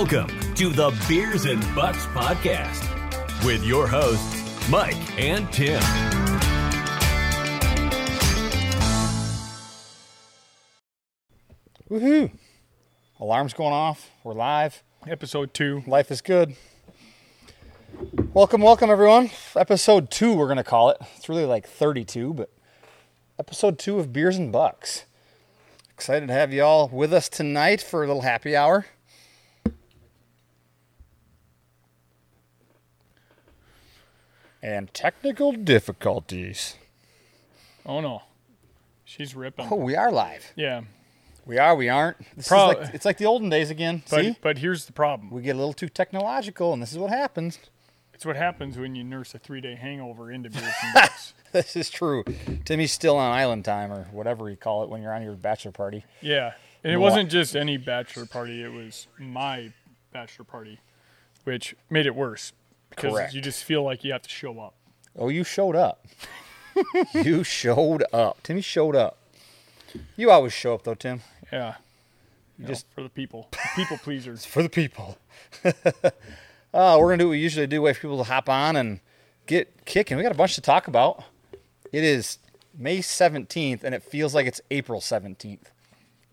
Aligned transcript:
Welcome 0.00 0.54
to 0.54 0.68
the 0.68 0.96
Beers 1.08 1.44
and 1.46 1.60
Bucks 1.74 2.06
podcast 2.06 2.84
with 3.44 3.64
your 3.64 3.88
hosts, 3.88 4.70
Mike 4.70 4.94
and 5.18 5.52
Tim. 5.52 5.82
Woohoo! 11.90 12.30
Alarms 13.18 13.54
going 13.54 13.72
off. 13.72 14.12
We're 14.22 14.34
live. 14.34 14.84
Episode 15.04 15.52
two. 15.52 15.82
Life 15.84 16.12
is 16.12 16.20
good. 16.20 16.54
Welcome, 18.32 18.62
welcome, 18.62 18.90
everyone. 18.90 19.30
Episode 19.56 20.12
two, 20.12 20.32
we're 20.32 20.46
going 20.46 20.58
to 20.58 20.62
call 20.62 20.90
it. 20.90 20.98
It's 21.16 21.28
really 21.28 21.44
like 21.44 21.66
32, 21.66 22.34
but 22.34 22.52
episode 23.36 23.80
two 23.80 23.98
of 23.98 24.12
Beers 24.12 24.36
and 24.36 24.52
Bucks. 24.52 25.06
Excited 25.90 26.28
to 26.28 26.34
have 26.34 26.52
you 26.52 26.62
all 26.62 26.86
with 26.86 27.12
us 27.12 27.28
tonight 27.28 27.82
for 27.82 28.04
a 28.04 28.06
little 28.06 28.22
happy 28.22 28.54
hour. 28.54 28.86
And 34.62 34.92
technical 34.92 35.52
difficulties. 35.52 36.74
Oh 37.86 38.00
no, 38.00 38.22
she's 39.04 39.34
ripping. 39.34 39.68
Oh, 39.70 39.76
we 39.76 39.94
are 39.96 40.10
live. 40.10 40.52
Yeah, 40.56 40.82
We 41.46 41.58
are, 41.58 41.74
we 41.76 41.88
aren't. 41.88 42.16
This 42.36 42.48
Pro- 42.48 42.70
is 42.72 42.76
like, 42.78 42.94
it's 42.94 43.04
like 43.04 43.18
the 43.18 43.26
olden 43.26 43.48
days 43.48 43.70
again. 43.70 44.02
but 44.10 44.20
See? 44.20 44.36
but 44.42 44.58
here's 44.58 44.84
the 44.86 44.92
problem. 44.92 45.30
We 45.30 45.42
get 45.42 45.54
a 45.54 45.58
little 45.58 45.72
too 45.72 45.88
technological, 45.88 46.72
and 46.72 46.82
this 46.82 46.92
is 46.92 46.98
what 46.98 47.10
happens. 47.10 47.58
It's 48.12 48.26
what 48.26 48.34
happens 48.36 48.76
when 48.76 48.96
you 48.96 49.04
nurse 49.04 49.32
a 49.34 49.38
three 49.38 49.60
day 49.60 49.76
hangover 49.76 50.30
into 50.32 50.50
beers 50.50 50.64
and 50.82 50.94
bucks. 50.94 51.34
This 51.52 51.76
is 51.76 51.88
true. 51.88 52.24
Timmy's 52.64 52.92
still 52.92 53.16
on 53.16 53.32
island 53.32 53.64
time 53.64 53.92
or 53.92 54.04
whatever 54.10 54.50
you 54.50 54.56
call 54.56 54.82
it 54.82 54.90
when 54.90 55.00
you're 55.02 55.14
on 55.14 55.22
your 55.22 55.34
bachelor 55.34 55.70
party. 55.72 56.04
Yeah, 56.20 56.52
and 56.82 56.92
it 56.92 56.96
Well- 56.96 57.10
wasn't 57.10 57.30
just 57.30 57.54
any 57.56 57.76
bachelor 57.76 58.26
party. 58.26 58.62
It 58.62 58.72
was 58.72 59.06
my 59.18 59.72
bachelor 60.12 60.44
party, 60.44 60.80
which 61.44 61.76
made 61.88 62.06
it 62.06 62.14
worse 62.16 62.52
Correct. 63.00 63.34
you 63.34 63.40
just 63.40 63.64
feel 63.64 63.82
like 63.82 64.04
you 64.04 64.12
have 64.12 64.22
to 64.22 64.28
show 64.28 64.58
up. 64.60 64.74
Oh, 65.18 65.28
you 65.28 65.44
showed 65.44 65.76
up. 65.76 66.06
you 67.14 67.42
showed 67.44 68.04
up. 68.12 68.42
Timmy 68.42 68.60
showed 68.60 68.94
up. 68.96 69.18
You 70.16 70.30
always 70.30 70.52
show 70.52 70.74
up 70.74 70.84
though, 70.84 70.94
Tim. 70.94 71.22
Yeah, 71.52 71.74
you 72.58 72.66
just- 72.66 72.86
for 72.94 73.02
the 73.02 73.08
people, 73.08 73.48
people 73.74 73.96
pleasers. 73.98 74.44
For 74.54 74.62
the 74.62 74.68
people. 74.68 75.16
uh, 75.64 75.72
we're 76.72 77.08
gonna 77.08 77.16
do 77.18 77.26
what 77.28 77.32
we 77.32 77.38
usually 77.38 77.66
do, 77.66 77.82
wait 77.82 77.96
for 77.96 78.02
people 78.02 78.18
to 78.18 78.24
hop 78.24 78.48
on 78.48 78.76
and 78.76 79.00
get 79.46 79.84
kicking. 79.86 80.16
We 80.16 80.22
got 80.22 80.32
a 80.32 80.36
bunch 80.36 80.54
to 80.56 80.60
talk 80.60 80.88
about. 80.88 81.24
It 81.92 82.04
is 82.04 82.38
May 82.76 82.98
17th, 82.98 83.82
and 83.82 83.94
it 83.94 84.02
feels 84.02 84.34
like 84.34 84.46
it's 84.46 84.60
April 84.70 85.00
17th 85.00 85.58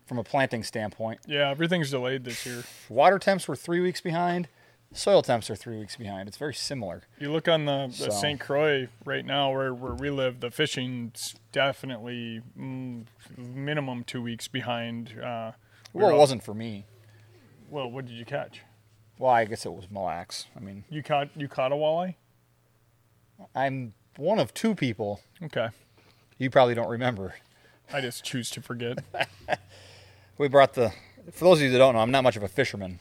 from 0.04 0.18
a 0.18 0.22
planting 0.24 0.62
standpoint. 0.62 1.20
Yeah, 1.26 1.50
everything's 1.50 1.90
delayed 1.90 2.24
this 2.24 2.44
year. 2.46 2.62
Water 2.88 3.18
temps 3.18 3.48
were 3.48 3.56
three 3.56 3.80
weeks 3.80 4.00
behind. 4.00 4.48
Soil 4.96 5.22
temps 5.22 5.50
are 5.50 5.56
three 5.56 5.78
weeks 5.78 5.96
behind. 5.96 6.26
It's 6.28 6.38
very 6.38 6.54
similar. 6.54 7.02
You 7.18 7.30
look 7.30 7.48
on 7.48 7.66
the, 7.66 7.90
So- 7.90 8.08
St. 8.10 8.40
Croix 8.40 8.88
right 9.04 9.24
now, 9.24 9.52
where, 9.52 9.72
where 9.74 9.94
we 9.94 10.10
live, 10.10 10.40
the 10.40 10.50
fishing's 10.50 11.34
definitely 11.52 12.40
mm, 12.58 13.04
minimum 13.36 14.04
two 14.04 14.22
weeks 14.22 14.48
behind. 14.48 15.18
Uh, 15.22 15.52
we 15.92 16.00
Well, 16.00 16.10
it 16.10 16.12
all- 16.14 16.18
wasn't 16.18 16.42
for 16.42 16.54
me. 16.54 16.86
Well, 17.68 17.90
what 17.90 18.06
did 18.06 18.14
you 18.14 18.24
catch? 18.24 18.62
Well, 19.18 19.30
I 19.32 19.44
guess 19.44 19.66
it 19.66 19.72
was 19.72 19.90
Mille 19.90 20.04
Lacs. 20.04 20.46
I 20.56 20.60
mean, 20.60 20.84
You 20.90 21.02
caught 21.02 21.30
you 21.36 21.48
caught 21.48 21.72
a 21.72 21.74
walleye? 21.74 22.14
I'm 23.54 23.94
one 24.16 24.38
of 24.38 24.54
two 24.54 24.74
people. 24.74 25.20
Okay, 25.42 25.68
You 26.38 26.48
probably 26.50 26.74
don't 26.74 26.88
remember. 26.88 27.34
I 27.92 28.00
just 28.00 28.24
choose 28.24 28.50
to 28.50 28.60
forget. 28.62 28.98
We 30.38 30.48
brought 30.48 30.74
the. 30.74 30.92
For 31.32 31.44
those 31.46 31.58
of 31.60 31.64
you 31.64 31.70
that 31.70 31.78
don't 31.78 31.94
know, 31.94 32.00
I'm 32.00 32.10
not 32.10 32.22
much 32.22 32.36
of 32.36 32.42
a 32.42 32.48
fisherman. 32.48 33.00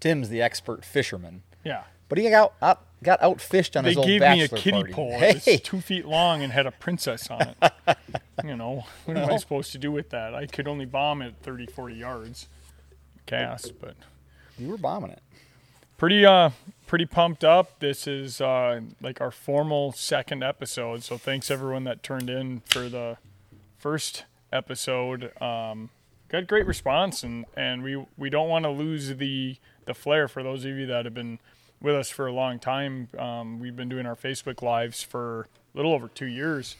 Tim's 0.00 0.28
the 0.28 0.42
expert 0.42 0.84
fisherman, 0.84 1.42
Yeah, 1.64 1.84
but 2.08 2.18
he 2.18 2.28
got 2.30 2.52
out 2.62 2.82
got 3.02 3.20
outfished 3.20 3.76
on 3.76 3.84
they 3.84 3.90
his 3.90 3.96
old 3.98 4.06
bachelor 4.06 4.18
They 4.18 4.38
gave 4.38 4.38
me 4.38 4.42
a 4.44 4.48
kiddie 4.62 4.76
party. 4.78 4.92
pole. 4.92 5.18
Hey, 5.18 5.30
It 5.30 5.44
was 5.46 5.60
two 5.62 5.80
feet 5.80 6.04
long 6.06 6.42
and 6.42 6.52
had 6.52 6.66
a 6.66 6.70
princess 6.70 7.28
on 7.30 7.54
it. 7.62 7.72
you 8.44 8.56
know, 8.56 8.84
what 9.06 9.16
am 9.16 9.30
I 9.30 9.36
supposed 9.38 9.72
to 9.72 9.78
do 9.78 9.90
with 9.92 10.10
that? 10.10 10.34
I 10.34 10.46
could 10.46 10.68
only 10.68 10.84
bomb 10.84 11.22
it 11.22 11.34
30, 11.42 11.66
40 11.66 11.94
yards 11.94 12.48
cast, 13.26 13.78
but 13.80 13.94
you 14.58 14.68
were 14.68 14.76
bombing 14.78 15.10
it. 15.12 15.22
pretty 15.96 16.24
uh 16.26 16.50
pretty 16.86 17.06
pumped 17.06 17.44
up 17.44 17.78
this 17.78 18.06
is 18.06 18.40
uh 18.40 18.80
like 19.00 19.20
our 19.20 19.30
formal 19.30 19.92
second 19.92 20.42
episode 20.42 21.04
so 21.04 21.16
thanks 21.16 21.50
everyone 21.50 21.84
that 21.84 22.02
turned 22.02 22.28
in 22.28 22.60
for 22.66 22.88
the 22.88 23.16
first 23.78 24.24
episode 24.52 25.30
um 25.40 25.88
got 26.28 26.46
great 26.48 26.66
response 26.66 27.22
and 27.22 27.44
and 27.56 27.82
we 27.84 28.04
we 28.18 28.28
don't 28.28 28.48
want 28.48 28.64
to 28.64 28.70
lose 28.70 29.16
the 29.16 29.56
the 29.86 29.94
flair 29.94 30.28
for 30.28 30.42
those 30.42 30.64
of 30.64 30.72
you 30.76 30.86
that 30.86 31.04
have 31.04 31.14
been 31.14 31.38
with 31.80 31.94
us 31.94 32.10
for 32.10 32.26
a 32.26 32.32
long 32.32 32.58
time 32.58 33.08
um 33.18 33.58
we've 33.60 33.76
been 33.76 33.88
doing 33.88 34.06
our 34.06 34.16
facebook 34.16 34.62
lives 34.62 35.02
for 35.02 35.48
a 35.74 35.76
little 35.76 35.92
over 35.92 36.08
two 36.08 36.26
years 36.26 36.76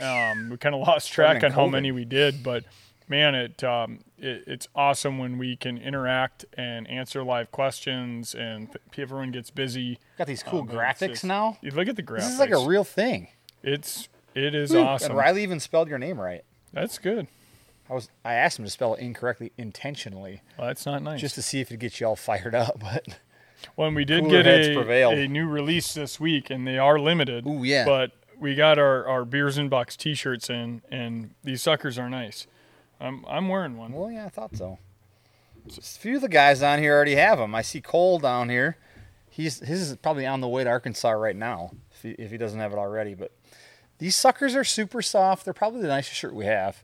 um 0.00 0.50
we 0.50 0.56
kind 0.56 0.74
of 0.74 0.80
lost 0.86 1.10
track 1.12 1.42
on 1.42 1.50
how 1.52 1.66
many 1.66 1.90
we 1.90 2.04
did 2.04 2.42
but 2.42 2.64
man 3.08 3.34
it 3.34 3.62
um 3.64 3.98
it, 4.18 4.44
it's 4.46 4.68
awesome 4.74 5.18
when 5.18 5.38
we 5.38 5.56
can 5.56 5.78
interact 5.78 6.44
and 6.56 6.88
answer 6.88 7.22
live 7.22 7.50
questions 7.50 8.34
and 8.34 8.68
th- 8.72 8.78
everyone 8.98 9.30
gets 9.32 9.50
busy 9.50 9.98
Got 10.18 10.26
these 10.26 10.42
cool 10.42 10.60
Um, 10.60 10.68
graphics 10.68 11.08
just- 11.08 11.24
now. 11.24 11.58
you 11.62 11.70
look 11.70 11.88
at 11.88 11.96
the 11.96 12.02
graphics 12.02 12.16
This 12.20 12.32
is 12.34 12.38
like 12.38 12.50
a 12.50 12.66
real 12.66 12.84
thing. 12.84 13.28
it's 13.62 14.08
it 14.34 14.54
is 14.54 14.70
Woo. 14.70 14.80
awesome 14.82 15.10
And 15.12 15.18
Riley 15.18 15.42
even 15.42 15.60
spelled 15.60 15.88
your 15.88 15.98
name 15.98 16.20
right. 16.20 16.44
that's 16.72 16.98
good 16.98 17.26
I 17.88 17.94
was 17.94 18.08
I 18.24 18.34
asked 18.34 18.58
him 18.58 18.64
to 18.64 18.70
spell 18.70 18.94
it 18.94 19.00
incorrectly 19.00 19.52
intentionally, 19.56 20.42
well, 20.58 20.68
that's 20.68 20.86
not 20.86 21.02
nice 21.02 21.20
just 21.20 21.34
to 21.36 21.42
see 21.42 21.60
if 21.60 21.70
it 21.70 21.78
gets 21.78 22.00
you 22.00 22.06
all 22.06 22.16
fired 22.16 22.54
up. 22.54 22.82
But 22.92 23.18
when 23.74 23.94
we 23.94 24.04
did 24.04 24.24
cooler 24.24 24.42
get 24.42 24.76
a, 24.76 25.08
a 25.08 25.28
new 25.28 25.48
release 25.48 25.94
this 25.94 26.20
week 26.20 26.50
and 26.50 26.66
they 26.66 26.78
are 26.78 26.98
limited 26.98 27.46
Ooh, 27.46 27.64
yeah. 27.64 27.84
but 27.84 28.12
we 28.38 28.54
got 28.54 28.78
our, 28.78 29.06
our 29.06 29.24
Beers 29.24 29.56
and 29.56 29.70
Bucks 29.70 29.96
t-shirts 29.96 30.50
in 30.50 30.82
and 30.90 31.30
these 31.42 31.62
suckers 31.62 31.98
are 31.98 32.08
nice 32.10 32.46
i'm, 33.00 33.24
I'm 33.26 33.48
wearing 33.48 33.76
one 33.76 33.92
Well, 33.92 34.10
yeah, 34.10 34.26
I 34.26 34.28
thought 34.28 34.54
so. 34.56 34.78
A 35.68 35.80
few 35.80 36.16
of 36.16 36.22
the 36.22 36.28
guys 36.28 36.62
on 36.62 36.78
here 36.78 36.94
already 36.94 37.16
have 37.16 37.38
them. 37.38 37.54
I 37.54 37.62
see 37.62 37.80
Cole 37.80 38.18
down 38.18 38.48
here. 38.48 38.76
He's 39.28 39.58
his 39.60 39.90
is 39.90 39.96
probably 39.96 40.24
on 40.24 40.40
the 40.40 40.48
way 40.48 40.64
to 40.64 40.70
Arkansas 40.70 41.10
right 41.10 41.34
now, 41.36 41.72
if 41.90 42.02
he, 42.02 42.10
if 42.10 42.30
he 42.30 42.38
doesn't 42.38 42.60
have 42.60 42.72
it 42.72 42.78
already. 42.78 43.14
But 43.14 43.32
these 43.98 44.14
suckers 44.16 44.54
are 44.54 44.64
super 44.64 45.02
soft. 45.02 45.44
They're 45.44 45.54
probably 45.54 45.82
the 45.82 45.88
nicest 45.88 46.16
shirt 46.16 46.34
we 46.34 46.46
have. 46.46 46.82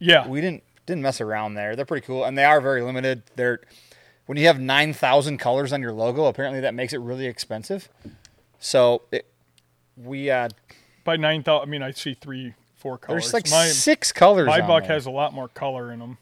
Yeah 0.00 0.26
We 0.26 0.40
didn't 0.40 0.64
didn't 0.86 1.02
mess 1.02 1.20
around 1.20 1.54
there. 1.54 1.76
They're 1.76 1.84
pretty 1.84 2.04
cool, 2.04 2.24
and 2.24 2.36
they 2.36 2.44
are 2.44 2.60
very 2.60 2.82
limited. 2.82 3.22
They're 3.36 3.60
when 4.26 4.36
you 4.38 4.46
have 4.48 4.58
nine 4.58 4.92
thousand 4.92 5.38
colors 5.38 5.72
on 5.72 5.80
your 5.80 5.92
logo, 5.92 6.24
apparently 6.24 6.60
that 6.60 6.74
makes 6.74 6.92
it 6.92 6.98
really 6.98 7.26
expensive. 7.26 7.88
So 8.58 9.02
it, 9.12 9.26
we 9.96 10.30
uh, 10.30 10.48
by 11.04 11.16
9000 11.16 11.66
i 11.66 11.70
mean 11.70 11.82
i 11.82 11.90
see 11.90 12.14
three 12.14 12.54
four 12.76 12.96
colors 12.98 13.24
there's 13.30 13.32
like 13.34 13.50
my, 13.50 13.66
six 13.66 14.12
colors. 14.12 14.46
my 14.46 14.60
buck 14.60 14.84
there. 14.84 14.92
has 14.92 15.06
a 15.06 15.10
lot 15.10 15.32
more 15.32 15.48
color 15.48 15.92
in 15.92 15.98
them 15.98 16.18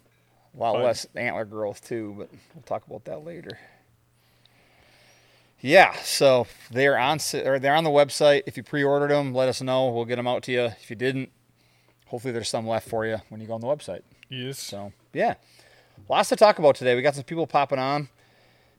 A 0.56 0.58
lot 0.58 0.72
But- 0.74 0.84
less 0.84 1.06
antler 1.14 1.44
growth 1.44 1.86
too, 1.86 2.14
but 2.18 2.30
we'll 2.54 2.62
talk 2.62 2.86
about 2.86 3.04
that 3.04 3.24
later. 3.24 3.58
Yeah, 5.60 5.92
so 6.04 6.46
they're 6.70 6.96
on 6.96 7.18
or 7.44 7.58
they're 7.58 7.74
on 7.74 7.82
the 7.84 7.90
website. 7.90 8.42
If 8.46 8.56
you 8.56 8.62
pre-ordered 8.62 9.10
them, 9.10 9.34
let 9.34 9.48
us 9.48 9.60
know. 9.60 9.88
We'll 9.90 10.04
get 10.04 10.16
them 10.16 10.28
out 10.28 10.44
to 10.44 10.52
you. 10.52 10.64
If 10.66 10.88
you 10.88 10.94
didn't, 10.94 11.30
hopefully 12.08 12.32
there's 12.32 12.48
some 12.48 12.66
left 12.66 12.88
for 12.88 13.06
you 13.06 13.18
when 13.28 13.40
you 13.40 13.46
go 13.46 13.54
on 13.54 13.60
the 13.60 13.66
website. 13.66 14.02
yes 14.28 14.58
So 14.58 14.92
yeah, 15.12 15.34
lots 16.08 16.28
to 16.30 16.36
talk 16.36 16.58
about 16.58 16.74
today. 16.74 16.94
We 16.94 17.02
got 17.02 17.14
some 17.14 17.24
people 17.24 17.46
popping 17.46 17.78
on, 17.78 18.08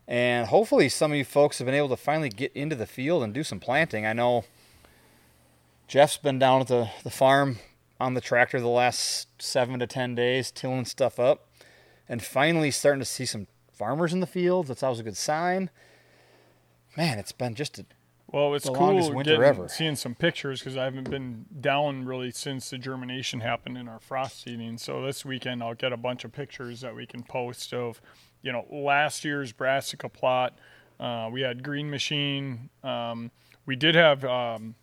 and 0.08 0.48
hopefully 0.48 0.90
some 0.90 1.12
of 1.12 1.18
you 1.18 1.26
folks 1.26 1.58
have 1.60 1.66
been 1.66 1.76
able 1.76 1.90
to 1.90 1.98
finally 1.98 2.30
get 2.30 2.52
into 2.54 2.76
the 2.76 2.86
field 2.86 3.24
and 3.24 3.34
do 3.34 3.44
some 3.44 3.60
planting. 3.60 4.06
I 4.06 4.14
know 4.14 4.46
Jeff's 5.88 6.18
been 6.18 6.40
down 6.40 6.62
at 6.62 6.68
the 6.68 6.90
the 7.04 7.10
farm 7.10 7.58
on 8.00 8.14
the 8.14 8.22
tractor 8.22 8.60
the 8.60 8.68
last 8.68 9.28
seven 9.42 9.80
to 9.80 9.88
ten 9.88 10.16
days, 10.16 10.52
tilling 10.52 10.86
stuff 10.86 11.20
up, 11.20 11.48
and 12.08 12.24
finally 12.24 12.72
starting 12.72 13.00
to 13.00 13.06
see 13.06 13.26
some 13.26 13.48
farmers 13.72 14.14
in 14.14 14.20
the 14.20 14.28
fields. 14.28 14.68
That's 14.68 14.84
always 14.84 15.00
a 15.00 15.04
good 15.04 15.18
sign. 15.18 15.70
Man, 16.98 17.20
it's 17.20 17.32
been 17.32 17.56
just 17.56 17.80
a 17.80 17.86
Well, 18.32 18.54
it's 18.54 18.66
the 18.66 18.74
cool 18.74 19.24
getting, 19.24 19.68
seeing 19.70 19.96
some 19.96 20.14
pictures 20.14 20.60
because 20.60 20.78
I 20.78 20.84
haven't 20.84 21.10
been 21.10 21.46
down 21.62 22.06
really 22.06 22.30
since 22.32 22.70
the 22.70 22.78
germination 22.78 23.40
happened 23.40 23.78
in 23.78 23.88
our 23.88 24.00
frost 24.00 24.44
seeding. 24.44 24.78
So 24.78 25.04
this 25.04 25.26
weekend 25.26 25.64
I'll 25.64 25.74
get 25.74 25.94
a 25.94 25.98
bunch 25.98 26.26
of 26.26 26.32
pictures 26.32 26.82
that 26.82 26.96
we 26.96 27.08
can 27.08 27.24
post 27.24 27.74
of, 27.74 28.00
you 28.44 28.52
know, 28.52 28.66
last 28.70 29.26
year's 29.26 29.52
brassica 29.52 30.10
plot. 30.10 30.58
Uh, 31.00 31.30
we 31.32 31.42
had 31.42 31.64
green 31.64 31.90
machine. 31.90 32.70
Um, 32.84 33.32
we 33.66 33.76
did 33.76 33.96
have 33.96 34.24
um, 34.26 34.76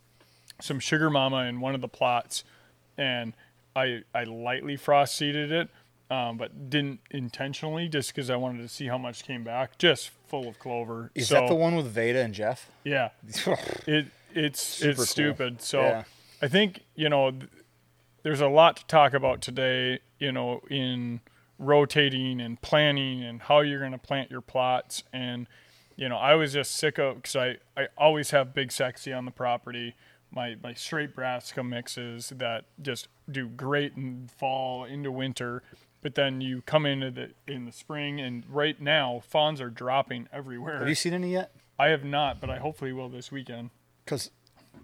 some 0.61 0.81
sugar 0.81 1.11
mama 1.11 1.45
in 1.45 1.61
one 1.61 1.75
of 1.75 1.81
the 1.81 1.89
plots, 1.89 2.43
and 2.99 3.33
I 3.77 4.03
I 4.15 4.25
lightly 4.25 4.77
frost 4.77 5.15
seeded 5.15 5.53
it, 5.53 5.69
um, 6.11 6.37
but 6.37 6.71
didn't 6.71 7.01
intentionally 7.11 7.89
just 7.89 8.15
because 8.15 8.31
I 8.31 8.37
wanted 8.37 8.63
to 8.63 8.69
see 8.69 8.87
how 8.87 8.99
much 8.99 9.25
came 9.25 9.45
back. 9.45 9.79
Just 9.79 10.11
full 10.27 10.49
of 10.49 10.59
clover. 10.59 11.11
Is 11.15 11.29
So, 11.29 11.35
that 11.37 11.49
the 11.49 11.55
one 11.55 11.75
with 11.77 11.87
Veda 11.87 12.21
and 12.23 12.35
Jeff? 12.35 12.71
Yeah, 12.85 13.11
it 13.87 14.07
it's 14.35 14.61
Super 14.61 14.91
it's 15.03 15.11
stupid. 15.11 15.63
So 15.63 15.81
Yeah. 15.81 16.05
I 16.43 16.49
think 16.49 16.81
you 16.95 17.09
know 17.09 17.31
th- 17.31 17.45
there's 18.23 18.41
a 18.41 18.49
lot 18.49 18.77
to 18.79 18.87
talk 18.87 19.15
about 19.15 19.41
today. 19.41 20.01
You 20.19 20.33
know, 20.33 20.63
in 20.71 21.21
rotating 21.59 22.41
and 22.41 22.61
planning 22.61 23.23
and 23.23 23.43
how 23.43 23.61
you're 23.61 23.81
going 23.81 23.93
to 23.93 23.99
plant 23.99 24.31
your 24.31 24.41
plots. 24.41 25.03
And, 25.13 25.47
you 25.97 26.09
know, 26.09 26.17
I 26.17 26.35
was 26.35 26.53
just 26.53 26.75
sick 26.75 26.99
of 26.99 27.17
because 27.17 27.37
I, 27.37 27.57
I 27.77 27.89
always 27.97 28.31
have 28.31 28.53
Big 28.55 28.73
Sexy 28.73 29.13
on 29.13 29.25
the 29.25 29.31
property. 29.31 29.95
My, 30.31 30.57
my 30.63 30.75
straight 30.75 31.15
brassica 31.15 31.63
mixes 31.65 32.31
that 32.37 32.65
just 32.83 33.09
do 33.31 33.49
great 33.49 33.95
in 33.97 34.29
fall 34.37 34.85
into 34.85 35.11
winter 35.11 35.63
but 36.07 36.15
then 36.15 36.41
you 36.41 36.63
come 36.63 36.87
into 36.87 37.11
the 37.11 37.31
in 37.49 37.65
the 37.65 37.73
spring 37.73 38.21
and 38.21 38.45
right 38.49 38.81
now 38.81 39.21
fawns 39.27 39.61
are 39.61 39.69
dropping 39.71 40.29
everywhere 40.33 40.79
Have 40.79 40.89
you 40.89 40.95
seen 40.95 41.13
any 41.13 41.33
yet? 41.33 41.51
i 41.81 41.89
have 41.89 42.05
not 42.05 42.41
but 42.41 42.49
i 42.49 42.59
hopefully 42.59 42.93
will 42.93 43.09
this 43.09 43.33
weekend 43.33 43.71
Because 44.05 44.31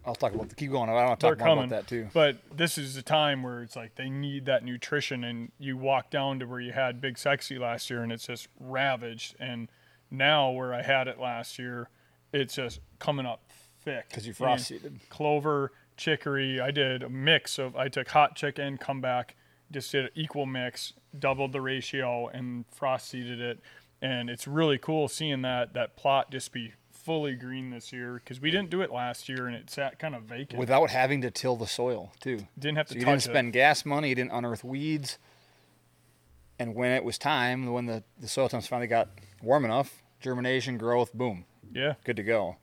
I'll 0.05 0.17
talk 0.17 0.35
about 0.35 0.49
the 0.49 0.57
keep 0.57 0.73
going. 0.73 0.91
I 0.91 0.95
want 0.95 1.21
to 1.21 1.27
talk 1.29 1.39
more 1.39 1.47
coming 1.47 1.65
about 1.67 1.83
that 1.83 1.87
too. 1.87 2.09
but 2.13 2.39
this 2.53 2.77
is 2.77 2.97
the 2.97 3.03
time 3.03 3.45
where 3.45 3.63
it's 3.63 3.77
like 3.77 3.95
they 3.95 4.11
need 4.11 4.47
that 4.47 4.65
nutrition 4.65 5.23
and 5.23 5.53
you 5.61 5.77
walk 5.77 6.11
down 6.11 6.41
to 6.41 6.45
where 6.47 6.59
you 6.59 6.73
had 6.73 7.01
big 7.01 7.17
sexy 7.19 7.57
last 7.57 7.89
year 7.89 8.03
and 8.03 8.11
it's 8.11 8.27
just 8.27 8.49
ravaged 8.59 9.37
and 9.39 9.71
now 10.11 10.51
where 10.51 10.75
i 10.75 10.83
had 10.83 11.07
it 11.07 11.21
last 11.21 11.57
year 11.57 11.89
it's 12.33 12.57
just 12.57 12.81
coming 12.99 13.27
up 13.27 13.45
thick 13.85 14.09
because 14.09 14.27
you 14.27 14.33
frost 14.33 14.67
seeded. 14.67 14.99
clover 15.09 15.71
chicory 15.97 16.61
i 16.61 16.73
did 16.73 17.05
a 17.05 17.09
mix 17.09 17.61
of 17.61 17.77
i 17.77 17.87
took 17.87 18.09
hot 18.09 18.35
chick 18.35 18.59
and 18.59 18.81
comeback 18.81 19.37
just 19.73 19.93
did 19.93 20.05
an 20.05 20.11
equal 20.15 20.47
mix 20.47 20.93
doubled 21.19 21.53
the 21.53 21.61
ratio 21.61 22.29
and 22.29 22.65
frost 22.71 23.09
seeded 23.09 23.41
it 23.41 23.61
and 24.01 24.29
it's 24.29 24.47
really 24.47 24.79
cool 24.79 25.09
seeing 25.09 25.43
that 25.43 25.75
that 25.75 25.97
plot 25.97 26.31
just 26.31 26.53
be 26.53 26.73
fully 27.03 27.35
green 27.35 27.71
this 27.71 27.93
year 27.93 28.15
because 28.15 28.41
we 28.41 28.51
didn't 28.51 28.71
do 28.71 28.81
it 28.81 28.93
last 28.93 29.29
year 29.29 29.47
and 29.47 29.57
it 29.57 29.69
sat 29.69 29.99
kind 29.99 30.15
of 30.15 30.23
vacant 30.23 30.59
Without 30.59 30.91
having 30.91 31.21
to 31.23 31.31
till 31.31 31.57
the 31.57 31.67
soil 31.67 32.13
too. 32.21 32.47
didn't 32.59 32.77
have 32.77 32.87
to 32.89 32.95
So 32.95 32.99
you 33.01 33.05
didn't 33.05 33.23
spend 33.23 33.53
gas 33.53 33.85
money. 33.85 34.11
You 34.11 34.15
didn't 34.15 34.33
unearth 34.33 34.63
weeds. 34.63 35.19
And 36.59 36.75
when 36.75 36.93
it 36.93 37.03
was 37.03 37.19
time, 37.19 37.73
when 37.73 37.87
the, 37.87 38.05
the 38.21 38.29
soil 38.29 38.49
temps 38.49 38.69
finally 38.69 38.87
got 38.87 39.09
warm 39.43 39.65
enough, 39.65 40.03
germination, 40.21 40.79
growth, 40.79 41.13
boom, 41.13 41.45
yeah 41.73 41.95
good 42.05 42.17
to 42.17 42.23
go. 42.23 42.57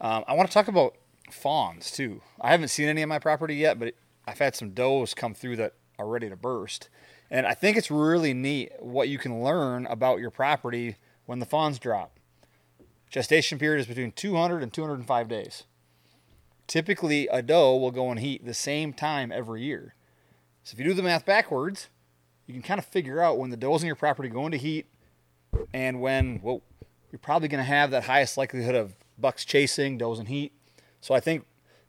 Um, 0.00 0.24
I 0.26 0.34
want 0.34 0.48
to 0.48 0.52
talk 0.52 0.68
about 0.68 0.96
fawns 1.30 1.90
too. 1.90 2.20
I 2.40 2.50
haven't 2.50 2.68
seen 2.68 2.88
any 2.88 3.02
on 3.02 3.08
my 3.08 3.18
property 3.18 3.54
yet, 3.54 3.78
but 3.78 3.94
I've 4.26 4.38
had 4.38 4.54
some 4.54 4.70
does 4.70 5.14
come 5.14 5.32
through 5.32 5.56
that 5.56 5.74
are 6.00 6.08
ready 6.08 6.28
to 6.28 6.36
burst. 6.36 6.88
And 7.30 7.46
I 7.46 7.54
think 7.54 7.76
it's 7.76 7.90
really 7.90 8.34
neat 8.34 8.72
what 8.80 9.08
you 9.08 9.18
can 9.18 9.42
learn 9.42 9.86
about 9.86 10.18
your 10.18 10.30
property 10.30 10.96
when 11.26 11.38
the 11.38 11.46
fawns 11.46 11.78
drop. 11.78 12.18
Gestation 13.10 13.58
period 13.58 13.80
is 13.80 13.86
between 13.86 14.12
200 14.12 14.62
and 14.62 14.72
205 14.72 15.28
days. 15.28 15.64
Typically, 16.66 17.28
a 17.28 17.42
doe 17.42 17.76
will 17.76 17.90
go 17.90 18.10
in 18.12 18.18
heat 18.18 18.44
the 18.44 18.54
same 18.54 18.92
time 18.92 19.32
every 19.32 19.62
year. 19.62 19.94
So 20.62 20.74
if 20.74 20.78
you 20.78 20.84
do 20.84 20.94
the 20.94 21.02
math 21.02 21.24
backwards, 21.24 21.88
you 22.46 22.54
can 22.54 22.62
kind 22.62 22.78
of 22.78 22.84
figure 22.84 23.20
out 23.20 23.38
when 23.38 23.50
the 23.50 23.56
does 23.56 23.82
in 23.82 23.86
your 23.86 23.96
property 23.96 24.28
go 24.28 24.46
into 24.46 24.58
heat 24.58 24.86
and 25.72 26.00
when, 26.00 26.40
well, 26.42 26.62
you're 27.10 27.18
probably 27.18 27.48
going 27.48 27.62
to 27.62 27.64
have 27.64 27.90
that 27.90 28.04
highest 28.04 28.36
likelihood 28.36 28.74
of 28.74 28.94
bucks 29.18 29.44
chasing, 29.44 29.98
does 29.98 30.18
in 30.18 30.26
heat. 30.26 30.52
So 31.00 31.14
I 31.14 31.20
think 31.20 31.44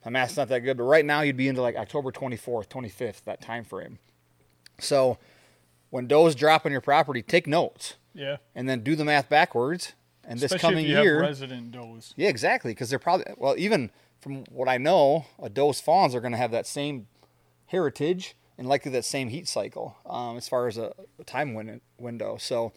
my 0.06 0.12
math's 0.12 0.38
not 0.38 0.48
that 0.50 0.59
good, 0.59 0.77
but 0.77 0.83
right 0.83 1.06
now 1.06 1.21
you'd 1.21 1.38
be 1.38 1.48
into 1.48 1.62
like 1.62 1.75
October 1.75 2.12
24th, 2.12 2.68
25th, 2.68 3.24
that 3.25 3.42
time 3.42 3.63
frame. 3.63 4.00
So 4.80 5.18
when 5.89 6.07
does 6.07 6.36
drop 6.36 6.65
on 6.65 6.71
your 6.71 6.81
property, 6.81 7.21
take 7.21 7.48
notes 7.48 7.95
yeah 8.13 8.38
and 8.56 8.68
then 8.68 8.81
do 8.81 8.95
the 8.95 9.06
math 9.06 9.30
backwards. 9.30 9.94
And 10.24 10.39
this 10.39 10.53
coming 10.56 10.86
year, 10.86 11.15
have 11.15 11.21
resident 11.30 11.71
does 11.71 12.13
yeah, 12.15 12.30
exactly, 12.30 12.71
because 12.71 12.89
they're 12.89 13.00
probably 13.00 13.25
well, 13.38 13.56
even 13.57 13.89
from 14.19 14.44
what 14.51 14.69
I 14.69 14.77
know, 14.77 15.25
a 15.42 15.50
doe's 15.50 15.81
fawns 15.81 16.13
are 16.13 16.21
going 16.21 16.31
to 16.31 16.38
have 16.38 16.51
that 16.51 16.68
same 16.68 17.07
heritage 17.65 18.36
and 18.57 18.68
likely 18.68 18.92
that 18.92 19.03
same 19.03 19.30
heat 19.30 19.48
cycle 19.48 19.98
um, 20.06 20.38
as 20.38 20.48
far 20.48 20.68
as 20.68 20.77
a, 20.77 20.94
a 21.19 21.24
time 21.24 21.56
win- 21.56 21.81
window. 21.98 22.38
So, 22.39 22.71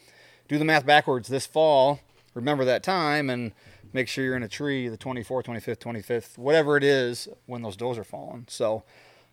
do 0.49 0.59
the 0.59 0.65
math 0.65 0.87
backwards 0.87 1.29
this 1.29 1.47
fall. 1.47 2.01
Remember 2.33 2.65
that 2.65 2.83
time 2.83 3.29
and 3.29 3.53
make 3.95 4.09
sure 4.09 4.25
you're 4.25 4.37
in 4.37 4.43
a 4.43 4.49
tree 4.49 4.89
the 4.89 4.99
24th, 4.99 5.45
25th, 5.45 5.79
25th, 5.79 6.37
whatever 6.37 6.77
it 6.77 6.85
is 6.85 7.29
when 7.47 7.63
those 7.63 7.77
does 7.77 7.97
are 7.97 8.05
falling. 8.05 8.45
So, 8.49 8.83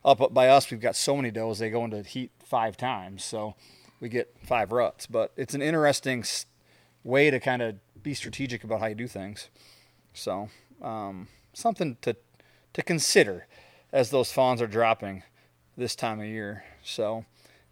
up 0.06 0.34
by 0.34 0.48
us, 0.48 0.72
we've 0.72 0.80
got 0.80 0.96
so 0.96 1.16
many 1.16 1.30
does 1.30 1.60
they 1.60 1.70
go 1.70 1.84
into 1.84 2.02
heat 2.02 2.32
five 2.40 2.78
times, 2.78 3.24
so 3.24 3.56
we 4.00 4.10
get 4.10 4.34
five 4.44 4.72
ruts. 4.72 5.06
But 5.06 5.32
it's 5.36 5.54
an 5.54 5.62
interesting 5.62 6.24
way 7.04 7.30
to 7.30 7.40
kind 7.40 7.62
of 7.62 7.76
be 8.02 8.14
strategic 8.14 8.64
about 8.64 8.80
how 8.80 8.88
you 8.88 8.96
do 8.96 9.08
things. 9.08 9.50
So, 10.14 10.50
um, 10.82 11.28
something 11.54 11.98
to 12.02 12.16
to 12.74 12.82
consider 12.82 13.48
as 13.92 14.10
those 14.10 14.32
fawns 14.32 14.62
are 14.62 14.68
dropping 14.68 15.24
this 15.78 15.96
time 15.96 16.20
of 16.20 16.26
year. 16.26 16.64
So, 16.84 17.26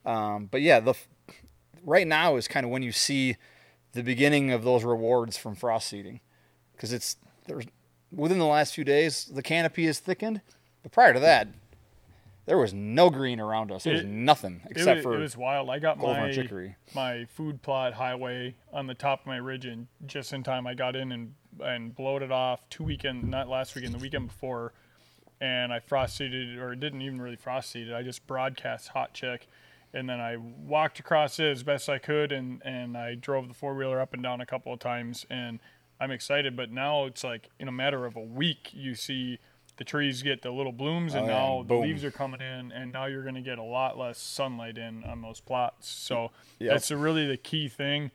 um, 0.05 0.47
but 0.51 0.61
yeah, 0.61 0.79
the 0.79 0.93
right 1.83 2.07
now 2.07 2.35
is 2.35 2.47
kind 2.47 2.65
of 2.65 2.71
when 2.71 2.83
you 2.83 2.91
see 2.91 3.37
the 3.93 4.03
beginning 4.03 4.51
of 4.51 4.63
those 4.63 4.83
rewards 4.83 5.37
from 5.37 5.55
frost 5.55 5.87
seeding, 5.87 6.19
because 6.79 6.93
it's 6.93 7.17
there's 7.45 7.65
within 8.09 8.39
the 8.39 8.45
last 8.45 8.73
few 8.73 8.85
days 8.85 9.25
the 9.25 9.43
canopy 9.43 9.85
is 9.85 9.99
thickened, 9.99 10.39
but 10.81 10.91
prior 10.93 11.13
to 11.13 11.19
that. 11.19 11.49
There 12.45 12.57
was 12.57 12.73
no 12.73 13.11
green 13.11 13.39
around 13.39 13.71
us. 13.71 13.83
There 13.83 13.93
was 13.93 14.01
It- 14.01 14.07
nothing 14.07 14.61
it 14.65 14.71
except 14.77 14.95
was, 14.97 15.03
for 15.03 15.13
it 15.13 15.19
was 15.19 15.37
wild. 15.37 15.69
I 15.69 15.77
got 15.77 15.99
my 15.99 16.31
chicory. 16.31 16.77
my 16.95 17.25
food 17.25 17.61
plot 17.61 17.93
highway 17.93 18.55
on 18.73 18.87
the 18.87 18.95
top 18.95 19.19
of 19.21 19.27
my 19.27 19.37
ridge, 19.37 19.65
and 19.67 19.85
just 20.07 20.33
in 20.33 20.41
time, 20.41 20.65
I 20.65 20.73
got 20.73 20.95
in 20.95 21.11
and 21.11 21.35
and 21.63 21.93
blowed 21.93 22.23
it 22.23 22.31
off 22.31 22.67
two 22.71 22.83
weekend, 22.83 23.25
not 23.29 23.49
last 23.49 23.75
weekend, 23.75 23.93
the 23.93 23.99
weekend 23.99 24.27
before, 24.29 24.73
and 25.39 25.71
I 25.71 25.79
frost 25.79 26.17
seeded 26.17 26.57
or 26.57 26.73
didn't 26.73 27.03
even 27.03 27.21
really 27.21 27.35
frost 27.35 27.69
seed 27.69 27.87
it. 27.89 27.93
I 27.93 28.01
just 28.01 28.25
broadcast 28.25 28.87
hot 28.89 29.13
chick, 29.13 29.47
and 29.93 30.09
then 30.09 30.19
I 30.19 30.37
walked 30.37 30.99
across 30.99 31.39
it 31.39 31.51
as 31.51 31.61
best 31.61 31.87
I 31.87 31.99
could, 31.99 32.31
and 32.31 32.63
and 32.65 32.97
I 32.97 33.13
drove 33.13 33.47
the 33.47 33.53
four 33.53 33.75
wheeler 33.75 33.99
up 34.01 34.11
and 34.15 34.23
down 34.23 34.41
a 34.41 34.45
couple 34.47 34.73
of 34.73 34.79
times, 34.79 35.23
and 35.29 35.59
I'm 35.99 36.11
excited. 36.11 36.55
But 36.55 36.71
now 36.71 37.05
it's 37.05 37.23
like 37.23 37.49
in 37.59 37.67
a 37.67 37.71
matter 37.71 38.05
of 38.05 38.15
a 38.15 38.21
week, 38.23 38.69
you 38.73 38.95
see. 38.95 39.39
The 39.77 39.85
trees 39.85 40.21
get 40.23 40.41
the 40.41 40.51
little 40.51 40.73
blooms, 40.73 41.13
and 41.13 41.23
Oh, 41.23 41.27
now 41.27 41.59
and 41.61 41.69
the 41.69 41.73
boom. 41.75 41.83
leaves 41.83 42.03
are 42.03 42.11
coming 42.11 42.41
in, 42.41 42.73
and 42.73 42.91
now 42.91 43.05
you're 43.05 43.23
going 43.23 43.35
to 43.35 43.41
get 43.41 43.57
a 43.59 43.63
lot 43.63 43.97
less 43.97 44.17
sunlight 44.19 44.77
in 44.77 45.05
on 45.05 45.21
those 45.21 45.39
plots. 45.39 45.87
So 45.87 46.31
Yep. 46.59 46.71
that's 46.73 46.91
a 46.91 46.97
really 46.97 47.25
the 47.25 47.37
key 47.37 47.69
thing. 47.69 48.11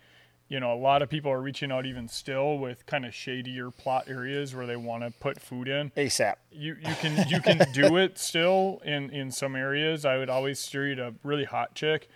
You 0.48 0.60
know, 0.60 0.74
a 0.74 0.76
lot 0.76 1.00
of 1.00 1.08
people 1.08 1.32
are 1.32 1.40
reaching 1.40 1.72
out 1.72 1.86
even 1.86 2.06
still 2.06 2.58
with 2.58 2.84
kind 2.84 3.06
of 3.06 3.14
shadier 3.14 3.70
plot 3.70 4.10
areas 4.10 4.54
where 4.54 4.66
they 4.66 4.76
want 4.76 5.04
to 5.04 5.10
put 5.20 5.40
food 5.40 5.66
in. 5.68 5.90
ASAP. 5.96 6.34
You 6.52 6.76
you 6.86 6.94
can 6.96 7.26
you 7.30 7.40
can 7.40 7.66
do 7.72 7.96
it 8.04 8.18
still 8.18 8.82
in 8.84 9.08
in 9.08 9.30
some 9.30 9.56
areas. 9.56 10.04
I 10.04 10.18
would 10.18 10.28
always 10.28 10.58
steer 10.58 10.86
you 10.88 10.96
to 10.96 11.14
really 11.22 11.44
hot 11.44 11.74
chick. 11.74 12.10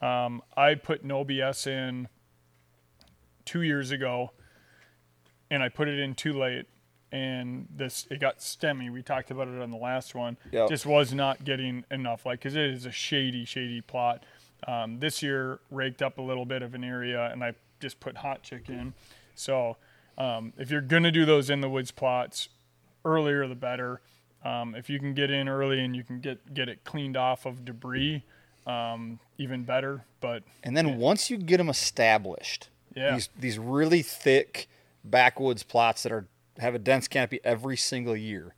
Um, 0.00 0.40
I 0.56 0.76
put 0.76 1.04
no 1.04 1.26
BS 1.26 1.66
in 1.66 2.08
two 3.44 3.60
years 3.60 3.90
ago, 3.90 4.30
and 5.50 5.62
I 5.62 5.68
put 5.68 5.88
it 5.88 5.98
in 5.98 6.14
too 6.14 6.32
late, 6.32 6.66
and 7.12 7.66
this 7.74 8.06
it 8.10 8.20
got 8.20 8.38
stemmy. 8.38 8.90
We 8.92 9.02
talked 9.02 9.30
about 9.30 9.48
it 9.48 9.60
on 9.60 9.70
the 9.70 9.76
last 9.76 10.14
one. 10.14 10.36
Yep. 10.52 10.68
Just 10.68 10.86
was 10.86 11.12
not 11.12 11.44
getting 11.44 11.84
enough, 11.90 12.26
like 12.26 12.40
because 12.40 12.56
it 12.56 12.64
is 12.70 12.86
a 12.86 12.92
shady, 12.92 13.44
shady 13.44 13.80
plot. 13.80 14.24
Um, 14.66 14.98
this 14.98 15.22
year 15.22 15.60
raked 15.70 16.00
up 16.02 16.18
a 16.18 16.22
little 16.22 16.44
bit 16.46 16.62
of 16.62 16.74
an 16.74 16.82
area, 16.84 17.30
and 17.30 17.44
I 17.44 17.54
just 17.80 18.00
put 18.00 18.16
hot 18.16 18.42
chick 18.42 18.68
in. 18.68 18.94
So 19.34 19.76
um, 20.16 20.52
if 20.58 20.70
you're 20.70 20.80
gonna 20.80 21.10
do 21.12 21.24
those 21.24 21.50
in 21.50 21.60
the 21.60 21.68
woods 21.68 21.90
plots, 21.90 22.48
earlier 23.04 23.46
the 23.46 23.54
better. 23.54 24.00
Um, 24.44 24.74
if 24.74 24.90
you 24.90 24.98
can 24.98 25.14
get 25.14 25.30
in 25.30 25.48
early 25.48 25.80
and 25.80 25.94
you 25.96 26.04
can 26.04 26.20
get 26.20 26.52
get 26.54 26.68
it 26.68 26.84
cleaned 26.84 27.16
off 27.16 27.46
of 27.46 27.64
debris, 27.64 28.22
um, 28.66 29.18
even 29.38 29.64
better. 29.64 30.04
But 30.20 30.42
And 30.62 30.76
then 30.76 30.98
once 30.98 31.30
you 31.30 31.36
get 31.38 31.56
them 31.58 31.68
established, 31.68 32.68
Yeah. 32.94 33.14
these 33.14 33.28
these 33.38 33.58
really 33.58 34.02
thick 34.02 34.68
backwoods 35.04 35.62
plots 35.62 36.02
that 36.02 36.12
are 36.12 36.26
have 36.58 36.74
a 36.74 36.78
dense 36.78 37.08
canopy 37.08 37.40
every 37.44 37.76
single 37.76 38.16
year. 38.16 38.54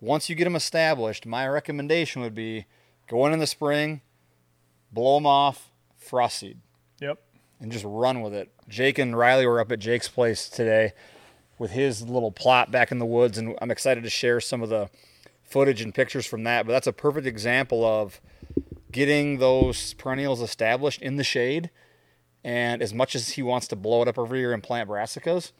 Once 0.00 0.28
you 0.28 0.34
get 0.34 0.44
them 0.44 0.56
established, 0.56 1.26
my 1.26 1.46
recommendation 1.46 2.22
would 2.22 2.34
be 2.34 2.66
go 3.08 3.26
in 3.26 3.32
in 3.32 3.38
the 3.38 3.46
spring, 3.46 4.00
blow 4.92 5.16
them 5.16 5.26
off, 5.26 5.70
frost 5.96 6.38
seed, 6.38 6.58
yep, 7.00 7.18
and 7.60 7.72
just 7.72 7.84
run 7.86 8.22
with 8.22 8.34
it. 8.34 8.52
Jake 8.68 8.98
and 8.98 9.16
Riley 9.16 9.46
were 9.46 9.60
up 9.60 9.72
at 9.72 9.78
Jake's 9.78 10.08
place 10.08 10.48
today 10.48 10.92
with 11.58 11.72
his 11.72 12.02
little 12.02 12.32
plot 12.32 12.70
back 12.70 12.90
in 12.90 12.98
the 12.98 13.06
woods, 13.06 13.38
and 13.38 13.56
I'm 13.60 13.70
excited 13.70 14.02
to 14.04 14.10
share 14.10 14.40
some 14.40 14.62
of 14.62 14.68
the 14.68 14.90
footage 15.42 15.80
and 15.80 15.94
pictures 15.94 16.26
from 16.26 16.44
that. 16.44 16.66
But 16.66 16.72
that's 16.72 16.86
a 16.86 16.92
perfect 16.92 17.26
example 17.26 17.84
of 17.84 18.20
getting 18.90 19.38
those 19.38 19.94
perennials 19.94 20.40
established 20.40 21.02
in 21.02 21.16
the 21.16 21.24
shade. 21.24 21.70
And 22.42 22.82
as 22.82 22.92
much 22.92 23.14
as 23.14 23.30
he 23.30 23.42
wants 23.42 23.68
to 23.68 23.76
blow 23.76 24.02
it 24.02 24.08
up 24.08 24.18
every 24.18 24.40
year 24.40 24.52
and 24.52 24.62
plant 24.62 24.88
brassicas, 24.88 25.52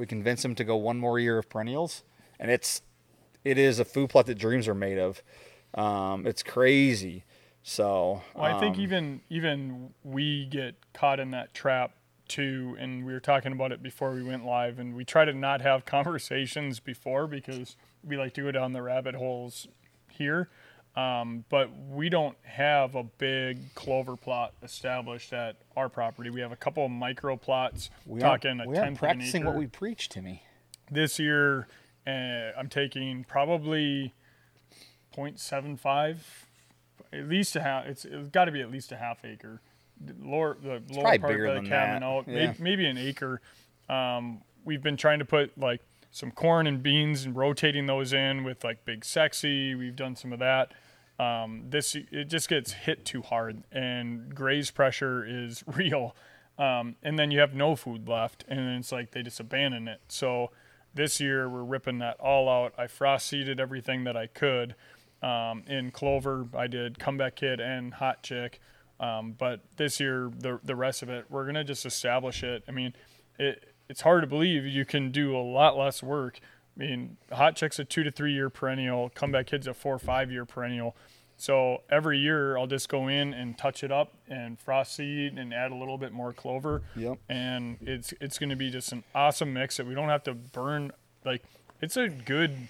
we 0.00 0.06
convince 0.06 0.42
him 0.42 0.54
to 0.54 0.64
go 0.64 0.76
one 0.76 0.98
more 0.98 1.18
year 1.18 1.36
of 1.36 1.50
perennials, 1.50 2.04
and 2.40 2.50
it's 2.50 2.80
it 3.44 3.58
is 3.58 3.78
a 3.78 3.84
food 3.84 4.08
plot 4.08 4.24
that 4.26 4.36
dreams 4.36 4.66
are 4.66 4.74
made 4.74 4.98
of. 4.98 5.22
Um, 5.74 6.26
it's 6.26 6.42
crazy. 6.42 7.24
So 7.62 8.22
Well, 8.34 8.44
I 8.44 8.58
think 8.58 8.76
um, 8.76 8.80
even 8.80 9.20
even 9.28 9.94
we 10.02 10.46
get 10.46 10.74
caught 10.94 11.20
in 11.20 11.32
that 11.32 11.52
trap 11.52 11.92
too, 12.28 12.76
and 12.80 13.04
we 13.04 13.12
were 13.12 13.20
talking 13.20 13.52
about 13.52 13.72
it 13.72 13.82
before 13.82 14.12
we 14.12 14.22
went 14.22 14.46
live, 14.46 14.78
and 14.78 14.96
we 14.96 15.04
try 15.04 15.26
to 15.26 15.34
not 15.34 15.60
have 15.60 15.84
conversations 15.98 16.80
before 16.80 17.26
because 17.26 17.76
we 18.02 18.16
like 18.16 18.32
to 18.34 18.42
go 18.42 18.50
down 18.50 18.72
the 18.72 18.82
rabbit 18.82 19.14
holes 19.14 19.68
here. 20.08 20.48
Um, 20.96 21.44
but 21.48 21.70
we 21.88 22.08
don't 22.08 22.36
have 22.42 22.96
a 22.96 23.04
big 23.04 23.74
clover 23.74 24.16
plot 24.16 24.54
established 24.62 25.32
at 25.32 25.56
our 25.76 25.88
property. 25.88 26.30
We 26.30 26.40
have 26.40 26.50
a 26.52 26.56
couple 26.56 26.84
of 26.84 26.90
micro 26.90 27.36
plots. 27.36 27.90
We 28.06 28.20
talking 28.20 28.58
aren't, 28.60 28.62
a 28.62 28.68
we 28.68 28.76
aren't 28.76 28.98
practicing 28.98 29.44
what 29.44 29.54
we 29.54 29.66
preach, 29.68 30.08
Timmy. 30.08 30.42
this 30.90 31.18
year 31.18 31.68
uh, 32.06 32.10
I'm 32.58 32.68
taking 32.68 33.24
probably 33.24 34.14
0.75 35.16 36.16
at 37.12 37.28
least 37.28 37.56
a 37.56 37.60
half 37.60 37.86
it's, 37.86 38.04
it's 38.04 38.28
got 38.30 38.46
to 38.46 38.52
be 38.52 38.60
at 38.60 38.70
least 38.70 38.92
a 38.92 38.96
half 38.96 39.24
acre 39.24 39.60
the 40.00 40.14
lower 40.20 40.56
the 40.62 40.82
lower 40.90 41.18
part 41.18 41.40
of 41.40 41.62
the 41.62 41.68
cabin 41.68 42.00
that. 42.00 42.02
out 42.02 42.24
Yeah. 42.26 42.46
maybe, 42.46 42.62
maybe 42.62 42.86
an 42.86 42.98
acre 42.98 43.40
um, 43.88 44.40
we've 44.64 44.82
been 44.82 44.96
trying 44.96 45.18
to 45.18 45.24
put 45.24 45.56
like 45.58 45.82
some 46.10 46.30
corn 46.30 46.66
and 46.66 46.82
beans 46.82 47.24
and 47.24 47.36
rotating 47.36 47.86
those 47.86 48.12
in 48.12 48.44
with 48.44 48.64
like 48.64 48.84
big 48.84 49.04
sexy. 49.04 49.74
We've 49.74 49.96
done 49.96 50.16
some 50.16 50.32
of 50.32 50.40
that. 50.40 50.72
Um, 51.18 51.64
this 51.68 51.94
it 51.94 52.24
just 52.24 52.48
gets 52.48 52.72
hit 52.72 53.04
too 53.04 53.22
hard 53.22 53.62
and 53.70 54.34
graze 54.34 54.70
pressure 54.70 55.24
is 55.26 55.62
real. 55.66 56.16
Um, 56.58 56.96
and 57.02 57.18
then 57.18 57.30
you 57.30 57.40
have 57.40 57.54
no 57.54 57.76
food 57.76 58.08
left 58.08 58.44
and 58.48 58.58
it's 58.78 58.90
like 58.90 59.12
they 59.12 59.22
just 59.22 59.38
abandon 59.38 59.86
it. 59.86 60.00
So 60.08 60.50
this 60.94 61.20
year 61.20 61.48
we're 61.48 61.62
ripping 61.62 61.98
that 61.98 62.18
all 62.18 62.48
out. 62.48 62.74
I 62.76 62.86
frost 62.86 63.26
seeded 63.26 63.60
everything 63.60 64.04
that 64.04 64.16
i 64.16 64.26
could. 64.26 64.74
Um, 65.22 65.64
in 65.66 65.90
clover 65.90 66.48
i 66.56 66.66
did 66.66 66.98
comeback 66.98 67.36
kid 67.36 67.60
and 67.60 67.94
hot 67.94 68.22
chick. 68.22 68.58
Um, 68.98 69.34
but 69.38 69.60
this 69.76 70.00
year 70.00 70.30
the, 70.36 70.58
the 70.64 70.74
rest 70.74 71.02
of 71.02 71.10
it 71.10 71.26
we're 71.28 71.44
going 71.44 71.54
to 71.54 71.64
just 71.64 71.86
establish 71.86 72.42
it. 72.42 72.64
I 72.66 72.72
mean 72.72 72.94
it, 73.38 73.69
it's 73.90 74.00
hard 74.00 74.22
to 74.22 74.26
believe 74.26 74.64
you 74.64 74.84
can 74.86 75.10
do 75.10 75.36
a 75.36 75.42
lot 75.42 75.76
less 75.76 76.02
work 76.02 76.40
i 76.76 76.80
mean 76.80 77.16
hot 77.32 77.56
chick's 77.56 77.78
a 77.78 77.84
two 77.84 78.02
to 78.02 78.10
three 78.10 78.32
year 78.32 78.48
perennial 78.48 79.10
comeback 79.14 79.46
kid's 79.46 79.66
a 79.66 79.74
four 79.74 79.94
or 79.94 79.98
five 79.98 80.30
year 80.30 80.44
perennial 80.46 80.96
so 81.40 81.80
every 81.88 82.18
year 82.18 82.58
I'll 82.58 82.66
just 82.66 82.90
go 82.90 83.08
in 83.08 83.32
and 83.32 83.56
touch 83.56 83.82
it 83.82 83.90
up 83.90 84.12
and 84.28 84.60
frost 84.60 84.94
seed 84.94 85.38
and 85.38 85.54
add 85.54 85.72
a 85.72 85.74
little 85.74 85.96
bit 85.96 86.12
more 86.12 86.34
clover. 86.34 86.82
Yep. 86.96 87.16
And 87.30 87.78
it's 87.80 88.12
it's 88.20 88.38
going 88.38 88.50
to 88.50 88.56
be 88.56 88.68
just 88.68 88.92
an 88.92 89.04
awesome 89.14 89.54
mix 89.54 89.78
that 89.78 89.86
we 89.86 89.94
don't 89.94 90.10
have 90.10 90.22
to 90.24 90.34
burn. 90.34 90.92
Like 91.24 91.42
it's 91.80 91.96
a 91.96 92.10
good 92.10 92.68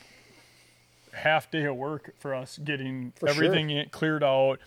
half 1.13 1.51
day 1.51 1.65
of 1.65 1.75
work 1.75 2.15
for 2.21 2.33
us 2.33 2.59
getting 2.63 3.13
For 3.19 3.29
everything 3.29 3.71
in- 3.71 3.89
cleared 3.89 4.23
out 4.23 4.61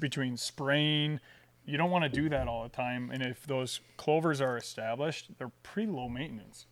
between 0.00 0.36
spraying. 0.36 1.20
You 1.66 1.76
don't 1.78 1.90
want 1.90 2.04
to 2.04 2.08
do 2.10 2.28
that 2.28 2.46
all 2.46 2.62
the 2.62 2.68
time. 2.68 3.10
And 3.10 3.22
if 3.22 3.46
those 3.46 3.80
clovers 3.96 4.40
are 4.40 4.56
established, 4.56 5.30
they're 5.38 5.52
pretty 5.62 5.90
low 5.90 6.08
maintenance. 6.08 6.66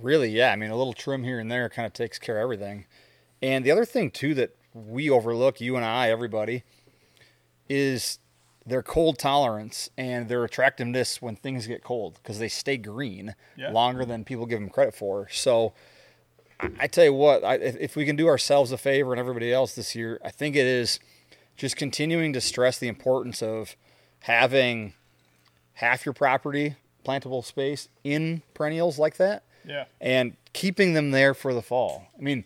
Really, 0.00 0.30
yeah. 0.30 0.50
I 0.52 0.56
mean, 0.56 0.70
a 0.70 0.76
little 0.76 0.94
trim 0.94 1.24
here 1.24 1.38
and 1.38 1.50
there 1.50 1.68
kind 1.68 1.84
of 1.86 1.92
takes 1.92 2.18
care 2.18 2.38
of 2.38 2.42
everything. 2.42 2.86
And 3.42 3.64
the 3.64 3.70
other 3.70 3.84
thing 3.84 4.10
too 4.10 4.34
that 4.34 4.56
we 4.72 5.10
overlook, 5.10 5.60
you 5.60 5.76
and 5.76 5.84
I, 5.84 6.08
everybody, 6.10 6.62
is 7.68 8.18
their 8.64 8.82
cold 8.82 9.18
tolerance 9.18 9.90
and 9.98 10.28
their 10.28 10.44
attractiveness 10.44 11.20
when 11.20 11.36
things 11.36 11.66
get 11.66 11.82
cold 11.82 12.14
because 12.22 12.38
they 12.38 12.48
stay 12.48 12.76
green 12.76 13.34
Yeah. 13.56 13.72
longer 13.72 14.04
than 14.04 14.24
people 14.24 14.46
give 14.46 14.60
them 14.60 14.70
credit 14.70 14.94
for. 14.94 15.28
So, 15.30 15.74
I- 16.78 16.86
tell 16.86 17.04
you 17.04 17.12
what, 17.12 17.42
I, 17.44 17.54
if 17.56 17.96
we 17.96 18.04
can 18.06 18.14
do 18.14 18.28
ourselves 18.28 18.70
a 18.70 18.78
favor 18.78 19.12
and 19.12 19.18
everybody 19.18 19.52
else 19.52 19.74
this 19.74 19.96
year, 19.96 20.20
I 20.24 20.30
think 20.30 20.54
it 20.54 20.64
is 20.66 21.00
just 21.56 21.76
continuing 21.76 22.32
to 22.32 22.40
stress 22.40 22.78
the 22.78 22.88
importance 22.88 23.42
of 23.42 23.76
having 24.20 24.94
half 25.74 26.04
your 26.06 26.12
property 26.12 26.76
plantable 27.04 27.44
space 27.44 27.88
in 28.04 28.42
perennials 28.54 28.98
like 28.98 29.16
that 29.16 29.42
Yeah. 29.64 29.84
and 30.00 30.36
keeping 30.52 30.92
them 30.94 31.10
there 31.10 31.34
for 31.34 31.52
the 31.52 31.62
fall. 31.62 32.06
I 32.18 32.22
mean, 32.22 32.44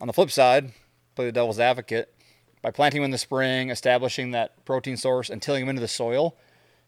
on 0.00 0.06
the 0.06 0.12
flip 0.12 0.30
side, 0.30 0.72
play 1.14 1.26
the 1.26 1.32
devil's 1.32 1.60
advocate 1.60 2.14
by 2.62 2.70
planting 2.70 3.00
them 3.00 3.06
in 3.06 3.10
the 3.10 3.18
spring, 3.18 3.70
establishing 3.70 4.30
that 4.32 4.64
protein 4.64 4.96
source, 4.96 5.28
and 5.30 5.42
tilling 5.42 5.62
them 5.62 5.70
into 5.70 5.80
the 5.80 5.88
soil. 5.88 6.36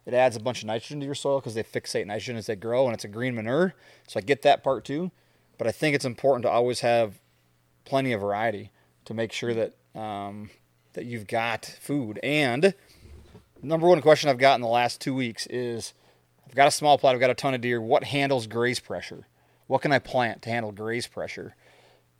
It 0.06 0.14
adds 0.14 0.34
a 0.36 0.40
bunch 0.40 0.62
of 0.62 0.66
nitrogen 0.66 1.00
to 1.00 1.06
your 1.06 1.14
soil 1.14 1.38
because 1.40 1.54
they 1.54 1.62
fixate 1.62 2.06
nitrogen 2.06 2.36
as 2.36 2.46
they 2.46 2.56
grow, 2.56 2.86
and 2.86 2.94
it's 2.94 3.04
a 3.04 3.08
green 3.08 3.34
manure. 3.34 3.74
So 4.08 4.18
I 4.18 4.22
get 4.22 4.42
that 4.42 4.64
part 4.64 4.84
too, 4.84 5.10
but 5.58 5.66
I 5.66 5.72
think 5.72 5.94
it's 5.94 6.04
important 6.04 6.44
to 6.44 6.50
always 6.50 6.80
have 6.80 7.20
plenty 7.84 8.12
of 8.12 8.20
variety 8.20 8.70
to 9.04 9.14
make 9.14 9.32
sure 9.32 9.52
that 9.54 9.74
um, 9.98 10.50
that 10.94 11.04
you've 11.04 11.26
got 11.26 11.64
food. 11.80 12.18
And 12.22 12.74
number 13.62 13.86
one 13.86 14.00
question 14.00 14.30
I've 14.30 14.38
got 14.38 14.54
in 14.54 14.60
the 14.60 14.68
last 14.68 15.00
two 15.00 15.14
weeks 15.14 15.46
is 15.46 15.94
I've 16.46 16.54
got 16.54 16.68
a 16.68 16.72
small 16.72 16.98
plot, 16.98 17.14
I've 17.14 17.20
got 17.20 17.30
a 17.30 17.34
ton 17.34 17.54
of 17.54 17.60
deer. 17.60 17.80
What 17.80 18.04
handles 18.04 18.46
graze 18.46 18.80
pressure? 18.80 19.26
What 19.66 19.82
can 19.82 19.92
I 19.92 19.98
plant 19.98 20.42
to 20.42 20.50
handle 20.50 20.72
graze 20.72 21.06
pressure? 21.06 21.54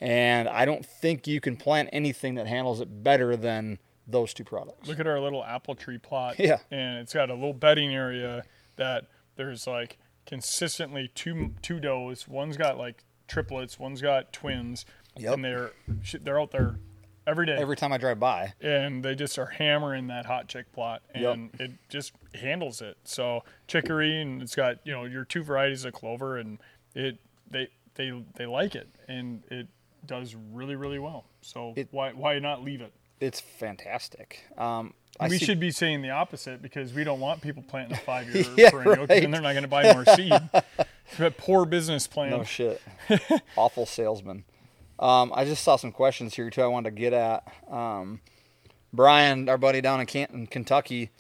And 0.01 0.49
I 0.49 0.65
don't 0.65 0.87
think 0.87 1.27
you 1.27 1.41
can 1.41 1.57
plant 1.57 1.91
anything 1.93 2.37
that 2.37 2.47
handles 2.47 2.81
it 2.81 3.03
better 3.03 3.37
than 3.37 3.79
those 4.07 4.33
two 4.33 4.45
products. 4.45 4.89
Look 4.89 5.01
at 5.01 5.07
our 5.07 5.21
little 5.21 5.45
apple 5.45 5.75
tree 5.75 5.99
plot. 5.99 6.39
Yeah. 6.39 6.59
And 6.71 6.99
it's 6.99 7.13
got 7.13 7.31
a 7.31 7.35
little 7.35 7.53
bedding 7.53 7.95
area 7.95 8.45
that 8.77 9.07
there's 9.37 9.67
like 9.67 9.99
consistently 10.27 11.11
two 11.15 11.55
two 11.61 11.81
does. 11.81 12.27
One's 12.27 12.57
got 12.57 12.79
like 12.79 13.05
triplets. 13.29 13.79
One's 13.79 14.01
got 14.01 14.33
twins. 14.33 14.87
Yep. 15.17 15.35
And 15.35 15.45
they're 15.45 15.73
they're 16.23 16.41
out 16.41 16.51
there 16.51 16.77
every 17.31 17.47
day. 17.47 17.57
Every 17.57 17.77
time 17.77 17.93
I 17.93 17.99
drive 17.99 18.19
by, 18.21 18.53
and 18.61 19.03
they 19.05 19.15
just 19.15 19.39
are 19.39 19.47
hammering 19.47 20.09
that 20.09 20.27
hot 20.27 20.49
chick 20.49 20.71
plot, 20.73 21.03
Yep. 21.15 21.35
and 21.35 21.51
it 21.61 21.71
just 21.89 22.13
handles 22.35 22.81
it. 22.83 22.97
So 23.05 23.45
chicory, 23.67 24.21
and 24.21 24.43
it's 24.43 24.55
got 24.55 24.79
you 24.85 24.93
know 24.93 25.05
your 25.05 25.25
two 25.25 25.43
varieties 25.43 25.85
of 25.85 25.93
clover, 25.95 26.37
and 26.39 26.59
it 26.95 27.19
they 27.51 27.69
they 27.95 28.13
they 28.37 28.47
like 28.47 28.75
it, 28.75 28.89
and 29.09 29.43
it 29.51 29.69
does 30.07 30.35
really 30.53 30.77
really 30.77 30.99
well. 30.99 31.25
So 31.43 31.73
It- 31.77 31.89
why 31.91 32.13
why 32.13 32.39
not 32.39 32.63
leave 32.63 32.81
it? 32.81 32.93
it's 33.21 33.39
fantastic. 33.41 34.45
Um, 34.57 34.95
we 35.21 35.39
see- 35.39 35.45
should 35.45 35.61
be 35.61 35.71
saying 35.71 36.01
the 36.01 36.09
opposite 36.11 36.63
because 36.63 36.95
we 36.95 37.05
don't 37.05 37.21
want 37.21 37.43
people 37.43 37.63
planting 37.63 37.93
a 37.97 38.01
five 38.01 38.35
year 38.35 38.45
Yeah, 38.57 38.71
perennial 38.71 39.07
right. 39.07 39.09
then 39.21 39.31
they're 39.31 39.43
not 39.43 39.53
going 39.53 39.63
to 39.63 39.69
buy 39.69 39.93
more 39.93 40.05
seed. 40.05 40.33
But 41.19 41.37
poor 41.37 41.67
business 41.67 42.07
plan. 42.07 42.31
No 42.31 42.45
shit. 42.45 42.81
Awful 43.57 43.85
salesman. 43.85 44.45
Um, 45.01 45.33
I 45.35 45.47
just 45.47 45.65
saw 45.65 45.77
some 45.77 45.93
questions 45.93 46.35
here 46.35 46.51
too. 46.51 46.63
I 46.63 46.67
wanted 46.67 46.91
to 46.91 46.97
get 46.97 47.13
at 47.15 47.51
um, 47.71 48.21
Brian, 48.93 49.49
our 49.49 49.57
buddy 49.59 49.81
down 49.81 50.01
in 50.01 50.07
Canton, 50.07 50.47
Kentucky. 50.47 51.11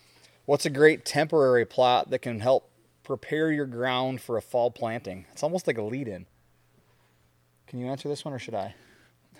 What's 0.44 0.66
a 0.66 0.70
great 0.70 1.04
temporary 1.04 1.64
plot 1.64 2.10
that 2.10 2.18
can 2.20 2.40
help 2.40 2.70
prepare 3.02 3.50
your 3.50 3.66
ground 3.66 4.20
for 4.20 4.36
a 4.36 4.42
fall 4.42 4.70
planting? 4.70 5.24
It's 5.32 5.42
almost 5.42 5.66
like 5.66 5.78
a 5.78 5.82
lead-in. 5.82 6.26
Can 7.66 7.78
you 7.78 7.86
answer 7.86 8.08
this 8.08 8.24
one, 8.24 8.34
or 8.34 8.38
should 8.38 8.54
I? 8.54 8.74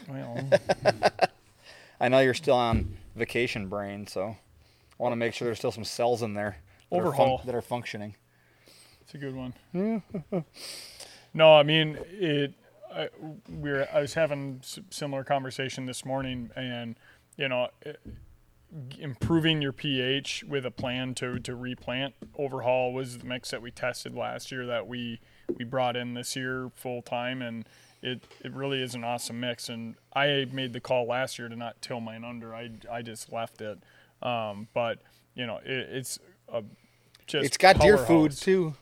Well, 0.09 0.49
I 2.01 2.09
know 2.09 2.21
you're 2.21 2.33
still 2.33 2.55
on 2.55 2.97
vacation 3.17 3.69
brain, 3.69 4.07
so 4.07 4.25
I 4.29 5.03
want 5.03 5.13
to 5.13 5.17
make 5.17 5.35
sure 5.35 5.47
there's 5.47 5.59
still 5.59 5.73
some 5.73 5.85
cells 5.85 6.23
in 6.23 6.35
there 6.35 6.57
that 6.91 6.97
are, 6.97 7.07
Overhaul. 7.07 7.43
that 7.45 7.55
are 7.55 7.61
functioning. 7.61 8.15
It's 9.03 9.15
a 9.15 9.19
good 9.19 9.35
one. 9.35 9.55
no, 11.35 11.55
I 11.55 11.63
mean 11.65 11.99
it. 12.11 12.55
I, 12.95 13.09
we 13.49 13.71
were, 13.71 13.89
I 13.93 14.01
was 14.01 14.15
having 14.15 14.63
similar 14.91 15.25
conversation 15.25 15.87
this 15.87 16.05
morning, 16.05 16.51
and 16.57 16.97
you 17.37 17.49
know, 17.49 17.69
improving 18.99 19.61
your 19.61 19.73
pH 19.73 20.45
with 20.45 20.65
a 20.65 20.71
plan 20.71 21.15
to 21.17 21.39
to 21.41 21.55
replant. 21.55 22.15
Overhaul 22.37 22.93
was 22.93 23.19
the 23.19 23.25
mix 23.25 23.51
that 23.51 23.63
we 23.63 23.71
tested 23.71 24.15
last 24.15 24.53
year 24.53 24.67
that 24.67 24.87
we 24.87 25.21
we 25.57 25.65
brought 25.65 25.97
in 25.97 26.15
this 26.15 26.37
year 26.37 26.71
full 26.75 27.03
time, 27.03 27.43
and 27.43 27.69
it 28.03 28.25
it 28.45 28.53
really 28.53 28.83
is 28.83 28.95
an 28.95 29.05
awesome 29.05 29.41
mix. 29.41 29.69
And 29.69 29.97
I 30.15 30.47
made 30.53 30.73
the 30.73 30.81
call 30.81 31.07
last 31.07 31.39
year 31.39 31.49
to 31.49 31.57
not 31.57 31.81
till 31.83 32.01
mine 32.01 32.25
under. 32.25 32.55
I 32.55 32.71
I 32.91 33.03
just 33.03 33.33
left 33.33 33.61
it, 33.61 33.79
um, 34.23 34.69
but 34.73 34.99
you 35.35 35.47
know, 35.47 35.57
it, 35.65 35.89
it's 35.91 36.19
a 36.49 36.63
just 37.27 37.47
It's 37.47 37.57
got 37.57 37.81
deer 37.81 37.99
food 37.99 38.33
too. 38.33 38.75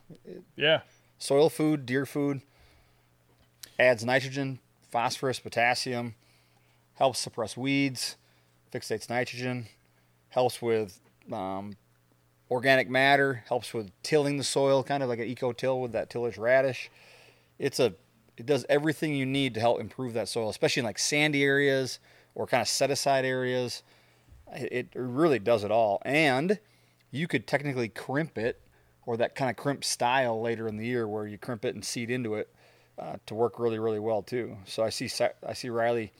Yeah, 0.56 0.80
soil 1.18 1.48
food, 1.48 1.86
deer 1.86 2.04
food, 2.06 2.42
adds 3.78 4.04
nitrogen, 4.04 4.58
phosphorus, 4.90 5.38
potassium, 5.38 6.14
helps 6.94 7.18
suppress 7.18 7.56
weeds, 7.56 8.16
fixates 8.72 9.08
nitrogen, 9.08 9.66
helps 10.30 10.60
with 10.60 11.00
um, 11.32 11.76
organic 12.50 12.88
matter, 12.88 13.44
helps 13.48 13.72
with 13.72 13.90
tilling 14.02 14.36
the 14.36 14.44
soil, 14.44 14.82
kind 14.82 15.02
of 15.02 15.08
like 15.08 15.18
an 15.18 15.26
eco 15.26 15.52
till 15.52 15.80
with 15.80 15.92
that 15.92 16.10
tillage 16.10 16.38
radish. 16.38 16.90
It's 17.58 17.78
a 17.78 17.94
it 18.36 18.46
does 18.46 18.64
everything 18.68 19.16
you 19.16 19.26
need 19.26 19.54
to 19.54 19.60
help 19.60 19.80
improve 19.80 20.12
that 20.12 20.28
soil, 20.28 20.48
especially 20.48 20.80
in 20.80 20.86
like 20.86 20.98
sandy 20.98 21.42
areas 21.42 21.98
or 22.36 22.46
kind 22.46 22.60
of 22.60 22.68
set 22.68 22.88
aside 22.88 23.24
areas. 23.24 23.82
It, 24.54 24.72
it 24.72 24.88
really 24.94 25.40
does 25.40 25.64
it 25.64 25.72
all, 25.72 26.00
and 26.04 26.58
you 27.10 27.26
could 27.26 27.46
technically 27.46 27.88
crimp 27.88 28.38
it 28.38 28.60
or 29.06 29.16
that 29.16 29.34
kind 29.34 29.50
of 29.50 29.56
crimp 29.56 29.84
style 29.84 30.40
later 30.40 30.68
in 30.68 30.76
the 30.76 30.86
year 30.86 31.08
where 31.08 31.26
you 31.26 31.36
crimp 31.36 31.64
it 31.64 31.74
and 31.74 31.84
seed 31.84 32.10
into 32.10 32.34
it 32.34 32.48
uh, 32.98 33.16
to 33.26 33.34
work 33.34 33.58
really 33.58 33.78
really 33.78 33.98
well 34.00 34.22
too. 34.22 34.56
So 34.64 34.82
I 34.82 34.90
see 34.90 35.08
I 35.46 35.52
see 35.52 35.68
Riley 35.68 36.12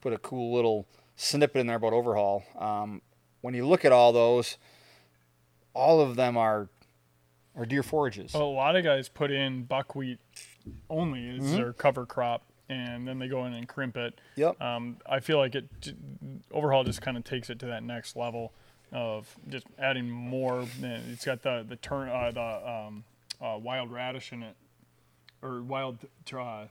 put 0.00 0.12
a 0.12 0.18
cool 0.18 0.54
little 0.54 0.86
snippet 1.16 1.60
in 1.60 1.66
there 1.66 1.76
about 1.76 1.92
overhaul. 1.92 2.44
Um, 2.58 3.02
when 3.40 3.54
you 3.54 3.66
look 3.66 3.84
at 3.84 3.92
all 3.92 4.12
those, 4.12 4.58
all 5.74 6.00
of 6.00 6.16
them 6.16 6.36
are 6.36 6.68
are 7.56 7.64
deer 7.64 7.82
forages. 7.82 8.34
A 8.34 8.38
lot 8.38 8.76
of 8.76 8.84
guys 8.84 9.08
put 9.08 9.30
in 9.30 9.64
buckwheat 9.64 10.18
only 10.90 11.28
as 11.36 11.52
their 11.52 11.72
cover 11.72 12.04
crop, 12.04 12.42
and 12.68 13.06
then 13.06 13.18
they 13.18 13.28
go 13.28 13.46
in 13.46 13.54
and 13.54 13.66
crimp 13.68 13.96
it. 13.96 14.20
Yep. 14.36 14.60
Um, 14.60 14.98
I 15.08 15.20
feel 15.20 15.38
like 15.38 15.54
it 15.54 15.64
overhaul 16.50 16.84
just 16.84 17.00
kind 17.00 17.16
of 17.16 17.24
takes 17.24 17.48
it 17.48 17.58
to 17.60 17.66
that 17.66 17.82
next 17.82 18.16
level 18.16 18.52
of 18.92 19.36
just 19.48 19.66
adding 19.78 20.10
more. 20.10 20.66
It's 20.82 21.24
got 21.24 21.42
the 21.42 21.64
the 21.66 21.76
turn 21.76 22.08
uh, 22.08 22.30
the 22.30 22.70
um, 22.70 23.04
uh, 23.40 23.58
wild 23.58 23.90
radish 23.90 24.32
in 24.32 24.42
it, 24.42 24.56
or 25.42 25.62
wild 25.62 25.98
uh, 26.34 26.64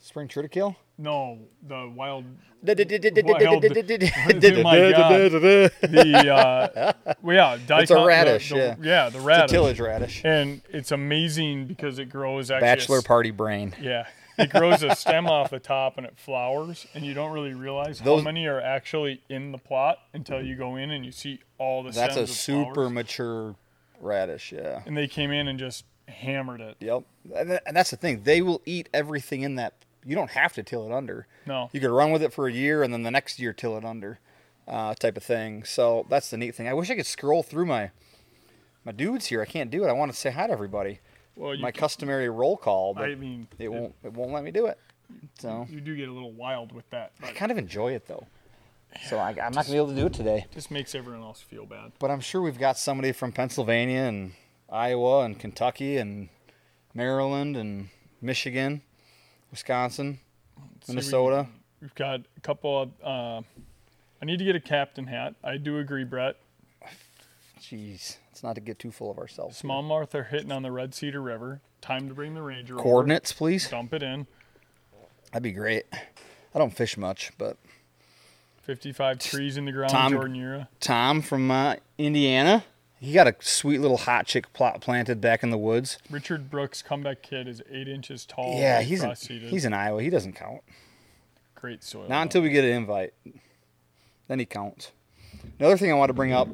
Spring 0.00 0.28
triticale. 0.28 0.76
no 0.98 1.38
the 1.66 1.90
wild 1.94 2.24
Wild. 2.62 3.64
Oh 3.64 4.62
my 4.62 4.90
God. 4.90 5.22
the 5.82 6.34
uh, 6.34 6.92
well, 7.22 7.58
yeah 7.58 7.78
It's 7.80 7.90
a 7.90 8.04
radish, 8.04 8.48
the, 8.48 8.54
the, 8.54 8.60
yeah. 8.60 8.76
yeah 8.80 9.08
the 9.10 9.16
It's 9.18 9.24
a 9.24 9.26
radish 9.26 9.50
tillage 9.50 9.80
radish. 9.80 10.22
and 10.24 10.62
it's 10.70 10.90
amazing 10.92 11.66
because 11.66 11.98
it 11.98 12.06
grows 12.08 12.50
actually 12.50 12.66
Bachelor 12.66 13.02
party 13.02 13.30
brain. 13.30 13.74
Yeah. 13.80 14.06
It 14.38 14.50
grows 14.50 14.82
a 14.82 14.94
stem 14.94 15.26
off 15.28 15.50
the 15.50 15.58
top 15.58 15.96
and 15.96 16.06
it 16.06 16.18
flowers, 16.18 16.86
and 16.94 17.04
you 17.06 17.14
don't 17.14 17.32
really 17.32 17.54
realize 17.54 18.00
Those- 18.00 18.20
how 18.20 18.24
many 18.24 18.46
are 18.46 18.60
actually 18.60 19.22
in 19.30 19.50
the 19.52 19.58
plot 19.58 19.98
until 20.12 20.42
you 20.42 20.56
go 20.56 20.76
in 20.76 20.90
and 20.90 21.04
you 21.06 21.12
see 21.12 21.40
all 21.58 21.82
the 21.82 21.90
That's 21.90 22.16
a 22.16 22.22
of 22.22 22.28
super 22.28 22.74
flowers. 22.74 22.92
mature 22.92 23.54
radish. 24.00 24.52
Yeah. 24.52 24.82
And 24.86 24.94
they 24.96 25.08
came 25.08 25.30
in 25.30 25.48
and 25.48 25.58
just 25.58 25.84
hammered 26.08 26.60
it. 26.60 26.76
Yep. 26.80 27.02
And 27.34 27.76
that's 27.76 27.90
the 27.90 27.96
thing. 27.96 28.22
They 28.22 28.42
will 28.42 28.62
eat 28.64 28.88
everything 28.94 29.42
in 29.42 29.56
that. 29.56 29.74
You 30.04 30.14
don't 30.14 30.30
have 30.30 30.52
to 30.54 30.62
till 30.62 30.86
it 30.86 30.92
under. 30.92 31.26
No. 31.46 31.68
You 31.72 31.80
could 31.80 31.90
run 31.90 32.12
with 32.12 32.22
it 32.22 32.32
for 32.32 32.46
a 32.46 32.52
year 32.52 32.82
and 32.82 32.92
then 32.92 33.02
the 33.02 33.10
next 33.10 33.38
year 33.40 33.52
till 33.52 33.76
it 33.76 33.84
under, 33.84 34.20
uh, 34.68 34.94
type 34.94 35.16
of 35.16 35.24
thing. 35.24 35.64
So 35.64 36.06
that's 36.08 36.30
the 36.30 36.36
neat 36.36 36.54
thing. 36.54 36.68
I 36.68 36.74
wish 36.74 36.90
I 36.90 36.94
could 36.94 37.06
scroll 37.06 37.42
through 37.42 37.66
my 37.66 37.90
my 38.84 38.92
dudes 38.92 39.26
here. 39.26 39.42
I 39.42 39.46
can't 39.46 39.68
do 39.70 39.84
it. 39.84 39.88
I 39.88 39.92
want 39.92 40.12
to 40.12 40.16
say 40.16 40.30
hi 40.30 40.46
to 40.46 40.52
everybody. 40.52 41.00
Well, 41.34 41.54
you, 41.56 41.60
my 41.60 41.72
customary 41.72 42.28
roll 42.28 42.56
call, 42.56 42.94
but 42.94 43.10
I 43.10 43.14
mean, 43.16 43.48
it 43.58 43.68
won't 43.68 43.94
it 44.04 44.12
won't 44.12 44.32
let 44.32 44.44
me 44.44 44.52
do 44.52 44.66
it. 44.66 44.78
So 45.40 45.66
You 45.68 45.80
do 45.80 45.96
get 45.96 46.08
a 46.08 46.12
little 46.12 46.32
wild 46.32 46.72
with 46.72 46.88
that, 46.90 47.12
I 47.22 47.32
kind 47.32 47.50
of 47.52 47.58
enjoy 47.58 47.92
it 47.94 48.06
though. 48.06 48.26
So 49.08 49.18
I, 49.18 49.30
I'm 49.30 49.52
not 49.52 49.66
gonna 49.66 49.70
be 49.72 49.76
able 49.76 49.88
to 49.88 49.94
do 49.96 50.06
it 50.06 50.14
today. 50.14 50.46
just 50.54 50.70
makes 50.70 50.94
everyone 50.94 51.22
else 51.22 51.40
feel 51.40 51.66
bad. 51.66 51.92
But 51.98 52.10
I'm 52.10 52.20
sure 52.20 52.40
we've 52.40 52.58
got 52.58 52.78
somebody 52.78 53.12
from 53.12 53.32
Pennsylvania 53.32 54.00
and 54.02 54.32
Iowa 54.70 55.24
and 55.24 55.38
Kentucky 55.38 55.96
and 55.96 56.28
Maryland 56.94 57.56
and 57.56 57.88
Michigan, 58.20 58.82
Wisconsin, 59.50 60.18
See, 60.56 60.62
we- 60.88 60.94
Minnesota. 60.94 61.46
We've 61.80 61.94
got 61.94 62.20
a 62.36 62.40
couple 62.40 62.82
of. 62.82 62.90
Uh, 63.04 63.42
I 64.20 64.24
need 64.24 64.38
to 64.38 64.44
get 64.44 64.56
a 64.56 64.60
captain 64.60 65.06
hat. 65.06 65.34
I 65.44 65.58
do 65.58 65.78
agree, 65.78 66.04
Brett. 66.04 66.36
Jeez, 67.60 68.16
it's 68.30 68.42
not 68.42 68.54
to 68.54 68.60
get 68.60 68.78
too 68.78 68.90
full 68.90 69.10
of 69.10 69.18
ourselves. 69.18 69.60
Smallmouth 69.60 70.14
are 70.14 70.24
hitting 70.24 70.52
on 70.52 70.62
the 70.62 70.70
Red 70.72 70.94
Cedar 70.94 71.20
River. 71.20 71.60
Time 71.80 72.08
to 72.08 72.14
bring 72.14 72.34
the 72.34 72.42
Ranger 72.42 72.74
over. 72.74 72.82
Coordinates, 72.82 73.32
please. 73.32 73.68
Dump 73.68 73.92
it 73.92 74.02
in. 74.02 74.26
That'd 75.32 75.42
be 75.42 75.52
great. 75.52 75.84
I 76.54 76.58
don't 76.58 76.74
fish 76.74 76.96
much, 76.96 77.32
but 77.38 77.56
55 78.62 79.18
trees 79.18 79.56
in 79.56 79.64
the 79.66 79.72
ground, 79.72 79.90
Tom- 79.90 80.12
Jordan 80.12 80.34
Ura. 80.36 80.68
Tom 80.80 81.20
from 81.22 81.50
uh, 81.50 81.76
Indiana, 81.98 82.64
he 82.98 83.12
got 83.12 83.26
a 83.26 83.34
sweet 83.40 83.78
little 83.80 83.98
hot 83.98 84.26
chick 84.26 84.52
plot 84.52 84.80
planted 84.80 85.20
back 85.20 85.42
in 85.42 85.50
the 85.50 85.58
woods. 85.58 85.98
Richard 86.10 86.50
Brooks, 86.50 86.82
comeback 86.82 87.22
kid, 87.22 87.46
is 87.46 87.62
eight 87.70 87.88
inches 87.88 88.24
tall. 88.24 88.58
yeah, 88.58 88.80
he's 88.82 89.02
in, 89.02 89.14
he's 89.14 89.64
in 89.64 89.72
Iowa. 89.72 90.02
He 90.02 90.10
doesn't 90.10 90.34
count. 90.34 90.62
great 91.54 91.82
soil. 91.84 92.08
Not 92.08 92.22
until 92.22 92.42
we 92.42 92.50
get 92.50 92.64
an 92.64 92.70
invite. 92.70 93.14
Then 94.28 94.38
he 94.38 94.44
counts. 94.44 94.92
Another 95.58 95.76
thing 95.76 95.90
I 95.90 95.94
want 95.94 96.08
to 96.10 96.14
bring 96.14 96.32
up 96.32 96.48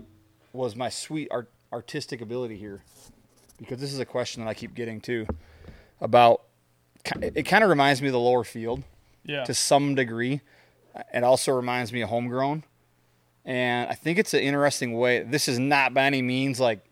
was 0.53 0.77
my 0.77 0.89
sweet 0.89 1.29
art, 1.31 1.51
artistic 1.73 2.21
ability 2.21 2.57
here, 2.57 2.83
because 3.59 3.79
this 3.81 3.93
is 3.93 3.99
a 3.99 4.05
question 4.05 4.43
that 4.43 4.51
I 4.51 4.55
keep 4.55 4.75
getting 4.75 5.01
too 5.01 5.27
about. 6.01 6.43
It 7.21 7.45
kind 7.45 7.65
of 7.65 7.71
reminds 7.71 8.01
me 8.03 8.09
of 8.09 8.13
the 8.13 8.21
lower 8.21 8.45
field 8.45 8.83
yeah, 9.25 9.45
to 9.45 9.55
some 9.55 9.95
degree. 9.95 10.41
It 11.15 11.25
also 11.25 11.53
reminds 11.53 11.93
me 11.93 12.03
of 12.03 12.11
homegrown, 12.11 12.65
and 13.45 13.89
I 13.91 13.95
think 13.95 14.19
it's 14.19 14.35
an 14.35 14.41
interesting 14.41 14.93
way. 14.99 15.23
This 15.23 15.49
is 15.49 15.59
not 15.59 15.93
by 15.95 16.05
any 16.05 16.23
means 16.23 16.61
like 16.61 16.85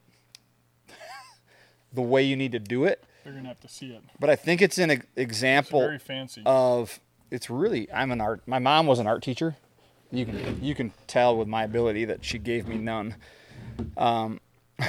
the 1.93 2.03
way 2.03 2.23
you 2.23 2.37
need 2.37 2.53
to 2.53 2.59
do 2.59 2.85
it, 2.85 3.03
they're 3.25 3.33
gonna 3.33 3.49
have 3.49 3.61
to 3.61 3.69
see 3.69 3.93
it. 3.93 4.03
but 4.19 4.31
I 4.31 4.37
think 4.37 4.63
it's 4.63 4.79
an 4.79 4.91
e- 4.91 4.95
It's 4.95 5.07
example 5.17 5.81
very 5.81 5.99
fancy. 5.99 6.43
of 6.47 7.01
it's 7.31 7.49
really 7.51 7.91
I'm 7.93 8.11
an 8.13 8.21
art 8.21 8.43
my 8.47 8.59
mom 8.59 8.87
was 8.87 8.99
an 8.99 9.07
art 9.07 9.23
teacher. 9.23 9.57
You 10.13 10.27
can 10.27 10.59
you 10.63 10.75
can 10.75 10.93
tell 11.07 11.37
with 11.37 11.47
my 11.49 11.63
ability 11.65 12.05
that 12.07 12.25
she 12.25 12.39
gave 12.39 12.67
me 12.67 12.79
none. 12.79 13.15
Um 13.97 14.41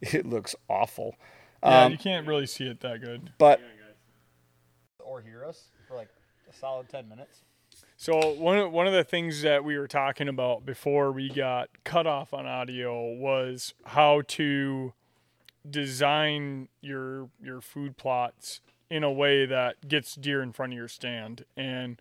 it 0.00 0.26
looks 0.26 0.54
awful. 0.68 1.16
yeah, 1.62 1.84
um, 1.84 1.92
you 1.92 1.98
can't 1.98 2.26
really 2.26 2.46
see 2.46 2.66
it 2.66 2.80
that 2.80 3.00
good. 3.00 3.32
But 3.38 3.60
or 5.00 5.20
hear 5.22 5.44
us 5.44 5.64
for 5.86 5.94
like 5.96 6.08
a 6.50 6.52
solid 6.54 6.88
10 6.90 7.08
minutes. 7.08 7.38
So 8.00 8.34
one 8.34 8.58
of, 8.58 8.70
one 8.70 8.86
of 8.86 8.92
the 8.92 9.02
things 9.02 9.42
that 9.42 9.64
we 9.64 9.76
were 9.76 9.88
talking 9.88 10.28
about 10.28 10.64
before 10.64 11.10
we 11.10 11.28
got 11.28 11.68
cut 11.82 12.06
off 12.06 12.32
on 12.32 12.46
audio 12.46 13.12
was 13.12 13.74
how 13.86 14.22
to 14.28 14.92
design 15.68 16.68
your 16.80 17.28
your 17.42 17.60
food 17.60 17.96
plots 17.96 18.60
in 18.88 19.02
a 19.02 19.10
way 19.10 19.46
that 19.46 19.88
gets 19.88 20.14
deer 20.14 20.40
in 20.42 20.52
front 20.52 20.72
of 20.72 20.76
your 20.76 20.86
stand. 20.86 21.44
And 21.56 22.00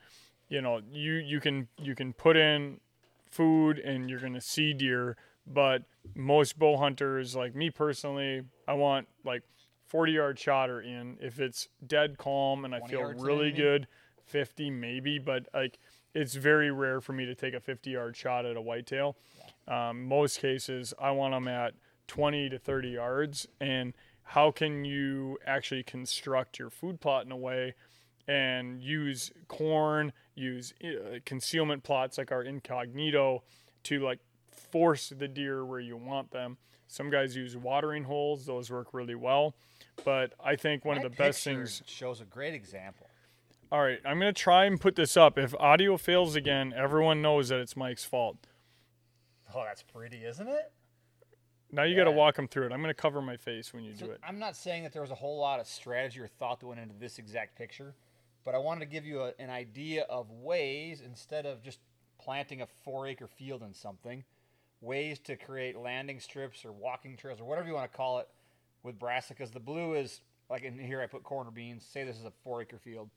you 0.50 0.62
know 0.62 0.82
you 0.92 1.14
you 1.14 1.40
can 1.40 1.68
you 1.82 1.96
can 1.96 2.14
put 2.14 2.38
in 2.38 2.80
food 3.32 3.80
and 3.80 4.08
you're 4.08 4.20
going 4.20 4.36
to 4.36 4.42
see 4.42 4.74
deer 4.74 5.18
but 5.48 5.82
most 6.16 6.60
bow 6.60 6.78
hunters 6.78 7.36
like 7.36 7.56
me 7.56 7.72
personally 7.72 8.44
I 8.68 8.74
want 8.76 9.08
like 9.26 9.42
40 9.88 10.12
yard 10.12 10.38
shot 10.38 10.70
or 10.70 10.80
in. 10.80 11.18
If 11.20 11.40
it's 11.40 11.70
dead 11.86 12.20
calm 12.20 12.66
and 12.66 12.76
I 12.76 12.82
feel 12.82 13.10
in, 13.10 13.18
really 13.18 13.52
good 13.52 13.88
50 14.28 14.70
maybe 14.72 15.20
but 15.20 15.48
like 15.54 15.80
it's 16.14 16.36
very 16.36 16.72
rare 16.72 17.02
for 17.02 17.14
me 17.14 17.26
to 17.26 17.36
take 17.36 17.54
a 17.54 17.60
50 17.60 17.90
yard 17.92 18.16
shot 18.16 18.46
at 18.46 18.58
a 18.58 18.62
whitetail. 18.62 19.18
Um, 19.68 20.06
most 20.06 20.40
cases 20.40 20.94
i 21.00 21.12
want 21.12 21.34
them 21.34 21.48
at 21.48 21.74
20 22.08 22.50
to 22.50 22.60
30 22.60 22.90
yards 22.90 23.48
and 23.60 23.94
how 24.24 24.52
can 24.52 24.86
you 24.86 25.38
actually 25.46 25.84
construct 25.84 26.60
your 26.60 26.70
food 26.70 27.00
plot 27.00 27.26
in 27.26 27.32
a 27.32 27.38
way 27.38 27.74
and 28.28 28.82
use 28.82 29.32
corn 29.48 30.12
use 30.36 30.74
uh, 30.84 31.20
concealment 31.26 31.84
plots 31.84 32.18
like 32.18 32.32
our 32.32 32.44
incognito 32.44 33.44
to 33.84 34.00
like 34.00 34.20
force 34.72 35.10
the 35.10 35.28
deer 35.28 35.64
where 35.66 35.80
you 35.80 35.96
want 35.96 36.32
them. 36.32 36.58
Some 36.88 37.10
guys 37.10 37.36
use 37.36 37.56
watering 37.56 38.04
holes. 38.04 38.46
Those 38.46 38.70
work 38.70 38.94
really 38.94 39.16
well. 39.16 39.56
But 40.04 40.34
i 40.44 40.56
think 40.56 40.86
one 40.86 40.98
of 40.98 41.04
the 41.04 41.10
best 41.10 41.44
things 41.44 41.82
shows 41.86 42.22
a 42.22 42.26
great 42.26 42.54
example. 42.54 43.07
All 43.72 43.82
right, 43.82 44.00
I'm 44.06 44.20
gonna 44.20 44.34
try 44.34 44.66
and 44.66 44.80
put 44.80 44.96
this 44.96 45.18
up. 45.18 45.38
If 45.38 45.54
audio 45.56 45.98
fails 45.98 46.36
again, 46.36 46.74
everyone 46.76 47.22
knows 47.22 47.50
that 47.50 47.60
it's 47.60 47.76
Mike's 47.76 48.06
fault. 48.06 48.48
Oh, 49.54 49.64
that's 49.66 49.84
pretty, 49.84 50.24
isn't 50.26 50.48
it? 50.48 50.72
Now 51.72 51.84
you 51.84 51.96
got 51.98 52.06
to 52.06 52.12
Yeah. 52.12 52.16
walk 52.16 52.40
him 52.40 52.48
through 52.48 52.68
it. 52.68 52.72
I'm 52.72 52.80
gonna 52.82 52.94
cover 52.94 53.22
my 53.22 53.36
face 53.38 53.74
when 53.74 53.84
you 53.84 53.94
So 53.96 54.06
do 54.06 54.12
it. 54.14 54.22
I'm 54.24 54.40
not 54.40 54.56
saying 54.56 54.84
that 54.84 54.94
there 54.94 55.02
was 55.02 55.12
a 55.12 55.16
whole 55.16 55.38
lot 55.38 55.60
of 55.60 55.68
strategy 55.68 56.20
or 56.22 56.28
thought 56.28 56.60
that 56.62 56.68
went 56.68 56.80
into 56.80 56.96
this 56.96 57.20
exact 57.20 57.58
picture, 57.58 57.94
but 58.46 58.56
I 58.56 58.58
wanted 58.58 58.82
to 58.82 58.86
give 58.86 59.06
you 59.06 59.22
a, 59.24 59.34
an 59.40 59.50
idea 59.50 60.04
of 60.04 60.32
ways 60.32 61.02
instead 61.02 61.46
of 61.46 61.62
just 61.62 61.80
planting 62.20 62.62
a 62.62 62.68
four 62.68 63.06
acre 63.08 63.28
field 63.28 63.64
in 63.64 63.74
something, 63.74 64.24
ways 64.80 65.20
to 65.20 65.36
create 65.36 65.76
landing 65.78 66.20
strips 66.22 66.64
or 66.64 66.72
walking 66.72 67.18
trails 67.18 67.42
or 67.42 67.46
whatever 67.46 67.68
you 67.68 67.74
want 67.74 67.92
to 67.92 67.98
call 67.98 68.20
it 68.20 68.30
with 68.84 68.98
brassicas. 68.98 69.52
The 69.52 69.60
blue 69.60 69.94
is 69.94 70.22
like 70.50 70.64
in 70.64 70.80
here 70.80 71.02
I 71.02 71.08
put 71.08 71.24
corner 71.24 71.52
beans. 71.52 71.86
Say 71.86 72.06
this 72.06 72.18
is 72.18 72.24
a 72.26 72.32
four 72.44 72.62
acre 72.62 72.78
field, 72.80 73.10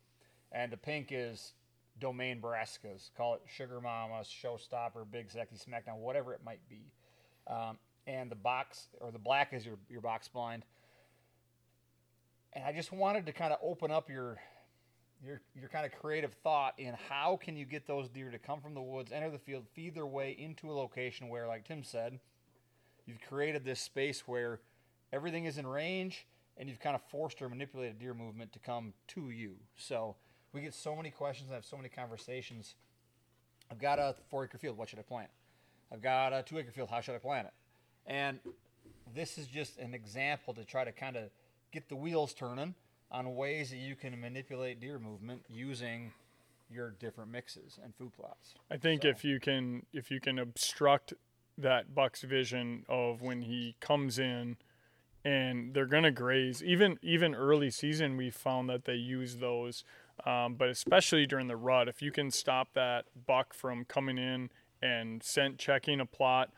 and 0.53 0.73
the 0.73 0.77
pink 0.77 1.09
is 1.11 1.55
domain 1.99 2.41
brassicas. 2.41 3.11
Call 3.17 3.35
it 3.35 3.43
sugar 3.47 3.81
mamas, 3.81 4.29
showstopper, 4.29 5.05
big 5.11 5.31
sexy 5.31 5.57
smackdown, 5.57 5.99
whatever 5.99 6.33
it 6.33 6.41
might 6.45 6.67
be. 6.69 6.93
Um, 7.47 7.79
and 8.07 8.31
the 8.31 8.37
box 8.37 8.89
or 9.01 9.11
the 9.11 9.19
black 9.19 9.53
is 9.53 9.65
your 9.65 9.77
your 9.89 10.01
box 10.01 10.29
blind. 10.29 10.65
And 12.53 12.65
I 12.65 12.73
just 12.73 12.93
wanted 12.93 13.27
to 13.27 13.33
kind 13.33 13.53
of 13.53 13.59
open 13.63 13.91
up 13.91 14.09
your 14.09 14.39
your 15.23 15.41
your 15.55 15.69
kind 15.69 15.87
of 15.87 15.93
creative 15.93 16.33
thought 16.43 16.75
in 16.79 16.95
how 17.09 17.39
can 17.41 17.57
you 17.57 17.65
get 17.65 17.87
those 17.87 18.09
deer 18.09 18.31
to 18.31 18.39
come 18.39 18.61
from 18.61 18.75
the 18.75 18.81
woods, 18.81 19.13
enter 19.13 19.31
the 19.31 19.39
field, 19.39 19.67
feed 19.75 19.95
their 19.95 20.07
way 20.07 20.35
into 20.39 20.71
a 20.71 20.75
location 20.75 21.29
where, 21.29 21.47
like 21.47 21.67
Tim 21.67 21.85
said, 21.85 22.19
you've 23.07 23.21
created 23.21 23.65
this 23.65 23.81
space 23.81 24.27
where 24.27 24.61
everything 25.13 25.45
is 25.45 25.59
in 25.59 25.67
range 25.67 26.27
and 26.57 26.69
you've 26.69 26.81
kind 26.81 26.95
of 26.95 27.03
forced 27.11 27.41
or 27.41 27.49
manipulated 27.49 27.99
deer 27.99 28.15
movement 28.15 28.53
to 28.53 28.59
come 28.59 28.93
to 29.09 29.31
you. 29.31 29.57
So 29.77 30.17
we 30.53 30.61
get 30.61 30.75
so 30.75 30.97
many 30.97 31.11
questions 31.11 31.49
and 31.49 31.55
have 31.55 31.65
so 31.65 31.77
many 31.77 31.89
conversations. 31.89 32.75
I've 33.71 33.79
got 33.79 33.99
a 33.99 34.15
four 34.29 34.45
acre 34.45 34.59
field, 34.59 34.77
what 34.77 34.89
should 34.89 34.99
I 34.99 35.03
plant? 35.03 35.31
I've 35.93 36.03
got 36.03 36.33
a 36.33 36.43
two 36.43 36.59
acre 36.59 36.71
field, 36.73 36.89
how 36.91 37.01
should 37.01 37.15
I 37.15 37.19
plant 37.19 37.47
it? 37.49 37.53
And 38.07 38.39
this 39.15 39.39
is 39.39 39.47
just 39.47 39.79
an 39.79 39.95
example 39.95 40.55
to 40.55 40.65
try 40.65 40.85
to 40.85 40.93
kind 40.93 41.17
of 41.17 41.25
get 41.73 41.89
the 41.89 41.97
wheels 41.97 42.35
turning 42.35 42.75
on 43.11 43.35
ways 43.37 43.71
that 43.71 43.77
you 43.77 43.95
can 43.95 44.19
manipulate 44.21 44.81
deer 44.81 44.99
movement 44.99 45.43
using 45.49 46.13
your 46.73 46.91
different 47.01 47.31
mixes 47.31 47.79
and 47.83 47.95
food 47.97 48.13
plots. 48.15 48.55
I 48.71 48.77
think 48.77 49.03
So- 49.03 49.09
if 49.09 49.25
you 49.25 49.41
can 49.41 49.87
if 49.93 50.11
you 50.11 50.21
can 50.21 50.39
obstruct 50.39 51.15
that 51.59 51.95
buck's 51.95 52.23
vision 52.23 52.85
of 52.89 53.21
when 53.21 53.43
he 53.43 53.75
comes 53.81 54.19
in 54.19 54.57
and 55.25 55.75
they're 55.75 55.87
gonna 55.87 56.13
graze. 56.13 56.63
Even 56.63 56.99
even 57.03 57.35
early 57.35 57.71
season, 57.71 58.17
we 58.17 58.31
found 58.31 58.71
that 58.71 58.85
they 58.85 58.95
use 58.95 59.37
those, 59.39 59.85
um, 60.27 60.55
but 60.55 60.69
especially 60.69 61.27
during 61.27 61.47
the 61.49 61.57
rut, 61.57 61.89
if 61.89 62.03
you 62.03 62.11
can 62.13 62.31
stop 62.31 62.69
that 62.75 63.07
buck 63.27 63.55
from 63.55 63.85
coming 63.85 64.19
in 64.19 64.51
and 64.83 65.23
scent 65.23 65.59
checking 65.59 66.01
a 66.01 66.07
plot 66.07 66.51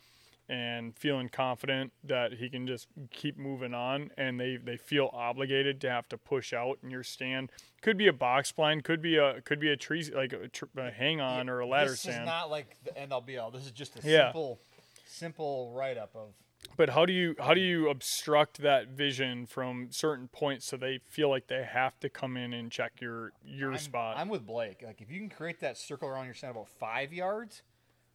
and 0.48 0.96
feeling 0.98 1.28
confident 1.28 1.92
that 2.04 2.34
he 2.34 2.48
can 2.50 2.66
just 2.66 2.88
keep 3.10 3.38
moving 3.38 3.72
on 3.72 4.10
and 4.18 4.38
they, 4.40 4.56
they 4.56 4.76
feel 4.76 5.08
obligated 5.12 5.80
to 5.80 5.88
have 5.88 6.08
to 6.08 6.18
push 6.18 6.52
out 6.52 6.78
in 6.82 6.90
your 6.90 7.04
stand 7.04 7.50
could 7.80 7.96
be 7.96 8.08
a 8.08 8.12
box 8.12 8.50
blind 8.52 8.82
could 8.82 9.00
be 9.00 9.16
a 9.16 9.40
could 9.42 9.60
be 9.60 9.70
a 9.70 9.76
tree 9.76 10.04
like 10.14 10.32
a, 10.32 10.48
tr- 10.48 10.64
a 10.76 10.90
hang 10.90 11.20
on 11.20 11.48
or 11.48 11.60
a 11.60 11.66
ladder 11.66 11.90
this 11.90 12.00
stand 12.00 12.22
is 12.22 12.26
not 12.26 12.50
like 12.50 12.76
the 12.84 12.96
end 12.98 13.12
all 13.12 13.20
be 13.20 13.38
all. 13.38 13.50
This 13.52 13.64
is 13.64 13.70
just 13.70 13.94
a 13.96 14.06
Yeah. 14.06 14.26
simple, 14.26 14.58
simple 15.06 15.72
write 15.74 15.96
up 15.96 16.10
of 16.14 16.34
but 16.76 16.90
how 16.90 17.06
do 17.06 17.12
you 17.12 17.34
how 17.38 17.54
do 17.54 17.60
you 17.60 17.88
obstruct 17.88 18.58
that 18.58 18.88
vision 18.88 19.46
from 19.46 19.88
certain 19.90 20.28
points 20.28 20.66
so 20.66 20.76
they 20.76 21.00
feel 21.08 21.28
like 21.28 21.46
they 21.48 21.64
have 21.64 21.98
to 22.00 22.08
come 22.08 22.36
in 22.36 22.52
and 22.52 22.70
check 22.70 22.92
your 23.00 23.32
your 23.44 23.72
I'm, 23.72 23.78
spot 23.78 24.16
I'm 24.18 24.28
with 24.28 24.46
Blake. 24.46 24.82
Like 24.84 25.00
if 25.00 25.10
you 25.10 25.18
can 25.20 25.28
create 25.28 25.60
that 25.60 25.76
circle 25.76 26.08
around 26.08 26.26
your 26.26 26.34
stand 26.34 26.52
about 26.52 26.68
five 26.68 27.12
yards, 27.12 27.62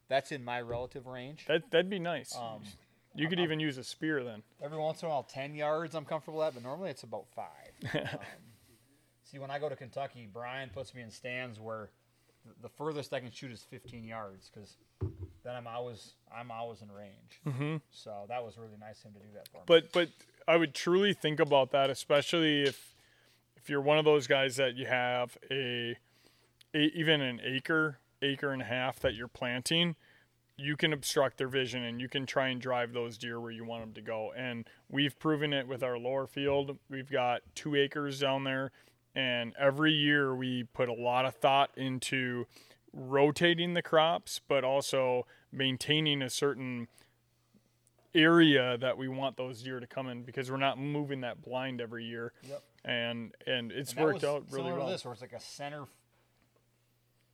that's 0.08 0.32
in 0.32 0.44
my 0.44 0.60
relative 0.60 1.06
range. 1.06 1.44
that 1.46 1.70
that'd 1.70 1.90
be 1.90 1.98
nice 1.98 2.34
Um, 2.36 2.62
you 3.14 3.28
could 3.28 3.40
even 3.40 3.58
use 3.58 3.78
a 3.78 3.84
spear 3.84 4.22
then 4.22 4.42
Every 4.62 4.78
once 4.78 5.02
in 5.02 5.06
a 5.06 5.10
while, 5.10 5.22
ten 5.22 5.54
yards 5.54 5.94
I'm 5.94 6.04
comfortable 6.04 6.42
at, 6.42 6.54
but 6.54 6.62
normally 6.62 6.90
it's 6.90 7.02
about 7.02 7.26
five. 7.34 7.94
um, 8.12 8.18
see, 9.24 9.38
when 9.38 9.50
I 9.50 9.58
go 9.58 9.68
to 9.68 9.76
Kentucky, 9.76 10.28
Brian 10.32 10.70
puts 10.70 10.94
me 10.94 11.02
in 11.02 11.10
stands 11.10 11.58
where 11.58 11.90
th- 12.44 12.56
the 12.62 12.68
furthest 12.68 13.12
I 13.12 13.20
can 13.20 13.30
shoot 13.30 13.50
is 13.50 13.64
15 13.68 14.04
yards 14.04 14.50
because 14.52 14.76
then 15.48 15.56
I'm 15.56 15.66
always 15.66 16.12
I'm 16.36 16.50
always 16.50 16.82
in 16.82 16.92
range. 16.92 17.40
Mm-hmm. 17.46 17.76
So 17.90 18.26
that 18.28 18.44
was 18.44 18.58
really 18.58 18.76
nice 18.78 18.98
of 19.00 19.06
him 19.06 19.12
to 19.14 19.20
do 19.20 19.32
that 19.34 19.48
for 19.48 19.58
me. 19.58 19.62
but 19.66 19.92
but 19.92 20.08
I 20.46 20.56
would 20.56 20.74
truly 20.74 21.14
think 21.14 21.40
about 21.40 21.70
that, 21.70 21.88
especially 21.88 22.62
if 22.62 22.94
if 23.56 23.70
you're 23.70 23.80
one 23.80 23.98
of 23.98 24.04
those 24.04 24.26
guys 24.26 24.56
that 24.56 24.76
you 24.76 24.86
have 24.86 25.38
a, 25.50 25.96
a 26.74 26.78
even 26.94 27.22
an 27.22 27.40
acre, 27.42 27.98
acre 28.20 28.52
and 28.52 28.60
a 28.60 28.66
half 28.66 29.00
that 29.00 29.14
you're 29.14 29.28
planting, 29.28 29.96
you 30.56 30.76
can 30.76 30.92
obstruct 30.92 31.38
their 31.38 31.48
vision 31.48 31.82
and 31.82 32.00
you 32.00 32.08
can 32.08 32.26
try 32.26 32.48
and 32.48 32.60
drive 32.60 32.92
those 32.92 33.16
deer 33.16 33.40
where 33.40 33.50
you 33.50 33.64
want 33.64 33.82
them 33.82 33.94
to 33.94 34.02
go. 34.02 34.32
And 34.36 34.66
we've 34.90 35.18
proven 35.18 35.52
it 35.52 35.66
with 35.66 35.82
our 35.82 35.98
lower 35.98 36.26
field. 36.26 36.78
We've 36.90 37.10
got 37.10 37.40
two 37.54 37.74
acres 37.74 38.20
down 38.20 38.44
there, 38.44 38.70
and 39.14 39.54
every 39.58 39.92
year 39.92 40.34
we 40.34 40.64
put 40.64 40.88
a 40.88 40.94
lot 40.94 41.24
of 41.24 41.34
thought 41.34 41.70
into 41.76 42.46
rotating 42.92 43.74
the 43.74 43.82
crops, 43.82 44.40
but 44.46 44.64
also 44.64 45.26
maintaining 45.52 46.22
a 46.22 46.30
certain 46.30 46.88
area 48.14 48.76
that 48.78 48.96
we 48.96 49.08
want 49.08 49.36
those 49.36 49.62
deer 49.62 49.80
to 49.80 49.86
come 49.86 50.08
in 50.08 50.22
because 50.22 50.50
we're 50.50 50.56
not 50.56 50.78
moving 50.78 51.20
that 51.20 51.42
blind 51.42 51.80
every 51.80 52.04
year. 52.04 52.32
Yep. 52.48 52.62
And 52.84 53.34
and 53.46 53.72
it's 53.72 53.92
And 53.92 54.04
worked 54.04 54.24
out 54.24 54.44
really 54.50 54.72
well. 54.72 54.88
This, 54.88 55.04
where 55.04 55.12
it's 55.12 55.22
like 55.22 55.32
a 55.32 55.40
center. 55.40 55.84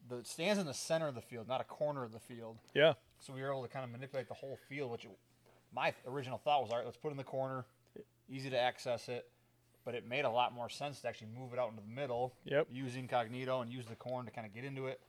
The 0.08 0.22
stands 0.24 0.60
in 0.60 0.66
the 0.66 0.74
center 0.74 1.08
of 1.08 1.14
the 1.14 1.22
field, 1.22 1.48
not 1.48 1.60
a 1.60 1.64
corner 1.64 2.04
of 2.04 2.12
the 2.12 2.20
field. 2.20 2.58
Yeah. 2.74 2.94
So 3.20 3.32
we 3.32 3.40
were 3.40 3.50
able 3.50 3.62
to 3.62 3.68
kind 3.68 3.84
of 3.84 3.90
manipulate 3.90 4.28
the 4.28 4.34
whole 4.34 4.58
field, 4.68 4.90
which 4.90 5.06
my 5.74 5.94
original 6.06 6.38
thought 6.38 6.62
was, 6.62 6.70
all 6.70 6.76
right, 6.76 6.84
let's 6.84 6.98
put 6.98 7.08
it 7.08 7.12
in 7.12 7.16
the 7.16 7.24
corner, 7.24 7.64
easy 8.28 8.50
to 8.50 8.58
access 8.58 9.08
it. 9.08 9.30
But 9.84 9.94
it 9.94 10.06
made 10.06 10.24
a 10.24 10.30
lot 10.30 10.52
more 10.54 10.68
sense 10.68 11.00
to 11.00 11.08
actually 11.08 11.28
move 11.38 11.52
it 11.52 11.58
out 11.58 11.70
into 11.70 11.82
the 11.82 11.88
middle, 11.88 12.34
Yep. 12.44 12.68
use 12.70 12.96
incognito 12.96 13.60
and 13.60 13.70
use 13.70 13.86
the 13.86 13.96
corn 13.96 14.24
to 14.26 14.30
kind 14.30 14.46
of 14.46 14.54
get 14.54 14.64
into 14.64 14.86
it. 14.86 15.00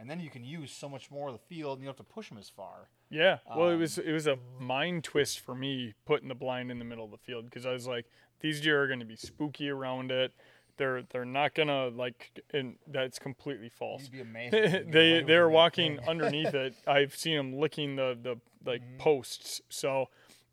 And 0.00 0.08
then 0.08 0.18
you 0.18 0.30
can 0.30 0.42
use 0.44 0.72
so 0.72 0.88
much 0.88 1.10
more 1.10 1.28
of 1.28 1.34
the 1.34 1.54
field, 1.54 1.78
and 1.78 1.82
you 1.82 1.88
don't 1.88 1.98
have 1.98 2.06
to 2.06 2.12
push 2.12 2.30
them 2.30 2.38
as 2.38 2.48
far. 2.48 2.88
Yeah. 3.10 3.38
Well, 3.54 3.68
it 3.68 3.74
Um, 3.74 3.80
was 3.80 3.98
it 3.98 4.12
was 4.12 4.26
a 4.26 4.38
mind 4.58 5.04
twist 5.04 5.40
for 5.40 5.54
me 5.54 5.92
putting 6.06 6.28
the 6.28 6.34
blind 6.34 6.70
in 6.70 6.78
the 6.78 6.84
middle 6.86 7.04
of 7.04 7.10
the 7.10 7.18
field 7.18 7.44
because 7.44 7.66
I 7.66 7.72
was 7.72 7.86
like, 7.86 8.06
these 8.40 8.60
deer 8.62 8.82
are 8.82 8.86
going 8.86 9.00
to 9.00 9.04
be 9.06 9.16
spooky 9.16 9.68
around 9.68 10.10
it. 10.10 10.32
They're 10.78 11.02
they're 11.02 11.26
not 11.26 11.54
gonna 11.54 11.88
like, 11.88 12.40
and 12.54 12.76
that's 12.86 13.18
completely 13.18 13.68
false. 13.68 14.02
You'd 14.04 14.12
be 14.12 14.20
amazed. 14.22 14.54
if 14.54 14.62
you 14.72 14.78
could 14.78 14.92
get 14.92 14.98
away 14.98 15.20
they 15.20 15.26
they're 15.26 15.48
walking 15.50 15.98
underneath 16.08 16.54
it. 16.54 16.74
I've 16.86 17.14
seen 17.14 17.36
them 17.36 17.52
licking 17.58 17.96
the 17.96 18.16
the 18.22 18.36
like 18.64 18.80
Mm-hmm. 18.82 18.96
posts. 18.98 19.60
So 19.68 20.08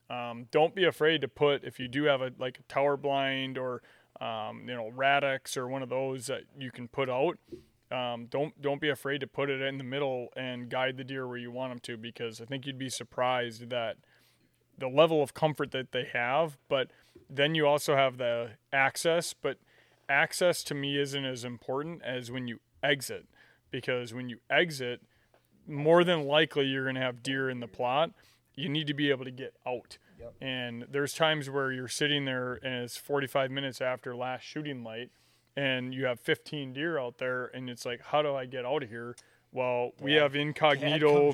um, 0.09 0.47
don't 0.51 0.75
be 0.75 0.83
afraid 0.83 1.21
to 1.21 1.27
put 1.29 1.63
if 1.63 1.79
you 1.79 1.87
do 1.87 2.03
have 2.05 2.21
a 2.21 2.31
like 2.37 2.59
a 2.59 2.63
tower 2.63 2.97
blind 2.97 3.57
or 3.57 3.81
um, 4.19 4.61
you 4.67 4.73
know 4.75 4.89
radix 4.89 5.55
or 5.55 5.67
one 5.69 5.81
of 5.83 5.87
those 5.89 6.27
that 6.27 6.41
you 6.59 6.71
can 6.71 6.89
put 6.89 7.09
out. 7.09 7.37
Um, 7.89 8.27
don't 8.29 8.59
don't 8.61 8.81
be 8.81 8.89
afraid 8.89 9.19
to 9.21 9.27
put 9.27 9.49
it 9.49 9.61
in 9.61 9.77
the 9.77 9.83
middle 9.83 10.27
and 10.35 10.69
guide 10.69 10.97
the 10.97 11.05
deer 11.05 11.25
where 11.25 11.37
you 11.37 11.51
want 11.51 11.71
them 11.71 11.79
to 11.83 11.97
because 11.97 12.41
I 12.41 12.45
think 12.45 12.65
you'd 12.65 12.77
be 12.77 12.89
surprised 12.89 13.69
that 13.69 13.97
the 14.77 14.87
level 14.87 15.23
of 15.23 15.33
comfort 15.33 15.71
that 15.71 15.91
they 15.91 16.07
have, 16.13 16.57
but 16.69 16.91
then 17.29 17.55
you 17.55 17.65
also 17.65 17.95
have 17.95 18.17
the 18.17 18.51
access, 18.71 19.33
but 19.33 19.57
access 20.09 20.63
to 20.63 20.75
me 20.75 20.99
isn't 20.99 21.25
as 21.25 21.43
important 21.43 22.01
as 22.03 22.29
when 22.31 22.47
you 22.47 22.59
exit 22.83 23.25
because 23.71 24.13
when 24.13 24.29
you 24.29 24.39
exit, 24.49 25.01
more 25.67 26.03
than 26.03 26.23
likely 26.23 26.65
you're 26.65 26.83
going 26.83 26.95
to 26.95 27.01
have 27.01 27.23
deer 27.23 27.49
in 27.49 27.59
the 27.59 27.67
plot. 27.67 28.11
You 28.55 28.69
need 28.69 28.87
to 28.87 28.93
be 28.93 29.09
able 29.09 29.25
to 29.25 29.31
get 29.31 29.53
out. 29.65 29.97
Yep. 30.19 30.33
And 30.41 30.85
there's 30.89 31.13
times 31.13 31.49
where 31.49 31.71
you're 31.71 31.87
sitting 31.87 32.25
there 32.25 32.53
and 32.63 32.83
it's 32.83 32.97
45 32.97 33.51
minutes 33.51 33.81
after 33.81 34.15
last 34.15 34.43
shooting 34.43 34.83
light 34.83 35.11
and 35.57 35.93
you 35.93 36.05
have 36.05 36.19
15 36.21 36.71
deer 36.71 36.99
out 36.99 37.17
there 37.17 37.47
and 37.47 37.69
it's 37.69 37.85
like 37.85 37.99
how 38.01 38.21
do 38.21 38.33
I 38.35 38.45
get 38.45 38.65
out 38.65 38.83
of 38.83 38.89
here? 38.89 39.15
Well, 39.51 39.91
we 40.01 40.13
have 40.13 40.35
incognito 40.35 41.31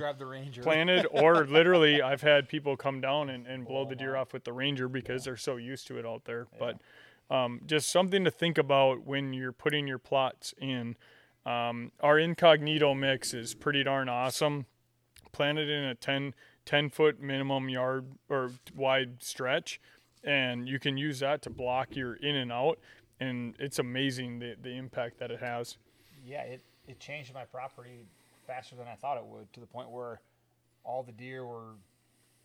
planted 0.62 1.08
or 1.12 1.46
literally 1.50 2.02
I've 2.02 2.22
had 2.22 2.48
people 2.48 2.78
come 2.78 3.02
down 3.02 3.30
and, 3.30 3.46
and 3.46 3.66
blow 3.66 3.84
Blow 3.84 3.90
the 3.90 3.96
deer 3.96 4.16
out. 4.16 4.22
off 4.22 4.34
with 4.34 4.46
the 4.46 4.54
ranger 4.54 4.88
because 4.88 5.26
they're 5.26 5.36
so 5.36 5.58
used 5.58 5.88
to 5.88 6.00
it 6.00 6.06
out 6.06 6.24
there. 6.26 6.48
But 6.58 6.80
um, 7.30 7.62
just 7.66 7.90
something 7.90 8.24
to 8.24 8.32
think 8.32 8.58
about 8.58 9.06
when 9.06 9.34
you're 9.34 9.52
putting 9.52 9.88
your 9.88 9.98
plots 9.98 10.54
in. 10.60 10.96
Um, 11.46 11.92
our 12.00 12.18
incognito 12.20 12.94
mix 12.94 13.34
is 13.34 13.54
pretty 13.54 13.84
darn 13.84 14.08
awesome. 14.08 14.68
Planted 15.34 15.68
in 15.68 15.84
a 15.84 15.96
10, 15.96 16.34
10 16.66 16.90
foot 16.90 17.20
minimum 17.22 17.68
yard 17.68 18.06
or 18.30 18.52
wide 18.76 19.24
stretch, 19.24 19.82
and 20.24 20.70
you 20.70 20.80
can 20.80 20.96
use 20.96 21.20
that 21.20 21.42
to 21.42 21.50
block 21.50 21.96
your 21.96 22.14
in 22.14 22.36
and 22.36 22.52
out. 22.52 22.80
And 23.20 23.56
it's 23.60 23.80
amazing 23.80 24.40
the, 24.40 24.56
the 24.62 24.72
impact 24.72 25.20
that 25.20 25.32
it 25.32 25.40
has. 25.40 25.78
yeah, 26.26 26.42
it, 26.42 26.62
it 26.88 27.00
changed 27.00 27.34
my 27.34 27.46
property 27.46 28.06
faster 28.48 28.76
than 28.76 28.88
I 28.88 28.96
thought 28.96 29.18
it 29.18 29.26
would 29.26 29.52
to 29.54 29.60
the 29.60 29.66
point 29.66 29.90
where 29.90 30.20
all 30.84 31.04
the 31.04 31.12
deer 31.14 31.46
were 31.46 31.76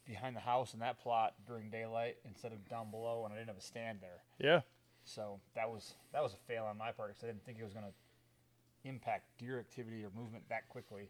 behind 0.06 0.36
the 0.36 0.40
house 0.40 0.74
in 0.74 0.80
that 0.80 1.00
plot 1.00 1.34
during 1.46 1.70
daylight 1.70 2.16
instead 2.24 2.52
of 2.52 2.68
down 2.68 2.90
below, 2.90 3.24
and 3.24 3.34
I 3.34 3.36
didn't 3.36 3.48
have 3.48 3.58
a 3.58 3.62
stand 3.62 3.98
there. 4.00 4.22
Yeah. 4.38 4.60
So 5.04 5.40
that 5.54 5.68
was 5.68 5.94
that 6.12 6.22
was 6.22 6.34
a 6.34 6.36
fail 6.46 6.64
on 6.64 6.78
my 6.78 6.92
part 6.92 7.08
because 7.08 7.24
I 7.24 7.26
didn't 7.28 7.44
think 7.44 7.58
it 7.58 7.64
was 7.64 7.72
going 7.72 7.86
to 7.86 8.88
impact 8.88 9.24
deer 9.38 9.58
activity 9.58 10.04
or 10.04 10.10
movement 10.16 10.44
that 10.48 10.68
quickly, 10.68 11.08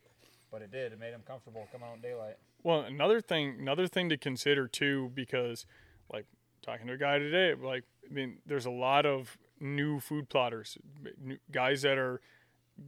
but 0.51 0.63
it 0.63 0.71
did. 0.73 0.93
It 0.93 1.01
made 1.01 1.13
them 1.13 1.23
comfortable 1.27 1.67
coming 1.71 1.89
out 1.89 1.97
in 1.97 2.01
daylight. 2.01 2.37
Well, 2.63 2.81
another 2.81 3.21
thing, 3.21 3.57
another 3.61 3.87
thing 3.87 4.09
to 4.09 4.17
consider 4.17 4.67
too, 4.69 5.11
because 5.15 5.67
like 6.13 6.27
talking 6.63 6.87
to 6.87 6.95
a 6.95 6.97
guy 6.97 7.19
today, 7.19 7.55
like 7.61 7.85
I 8.09 8.13
mean, 8.13 8.39
there's 8.47 8.67
a 8.67 8.71
lot 8.71 9.05
of 9.05 9.37
new 9.61 10.01
food 10.01 10.29
plotters, 10.29 10.79
new- 11.21 11.39
guys 11.51 11.83
that 11.83 11.99
are 11.99 12.21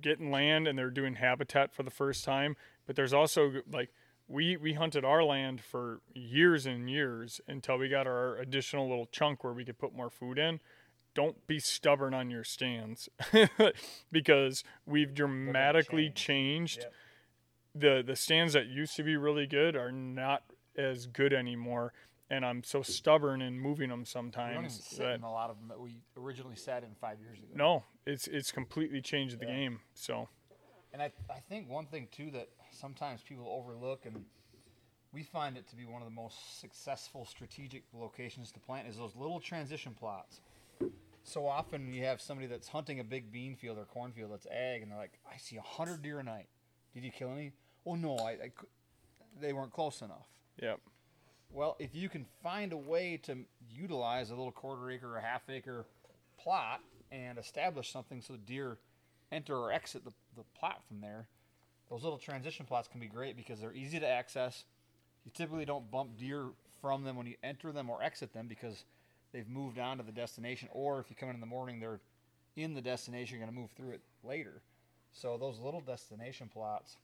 getting 0.01 0.31
land 0.31 0.69
and 0.69 0.79
they're 0.79 0.91
doing 0.91 1.15
habitat 1.17 1.73
for 1.75 1.83
the 1.83 1.91
first 1.91 2.25
time. 2.25 2.57
But 2.87 2.97
there's 2.97 3.13
also 3.13 3.63
like 3.71 3.91
we 4.29 4.57
we 4.57 4.75
hunted 4.75 5.05
our 5.05 5.25
land 5.25 5.61
for 5.61 6.01
years 6.15 6.67
and 6.67 6.89
years 6.89 7.41
until 7.49 7.77
we 7.79 7.89
got 7.89 8.07
our 8.07 8.37
additional 8.37 8.89
little 8.89 9.07
chunk 9.07 9.43
where 9.43 9.53
we 9.53 9.65
could 9.65 9.79
put 9.79 9.95
more 9.95 10.11
food 10.11 10.39
in. 10.39 10.61
Don't 11.15 11.45
be 11.49 11.59
stubborn 11.59 12.15
on 12.15 12.31
your 12.31 12.45
stands 12.45 13.09
because 14.13 14.63
we've 14.87 15.13
dramatically 15.15 16.07
change. 16.07 16.77
changed 16.77 16.79
Yep. 16.83 16.93
the 17.75 18.03
the 18.07 18.17
stands 18.17 18.53
that 18.53 18.67
used 18.67 18.95
to 18.97 19.03
be 19.03 19.17
really 19.17 19.47
good 19.47 19.75
are 19.77 19.91
not 19.93 20.45
as 20.77 21.07
good 21.07 21.33
anymore 21.33 21.93
and 22.31 22.45
i'm 22.45 22.63
so 22.63 22.83
stubborn 22.83 23.43
in 23.43 23.59
moving 23.59 23.89
them 23.91 24.01
We 24.01 24.05
don't 24.13 24.25
even 24.25 24.71
sometimes 24.71 24.89
that 24.99 25.15
in 25.17 25.23
a 25.23 25.31
lot 25.33 25.51
of 25.51 25.59
them 25.59 25.69
that 25.69 25.81
we 25.81 25.99
originally 26.17 26.57
sat 26.57 26.83
in 26.85 26.95
five 27.01 27.19
years 27.21 27.39
ago. 27.39 27.49
no 27.55 27.85
it's 28.07 28.27
it's 28.29 28.53
completely 28.53 29.01
changed 29.03 29.39
the 29.41 29.47
Yeah. 29.47 29.53
game 29.57 29.81
so 29.95 30.29
And 30.93 31.01
I, 31.03 31.13
I 31.29 31.39
think 31.49 31.69
one 31.69 31.87
thing 31.87 32.09
too 32.11 32.31
that 32.33 32.49
sometimes 32.73 33.23
people 33.23 33.47
overlook, 33.49 34.07
and 34.07 34.25
we 35.13 35.23
find 35.23 35.57
it 35.57 35.69
to 35.69 35.77
be 35.77 35.85
one 35.85 36.03
of 36.03 36.09
the 36.09 36.15
most 36.15 36.61
successful 36.61 37.25
strategic 37.25 37.85
locations 37.93 38.51
to 38.53 38.61
plant, 38.61 38.89
is 38.89 38.97
those 38.97 39.15
little 39.15 39.39
transition 39.41 39.95
plots. 39.95 40.41
So 41.23 41.47
often 41.47 41.93
you 41.93 42.05
have 42.07 42.21
somebody 42.21 42.49
that's 42.49 42.67
hunting 42.69 42.99
a 42.99 43.05
big 43.05 43.31
bean 43.31 43.55
field 43.55 43.79
or 43.79 43.85
cornfield 43.85 44.33
that's 44.33 44.47
ag, 44.47 44.83
and 44.83 44.91
they're 44.91 44.99
like, 44.99 45.21
"I 45.33 45.37
see 45.37 45.57
a 45.57 45.63
hundred 45.63 46.03
deer 46.03 46.19
a 46.19 46.25
night. 46.25 46.49
Did 46.93 47.05
you 47.05 47.13
kill 47.13 47.31
any? 47.31 47.53
Oh 47.87 47.95
no, 47.95 48.17
I, 48.17 48.31
I 48.33 48.51
they 49.41 49.53
weren't 49.53 49.73
close 49.73 50.01
enough." 50.03 50.27
yeah 50.61 50.75
Well, 51.53 51.77
if 51.81 51.95
you 51.95 52.09
can 52.09 52.27
find 52.43 52.73
a 52.73 52.77
way 52.77 53.17
to 53.25 53.39
utilize 53.69 54.31
a 54.31 54.35
little 54.35 54.53
quarter 54.53 54.89
acre 54.91 55.17
or 55.17 55.21
half 55.21 55.43
acre 55.51 55.85
plot 56.39 56.81
and 57.11 57.39
establish 57.39 57.91
something 57.91 58.23
so 58.23 58.35
the 58.35 58.39
deer 58.39 58.79
enter 59.33 59.57
or 59.57 59.73
exit 59.73 60.05
the, 60.05 60.13
the 60.37 60.45
plot 60.59 60.83
from 60.87 61.01
there, 61.01 61.27
those 61.89 62.05
little 62.05 62.19
transition 62.19 62.67
plots 62.67 62.87
can 62.87 63.01
be 63.01 63.09
great 63.09 63.37
because 63.37 63.61
they're 63.61 63.75
easy 63.75 63.99
to 63.99 64.07
access. 64.07 64.65
You 65.25 65.33
typically 65.35 65.65
don't 65.65 65.91
bump 65.91 66.17
deer 66.17 66.47
from 66.81 67.03
them 67.03 67.17
when 67.17 67.27
you 67.27 67.35
enter 67.43 67.73
them 67.73 67.91
or 67.91 68.01
exit 68.01 68.33
them 68.33 68.47
because 68.47 68.85
they've 69.33 69.49
moved 69.49 69.79
on 69.79 69.99
to 69.99 70.05
the 70.05 70.13
destination, 70.13 70.69
or 70.73 71.01
if 71.01 71.11
you 71.11 71.17
come 71.17 71.29
in 71.31 71.35
in 71.35 71.41
the 71.41 71.47
morning, 71.47 71.81
they're 71.81 72.01
in 72.57 72.75
the 72.75 72.81
destination. 72.81 73.37
You're 73.37 73.45
going 73.45 73.55
to 73.55 73.61
move 73.61 73.73
through 73.73 73.91
it 73.91 74.01
later. 74.23 74.63
So 75.13 75.37
those 75.37 75.59
little 75.59 75.81
destination 75.81 76.49
plots 76.53 76.97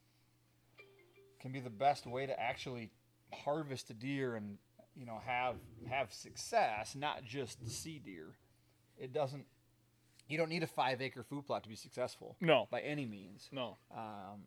can 1.41 1.51
be 1.51 1.61
the 1.61 1.69
best 1.69 2.07
way 2.07 2.27
to 2.27 2.41
actually 2.41 2.91
harvest 3.33 3.91
a 3.91 3.95
deer 3.95 4.37
and 4.37 4.59
you 4.97 5.07
know 5.07 5.21
have 5.27 5.57
have 5.89 6.13
success, 6.13 6.95
not 6.95 7.25
just 7.25 7.69
see 7.69 7.99
deer. 7.99 8.37
It 8.99 9.13
doesn't. 9.13 9.45
You 10.29 10.39
don't 10.39 10.49
need 10.49 10.63
a 10.63 10.67
five 10.67 11.01
acre 11.01 11.23
food 11.23 11.47
plot 11.47 11.63
to 11.63 11.69
be 11.69 11.77
successful. 11.77 12.37
No. 12.41 12.67
by 12.71 12.81
any 12.81 13.07
means. 13.07 13.49
No. 13.53 13.77
Um, 13.97 14.43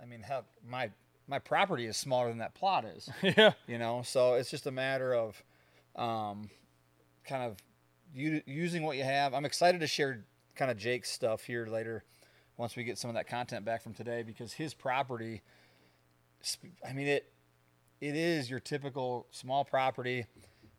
I 0.00 0.04
mean, 0.04 0.20
hell, 0.20 0.44
my 0.68 0.90
my 1.26 1.38
property 1.38 1.86
is 1.86 1.96
smaller 1.96 2.28
than 2.28 2.38
that 2.38 2.54
plot 2.54 2.84
is. 2.84 3.08
yeah. 3.22 3.52
You 3.66 3.78
know, 3.78 4.02
so 4.04 4.34
it's 4.34 4.50
just 4.50 4.66
a 4.66 4.70
matter 4.70 5.14
of 5.14 5.42
um, 5.96 6.48
kind 7.26 7.42
of 7.42 7.56
u- 8.14 8.42
using 8.46 8.82
what 8.82 8.96
you 8.96 9.04
have. 9.04 9.34
I'm 9.34 9.44
excited 9.44 9.80
to 9.80 9.86
share 9.86 10.24
kind 10.54 10.70
of 10.70 10.76
Jake's 10.76 11.10
stuff 11.10 11.44
here 11.44 11.66
later 11.66 12.04
once 12.56 12.76
we 12.76 12.84
get 12.84 12.96
some 12.98 13.10
of 13.10 13.14
that 13.16 13.26
content 13.28 13.64
back 13.64 13.82
from 13.82 13.94
today 13.94 14.22
because 14.22 14.52
his 14.52 14.74
property. 14.74 15.42
I 16.86 16.92
mean 16.92 17.08
it. 17.08 17.32
It 18.00 18.14
is 18.16 18.50
your 18.50 18.60
typical 18.60 19.26
small 19.30 19.64
property, 19.64 20.26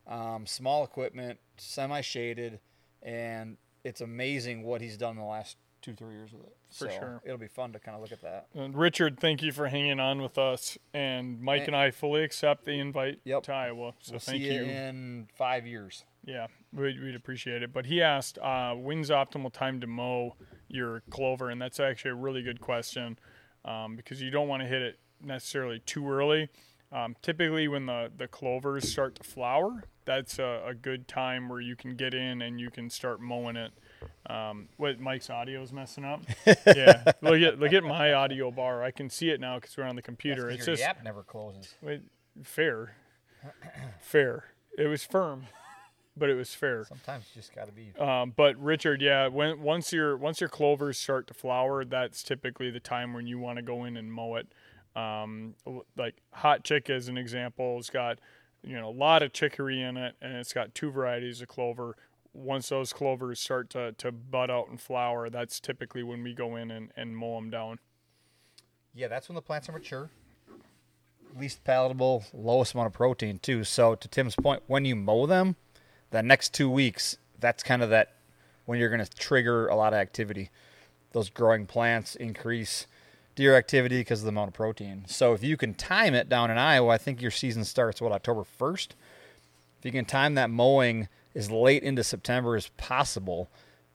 um, 0.05 0.45
small 0.45 0.83
equipment, 0.83 1.39
semi 1.57 2.01
shaded, 2.01 2.59
and 3.01 3.57
it's 3.83 4.01
amazing 4.01 4.63
what 4.63 4.81
he's 4.81 4.97
done 4.97 5.11
in 5.11 5.17
the 5.17 5.23
last 5.23 5.57
two 5.81 5.93
three 5.93 6.15
years 6.15 6.31
with 6.33 6.43
it. 6.43 6.55
For 6.69 6.89
so 6.89 6.99
sure. 6.99 7.21
it'll 7.23 7.37
be 7.37 7.47
fun 7.47 7.71
to 7.73 7.79
kind 7.79 7.95
of 7.95 8.01
look 8.01 8.11
at 8.11 8.21
that. 8.21 8.47
And 8.53 8.75
Richard, 8.75 9.19
thank 9.19 9.41
you 9.41 9.51
for 9.51 9.67
hanging 9.67 9.99
on 9.99 10.21
with 10.21 10.37
us. 10.37 10.77
And 10.93 11.41
Mike 11.41 11.67
and 11.67 11.75
I 11.75 11.91
fully 11.91 12.23
accept 12.23 12.65
the 12.65 12.71
invite 12.73 13.19
Yep. 13.23 13.43
to 13.43 13.53
Iowa. 13.53 13.93
So 14.01 14.13
we'll 14.13 14.19
thank 14.19 14.43
see 14.43 14.53
you. 14.53 14.65
you 14.65 14.71
in 14.71 15.27
five 15.35 15.65
years. 15.65 16.03
Yeah, 16.25 16.47
we'd, 16.73 17.01
we'd 17.01 17.15
appreciate 17.15 17.63
it. 17.63 17.71
But 17.71 17.85
he 17.85 18.01
asked, 18.01 18.37
uh, 18.39 18.73
when's 18.73 19.07
the 19.07 19.13
optimal 19.13 19.51
time 19.51 19.79
to 19.79 19.87
mow 19.87 20.35
your 20.67 21.03
clover? 21.09 21.49
And 21.49 21.61
that's 21.61 21.79
actually 21.79 22.11
a 22.11 22.15
really 22.15 22.41
good 22.41 22.59
question 22.59 23.17
um, 23.63 23.95
because 23.95 24.21
you 24.21 24.29
don't 24.29 24.49
want 24.49 24.61
to 24.63 24.67
hit 24.67 24.81
it 24.81 24.99
necessarily 25.23 25.79
too 25.79 26.09
early. 26.09 26.49
Um, 26.91 27.15
typically, 27.21 27.67
when 27.67 27.85
the, 27.85 28.11
the 28.15 28.27
clovers 28.27 28.89
start 28.89 29.15
to 29.15 29.23
flower, 29.23 29.83
that's 30.05 30.39
a, 30.39 30.63
a 30.67 30.73
good 30.73 31.07
time 31.07 31.49
where 31.49 31.59
you 31.59 31.75
can 31.75 31.95
get 31.95 32.13
in 32.13 32.41
and 32.41 32.59
you 32.59 32.71
can 32.71 32.89
start 32.89 33.19
mowing 33.19 33.57
it. 33.57 33.71
Um, 34.29 34.69
what 34.77 34.99
Mike's 34.99 35.29
audio 35.29 35.61
is 35.61 35.73
messing 35.73 36.05
up. 36.05 36.21
yeah, 36.45 37.03
look 37.21 37.41
at 37.41 37.59
look 37.59 37.73
at 37.73 37.83
my 37.83 38.13
audio 38.13 38.51
bar. 38.51 38.83
I 38.83 38.91
can 38.91 39.09
see 39.09 39.29
it 39.29 39.39
now 39.39 39.55
because 39.55 39.75
we're 39.75 39.83
on 39.83 39.95
the 39.95 40.01
computer. 40.01 40.49
It's 40.49 40.65
your 40.65 40.75
just 40.75 40.81
yap 40.81 41.03
never 41.03 41.23
closes. 41.23 41.75
Wait, 41.81 42.01
fair. 42.43 42.95
fair. 43.99 44.45
It 44.77 44.87
was 44.87 45.03
firm, 45.03 45.45
but 46.15 46.29
it 46.29 46.35
was 46.35 46.53
fair. 46.53 46.85
Sometimes 46.85 47.25
you 47.33 47.41
just 47.41 47.53
got 47.53 47.65
to 47.65 47.71
be. 47.73 47.91
Um, 47.99 48.33
but 48.35 48.55
Richard, 48.57 49.01
yeah, 49.01 49.27
when 49.27 49.61
once 49.61 49.91
your 49.91 50.15
once 50.15 50.39
your 50.39 50.49
clovers 50.49 50.97
start 50.97 51.27
to 51.27 51.33
flower, 51.33 51.83
that's 51.83 52.23
typically 52.23 52.69
the 52.69 52.79
time 52.79 53.13
when 53.13 53.27
you 53.27 53.39
want 53.39 53.57
to 53.57 53.63
go 53.63 53.83
in 53.83 53.97
and 53.97 54.11
mow 54.11 54.35
it. 54.35 54.47
Um, 54.97 55.53
like 55.95 56.15
hot 56.33 56.63
chick 56.63 56.89
as 56.89 57.07
an 57.07 57.17
example, 57.17 57.77
it's 57.77 57.91
got 57.91 58.17
you 58.63 58.75
know 58.75 58.89
a 58.89 58.91
lot 58.91 59.21
of 59.21 59.31
chicory 59.31 59.81
in 59.81 59.95
it, 59.95 60.15
and 60.21 60.33
it's 60.37 60.53
got 60.53 60.73
two 60.73 60.89
varieties 60.89 61.41
of 61.41 61.47
clover. 61.47 61.95
Once 62.33 62.69
those 62.69 62.93
clovers 62.93 63.39
start 63.39 63.69
to, 63.69 63.91
to 63.93 64.11
bud 64.11 64.49
out 64.49 64.69
and 64.69 64.81
flower, 64.81 65.29
that's 65.29 65.59
typically 65.59 66.03
when 66.03 66.23
we 66.23 66.33
go 66.33 66.55
in 66.55 66.69
and, 66.69 66.91
and 66.95 67.15
mow 67.15 67.35
them 67.35 67.49
down. 67.49 67.79
Yeah, 68.93 69.07
that's 69.07 69.27
when 69.27 69.35
the 69.35 69.41
plants 69.41 69.69
are 69.69 69.71
mature. 69.71 70.09
Least 71.39 71.63
palatable, 71.63 72.25
lowest 72.33 72.73
amount 72.73 72.87
of 72.87 72.93
protein 72.93 73.39
too. 73.39 73.63
So 73.63 73.95
to 73.95 74.07
Tim's 74.07 74.35
point, 74.35 74.63
when 74.67 74.85
you 74.85 74.95
mow 74.95 75.25
them, 75.25 75.55
the 76.11 76.23
next 76.23 76.53
two 76.53 76.69
weeks, 76.69 77.17
that's 77.39 77.63
kind 77.63 77.83
of 77.83 77.89
that 77.89 78.13
when 78.65 78.79
you're 78.79 78.89
going 78.89 79.03
to 79.03 79.09
trigger 79.17 79.67
a 79.67 79.75
lot 79.75 79.93
of 79.93 79.99
activity. 79.99 80.49
Those 81.11 81.29
growing 81.29 81.65
plants 81.65 82.15
increase 82.15 82.87
deer 83.37 83.55
activity 83.55 83.99
because 83.99 84.21
of 84.21 84.25
the 84.25 84.29
amount 84.29 84.47
of 84.47 84.53
protein. 84.55 85.05
So 85.07 85.33
if 85.33 85.43
you 85.43 85.57
can 85.57 85.75
time 85.75 86.15
it 86.15 86.27
down 86.27 86.49
in 86.49 86.57
Iowa, 86.57 86.89
I 86.89 86.97
think 86.97 87.21
your 87.21 87.31
season 87.31 87.63
starts 87.63 88.01
what 88.01 88.11
October 88.11 88.43
first. 88.43 88.95
If 89.77 89.85
you 89.85 89.91
can 89.91 90.05
time 90.05 90.33
that 90.33 90.49
mowing 90.49 91.07
as 91.35 91.51
late 91.51 91.83
into 91.83 92.03
September 92.03 92.55
as 92.55 92.69
possible 92.77 93.47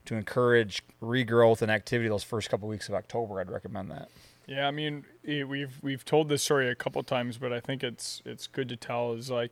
to 0.05 0.15
encourage 0.15 0.85
regrowth 1.03 1.61
and 1.61 1.73
activity 1.73 2.09
those 2.09 2.23
first 2.23 2.51
couple 2.51 2.69
weeks 2.69 2.89
of 2.89 2.95
October, 2.95 3.41
I'd 3.41 3.51
recommend 3.51 3.91
that. 3.91 4.09
Yeah, 4.47 4.69
I 4.69 4.71
mean, 4.71 5.05
we've 5.25 5.77
we've 5.83 6.05
told 6.05 6.29
this 6.29 6.43
story 6.45 6.69
a 6.69 6.75
couple 6.77 7.03
times, 7.03 7.37
but 7.37 7.53
I 7.53 7.59
think 7.59 7.83
it's 7.83 8.23
it's 8.25 8.47
good 8.47 8.69
to 8.69 8.77
tell. 8.77 9.13
Is 9.15 9.29
like, 9.29 9.51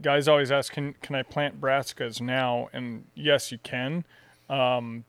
guys 0.00 0.26
always 0.26 0.50
ask, 0.50 0.72
can 0.72 0.94
can 1.02 1.14
I 1.14 1.22
plant 1.22 1.60
brassicas 1.60 2.20
now? 2.20 2.68
And 2.72 3.04
yes, 3.14 3.52
you 3.52 3.58
can. 3.58 4.04
Um, 4.48 5.04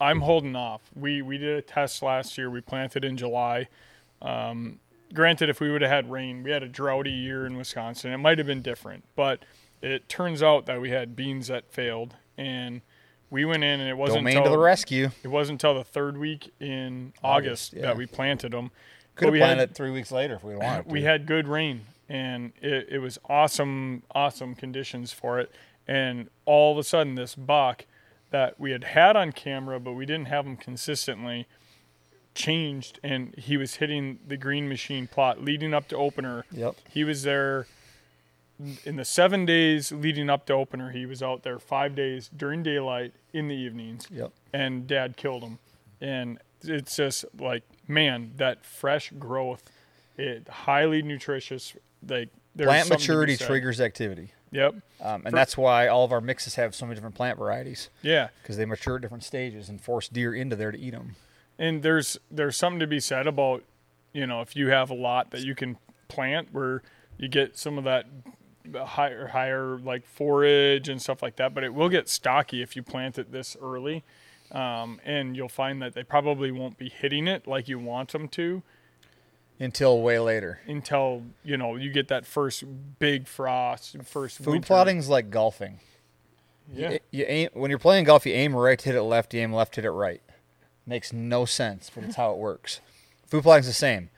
I'm 0.00 0.20
holding 0.20 0.54
off. 0.54 0.82
We 0.94 1.22
we 1.22 1.38
did 1.38 1.56
a 1.56 1.62
test 1.62 2.02
last 2.02 2.38
year. 2.38 2.50
We 2.50 2.60
planted 2.60 3.04
in 3.04 3.16
July. 3.16 3.68
Um, 4.22 4.78
granted, 5.12 5.48
if 5.48 5.60
we 5.60 5.70
would 5.70 5.82
have 5.82 5.90
had 5.90 6.10
rain, 6.10 6.42
we 6.42 6.50
had 6.50 6.62
a 6.62 6.68
droughty 6.68 7.10
year 7.10 7.46
in 7.46 7.56
Wisconsin. 7.56 8.12
It 8.12 8.18
might 8.18 8.38
have 8.38 8.46
been 8.46 8.62
different, 8.62 9.04
but 9.16 9.44
it 9.82 10.08
turns 10.08 10.42
out 10.42 10.66
that 10.66 10.80
we 10.80 10.90
had 10.90 11.16
beans 11.16 11.48
that 11.48 11.70
failed, 11.72 12.14
and 12.36 12.82
we 13.30 13.44
went 13.44 13.64
in 13.64 13.80
and 13.80 13.88
it 13.88 13.96
wasn't 13.96 14.20
Domain 14.20 14.38
until 14.38 14.52
to 14.52 14.56
the 14.56 14.62
rescue. 14.62 15.10
it 15.22 15.28
wasn't 15.28 15.62
until 15.62 15.74
the 15.74 15.84
third 15.84 16.16
week 16.16 16.52
in 16.60 17.12
August, 17.22 17.22
August, 17.22 17.72
yeah. 17.74 17.82
that 17.82 17.96
we 17.96 18.06
planted 18.06 18.52
them. 18.52 18.70
Could 19.14 19.26
have 19.26 19.32
we 19.32 19.40
planted 19.40 19.60
had, 19.60 19.70
it 19.70 19.74
three 19.74 19.90
weeks 19.90 20.12
later 20.12 20.34
if 20.34 20.44
we 20.44 20.56
wanted 20.56 20.84
to. 20.84 20.92
we 20.92 21.02
had 21.02 21.26
good 21.26 21.48
rain, 21.48 21.82
and 22.08 22.52
it, 22.62 22.88
it 22.90 22.98
was 22.98 23.18
awesome, 23.28 24.02
awesome 24.14 24.54
conditions 24.54 25.12
for 25.12 25.40
it. 25.40 25.50
And 25.86 26.28
all 26.44 26.72
of 26.72 26.78
a 26.78 26.84
sudden, 26.84 27.14
this 27.14 27.34
buck 27.34 27.86
that 28.30 28.58
we 28.60 28.70
had 28.72 28.84
had 28.84 29.16
on 29.16 29.32
camera, 29.32 29.80
but 29.80 29.92
we 29.92 30.04
didn't 30.06 30.26
have 30.26 30.44
them 30.44 30.56
consistently, 30.56 31.46
changed, 32.34 33.00
and 33.02 33.34
he 33.36 33.56
was 33.56 33.76
hitting 33.76 34.18
the 34.26 34.36
green 34.36 34.68
machine 34.68 35.06
plot 35.06 35.42
leading 35.42 35.72
up 35.74 35.88
to 35.88 35.96
opener. 35.96 36.44
Yep. 36.52 36.76
He 36.90 37.04
was 37.04 37.22
there 37.22 37.66
in 38.84 38.96
the 38.96 39.04
seven 39.04 39.46
days 39.46 39.92
leading 39.92 40.28
up 40.28 40.46
to 40.46 40.52
opener. 40.52 40.90
He 40.90 41.06
was 41.06 41.22
out 41.22 41.42
there 41.42 41.58
five 41.58 41.94
days 41.94 42.28
during 42.36 42.62
daylight 42.62 43.14
in 43.32 43.48
the 43.48 43.54
evenings 43.54 44.06
Yep. 44.10 44.32
and 44.52 44.86
dad 44.86 45.16
killed 45.16 45.42
him 45.44 45.58
and 46.00 46.38
it's 46.62 46.96
just 46.96 47.24
like 47.38 47.62
man 47.86 48.32
that 48.36 48.64
fresh 48.64 49.12
growth 49.18 49.62
it 50.16 50.48
highly 50.48 51.02
nutritious 51.02 51.74
like 52.08 52.30
there's 52.56 52.66
Plant 52.68 52.88
something 52.88 53.04
to 53.06 53.12
be 53.12 53.12
maturity 53.12 53.36
triggers 53.36 53.80
activity. 53.80 54.32
Yep. 54.50 54.74
Um, 55.00 55.22
and 55.24 55.24
For- 55.24 55.30
that's 55.30 55.56
why 55.56 55.86
all 55.88 56.04
of 56.04 56.12
our 56.12 56.20
mixes 56.20 56.54
have 56.56 56.74
so 56.74 56.86
many 56.86 56.94
different 56.96 57.14
plant 57.14 57.38
varieties. 57.38 57.90
Yeah. 58.02 58.28
Because 58.42 58.56
they 58.56 58.64
mature 58.64 58.96
at 58.96 59.02
different 59.02 59.24
stages 59.24 59.68
and 59.68 59.80
force 59.80 60.08
deer 60.08 60.34
into 60.34 60.56
there 60.56 60.72
to 60.72 60.78
eat 60.78 60.90
them. 60.90 61.16
and 61.58 61.82
there's 61.82 62.18
there's 62.30 62.56
something 62.56 62.80
to 62.80 62.86
be 62.86 63.00
said 63.00 63.26
about 63.26 63.62
you 64.12 64.26
know 64.26 64.40
if 64.40 64.54
you 64.56 64.68
have 64.68 64.90
a 64.90 64.94
lot 64.94 65.30
that 65.32 65.42
you 65.42 65.54
can 65.54 65.76
plant 66.08 66.48
where 66.52 66.82
you 67.18 67.28
get 67.28 67.58
some 67.58 67.76
of 67.78 67.84
that 67.84 68.06
higher 68.74 69.28
higher 69.28 69.78
like 69.78 70.06
forage 70.06 70.88
and 70.88 71.00
stuff 71.02 71.22
like 71.22 71.36
that 71.36 71.54
but 71.54 71.64
it 71.64 71.72
will 71.74 71.88
get 71.88 72.08
stocky 72.08 72.62
if 72.62 72.76
you 72.76 72.82
plant 72.82 73.18
it 73.18 73.32
this 73.32 73.56
early 73.62 74.04
um, 74.52 75.00
and 75.04 75.36
you'll 75.36 75.48
find 75.48 75.80
that 75.82 75.94
they 75.94 76.02
probably 76.02 76.50
won't 76.50 76.78
be 76.78 76.88
hitting 76.88 77.26
it 77.28 77.46
like 77.46 77.68
you 77.68 77.78
want 77.78 78.12
them 78.12 78.28
to 78.28 78.62
Until 79.60 80.00
way 80.02 80.18
later. 80.20 80.60
until 80.66 81.22
you 81.42 81.56
know 81.56 81.74
you 81.76 81.90
get 81.90 82.08
that 82.08 82.24
first 82.24 82.64
big 82.98 83.26
frost, 83.26 83.96
first 84.04 84.38
Food 84.38 84.46
winter. 84.46 84.66
plotting's 84.68 85.08
like 85.08 85.30
golfing. 85.30 85.80
Yeah, 86.72 86.90
You, 86.92 86.98
you 87.10 87.24
aim, 87.26 87.48
when 87.54 87.70
you're 87.70 87.78
playing 87.78 88.04
golf, 88.04 88.26
you 88.26 88.34
aim 88.34 88.54
right, 88.54 88.80
hit 88.80 88.94
it 88.94 89.02
left, 89.02 89.32
you 89.34 89.40
aim 89.40 89.52
left, 89.52 89.76
hit 89.76 89.84
it 89.86 89.90
right. 89.90 90.20
Makes 90.86 91.12
no 91.12 91.44
sense, 91.44 91.90
but 91.94 92.04
it's 92.04 92.16
how 92.16 92.30
it 92.32 92.38
works. 92.38 92.80
Food 93.26 93.42
plotting's 93.42 93.66
the 93.66 93.72
same. 93.72 94.10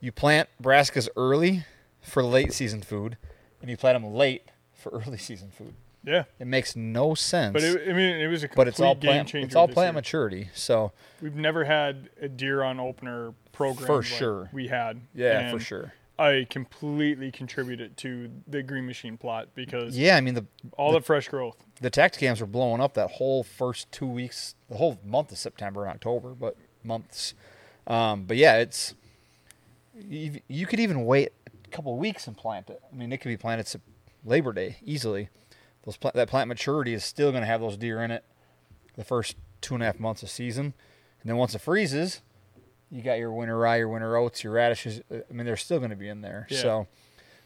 You 0.00 0.10
plant 0.12 0.48
brassicas 0.62 1.08
early 1.16 1.64
for 2.00 2.22
late 2.24 2.52
season 2.52 2.80
food, 2.82 3.16
and 3.60 3.70
you 3.70 3.76
plant 3.76 4.00
them 4.02 4.12
late 4.14 4.44
for 4.74 4.90
early 5.06 5.18
season 5.18 5.50
food. 5.50 5.74
Yeah. 6.08 6.24
It 6.38 6.46
makes 6.46 6.74
no 6.74 7.14
sense. 7.14 7.52
But 7.52 7.62
it, 7.62 7.82
I 7.88 7.92
mean, 7.92 8.16
it 8.16 8.28
was 8.28 8.42
a 8.42 8.48
complete 8.48 8.56
but 8.64 8.68
it's 8.68 8.80
all 8.80 8.94
game 8.94 9.10
plant. 9.10 9.28
changer. 9.28 9.46
It's 9.46 9.54
all 9.56 9.68
plant 9.68 9.88
year. 9.88 9.92
maturity. 9.92 10.48
So 10.54 10.92
We've 11.20 11.34
never 11.34 11.64
had 11.64 12.08
a 12.20 12.28
deer 12.28 12.62
on 12.62 12.80
opener 12.80 13.34
program 13.52 13.86
For 13.86 13.96
like 13.96 14.04
sure. 14.06 14.50
We 14.52 14.68
had, 14.68 15.02
yeah, 15.14 15.50
for 15.50 15.60
sure. 15.60 15.92
I 16.18 16.46
completely 16.50 17.30
contributed 17.30 17.96
to 17.98 18.30
the 18.48 18.62
green 18.62 18.86
machine 18.86 19.16
plot 19.16 19.50
because 19.54 19.96
Yeah, 19.96 20.16
I 20.16 20.20
mean 20.20 20.34
the 20.34 20.46
all 20.76 20.92
the, 20.92 21.00
fresh 21.00 21.28
growth. 21.28 21.56
the 21.80 21.90
Tactacams 21.90 22.40
were 22.40 22.46
blowing 22.46 22.80
up 22.80 22.94
that 22.94 23.12
whole 23.12 23.44
first 23.44 23.92
two 23.92 24.06
weeks, 24.06 24.54
the 24.68 24.76
whole 24.76 24.98
month 25.04 25.30
of 25.30 25.38
September 25.38 25.84
and 25.84 25.92
October, 25.92 26.30
but 26.30 26.56
months. 26.82 27.34
Um, 27.86 28.24
but 28.24 28.36
yeah, 28.36 28.56
it's 28.56 28.94
you, 29.94 30.40
you 30.48 30.66
could 30.66 30.80
even 30.80 31.04
wait 31.04 31.32
a 31.46 31.68
couple 31.68 31.92
of 31.92 31.98
weeks 31.98 32.26
and 32.26 32.36
plant 32.36 32.70
it. 32.70 32.80
I 32.92 32.96
mean, 32.96 33.12
it 33.12 33.18
could 33.18 33.28
be 33.28 33.36
planted 33.36 33.80
Labor 34.24 34.52
Day 34.52 34.78
easily. 34.84 35.28
Those 35.84 35.96
pla- 35.96 36.10
that 36.14 36.28
plant 36.28 36.48
maturity 36.48 36.92
is 36.94 37.04
still 37.04 37.30
going 37.30 37.42
to 37.42 37.46
have 37.46 37.60
those 37.60 37.76
deer 37.76 38.02
in 38.02 38.10
it 38.10 38.24
the 38.96 39.04
first 39.04 39.36
two 39.60 39.74
and 39.74 39.82
a 39.82 39.86
half 39.86 39.98
months 40.00 40.22
of 40.22 40.30
season, 40.30 40.66
and 41.20 41.30
then 41.30 41.36
once 41.36 41.54
it 41.54 41.60
freezes, 41.60 42.20
you 42.90 43.02
got 43.02 43.18
your 43.18 43.32
winter 43.32 43.56
rye, 43.58 43.76
your 43.76 43.88
winter 43.88 44.16
oats, 44.16 44.42
your 44.42 44.52
radishes. 44.54 45.00
uh, 45.10 45.18
I 45.28 45.32
mean, 45.32 45.46
they're 45.46 45.56
still 45.56 45.78
going 45.78 45.90
to 45.90 45.96
be 45.96 46.08
in 46.08 46.20
there. 46.20 46.46
Yeah. 46.50 46.58
So 46.60 46.86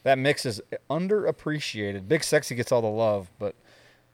that 0.04 0.18
mix 0.18 0.46
is 0.46 0.60
underappreciated. 0.90 2.08
Big 2.08 2.24
Sexy 2.24 2.54
gets 2.54 2.72
all 2.72 2.80
the 2.82 2.88
love, 2.88 3.30
but 3.38 3.54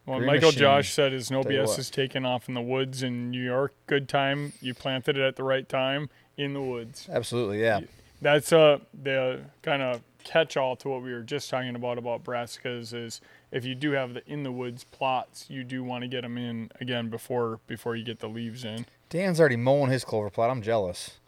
Well, 0.06 0.18
Green 0.18 0.26
Michael 0.26 0.48
Machine. 0.48 0.60
Josh 0.60 0.92
said 0.92 1.12
his 1.12 1.30
no 1.30 1.42
BS 1.42 1.78
is 1.78 1.90
taken 1.90 2.24
off 2.24 2.48
in 2.48 2.54
the 2.54 2.60
woods 2.62 3.02
in 3.02 3.30
New 3.30 3.42
York. 3.42 3.72
Good 3.86 4.08
time. 4.08 4.52
You 4.60 4.74
planted 4.74 5.16
it 5.16 5.22
at 5.22 5.36
the 5.36 5.44
right 5.44 5.68
time 5.68 6.10
in 6.36 6.54
the 6.54 6.62
woods. 6.62 7.08
Absolutely, 7.10 7.60
yeah. 7.62 7.80
That's 8.20 8.52
uh 8.52 8.78
the 9.00 9.42
kind 9.62 9.82
of 9.82 10.02
catch-all 10.24 10.76
to 10.76 10.88
what 10.88 11.02
we 11.02 11.12
were 11.12 11.22
just 11.22 11.48
talking 11.48 11.74
about 11.76 11.98
about 11.98 12.24
brassicas 12.24 12.92
is 12.92 13.20
if 13.50 13.64
you 13.64 13.74
do 13.74 13.92
have 13.92 14.14
the 14.14 14.22
in 14.30 14.42
the 14.42 14.52
woods 14.52 14.84
plots, 14.84 15.46
you 15.48 15.64
do 15.64 15.82
want 15.82 16.02
to 16.02 16.08
get 16.08 16.22
them 16.22 16.36
in 16.38 16.70
again 16.80 17.08
before 17.08 17.60
before 17.66 17.96
you 17.96 18.04
get 18.04 18.20
the 18.20 18.28
leaves 18.28 18.64
in. 18.64 18.86
Dan's 19.08 19.40
already 19.40 19.56
mowing 19.56 19.90
his 19.90 20.04
clover 20.04 20.30
plot. 20.30 20.50
I'm 20.50 20.62
jealous. 20.62 21.18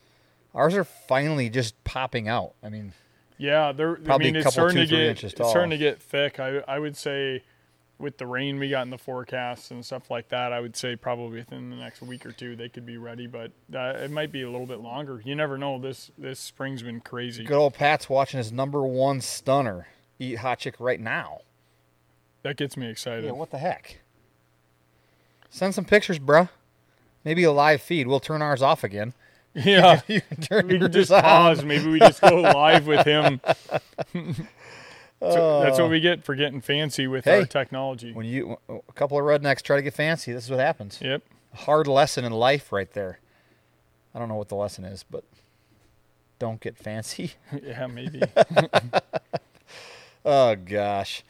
Ours 0.54 0.74
are 0.74 0.85
finally 0.85 1.48
just 1.48 1.83
popping 1.85 2.28
out. 2.28 2.52
I 2.62 2.68
mean, 2.68 2.92
Yeah, 3.38 3.72
they're 3.72 3.94
Probably 3.94 4.26
I 4.26 4.28
mean 4.33 4.37
a 4.37 4.38
it's 4.40 4.44
couple, 4.46 4.52
starting 4.52 4.76
two, 4.76 4.83
to 4.83 4.88
three 4.88 4.96
get 4.98 5.06
inches 5.09 5.33
it's 5.33 5.48
starting 5.48 5.70
to 5.70 5.78
get 5.78 6.02
thick. 6.02 6.38
I 6.40 6.59
I 6.68 6.78
would 6.78 6.96
say 6.96 7.42
with 7.98 8.16
the 8.16 8.26
rain 8.26 8.59
we 8.59 8.70
got 8.70 8.83
in 8.83 8.90
the 8.90 8.96
forecast 8.98 9.70
and 9.70 9.85
stuff 9.85 10.11
like 10.11 10.30
that, 10.30 10.54
I 10.54 10.61
would 10.61 10.74
say 10.74 10.96
probably 10.96 11.38
within 11.38 11.68
the 11.68 11.76
next 11.76 12.00
week 12.02 12.24
or 12.26 12.33
two 12.33 12.56
they 12.56 12.68
could 12.68 12.85
be 12.87 12.96
ready, 12.96 13.26
but 13.26 13.52
uh, 13.74 13.92
it 13.98 14.11
might 14.11 14.33
be 14.33 14.42
a 14.42 14.50
little 14.50 14.66
bit 14.66 14.80
longer. 14.80 15.20
You 15.24 15.35
never 15.35 15.56
know. 15.59 15.78
This 15.78 16.11
this 16.18 16.40
spring's 16.40 16.83
been 16.83 17.00
crazy. 17.00 17.44
good 17.44 17.56
old 17.59 17.74
Pat's 17.74 18.09
watching 18.09 18.38
his 18.38 18.52
number 18.52 18.83
one 18.83 19.20
stunner 19.20 19.87
eat 20.18 20.38
hot 20.38 20.59
chick 20.59 20.74
right 20.78 21.00
now. 21.00 21.40
That 22.42 22.57
gets 22.57 22.76
me 22.76 22.88
excited. 22.88 23.24
Yeah, 23.24 23.33
what 23.33 23.50
the 23.50 23.59
heck? 23.59 24.00
Send 25.50 25.74
some 25.74 25.85
pictures, 25.85 26.18
bruh. 26.18 26.48
Maybe 27.24 27.44
a 27.44 27.53
live 27.53 27.83
feed. 27.83 28.07
We'll 28.07 28.20
turn 28.20 28.40
ours 28.42 28.62
off 28.62 28.85
again. 28.85 29.14
Yeah. 29.53 30.00
You 30.07 30.20
can 30.20 30.40
turn 30.40 30.68
we 30.68 30.79
can 30.79 30.92
just 30.92 31.11
on. 31.11 31.22
pause. 31.22 31.64
Maybe 31.64 31.88
we 31.90 31.98
just 31.98 32.20
go 32.20 32.37
live 32.40 32.87
with 32.87 33.05
him. 33.05 33.40
So 35.22 35.61
that's 35.61 35.79
what 35.79 35.90
we 35.90 35.98
uh. 35.98 36.00
get 36.00 36.24
for 36.24 36.35
getting 36.35 36.62
fancy 36.62 37.07
with 37.07 37.26
Hey. 37.26 37.40
our 37.40 37.44
technology. 37.46 38.12
When 38.12 38.24
you 38.24 38.57
a 38.70 38.92
couple 38.94 39.18
of 39.18 39.24
rednecks 39.24 39.61
try 39.61 39.76
to 39.76 39.83
get 39.83 39.92
fancy, 39.92 40.33
this 40.33 40.44
is 40.44 40.50
what 40.50 40.61
happens. 40.61 40.98
Yep. 41.03 41.22
Hard 41.55 41.87
lesson 41.87 42.24
in 42.24 42.33
life 42.33 42.72
right 42.72 42.90
there. 42.92 43.18
I 44.14 44.18
don't 44.18 44.29
know 44.29 44.37
what 44.37 44.48
the 44.48 44.55
lesson 44.55 44.85
is, 44.85 45.05
but 45.11 45.24
don't 46.38 46.59
get 46.61 46.79
fancy. 46.79 47.33
Yeah, 47.62 47.87
maybe. 47.88 48.22
Oh 50.24 50.55
gosh. 50.57 51.22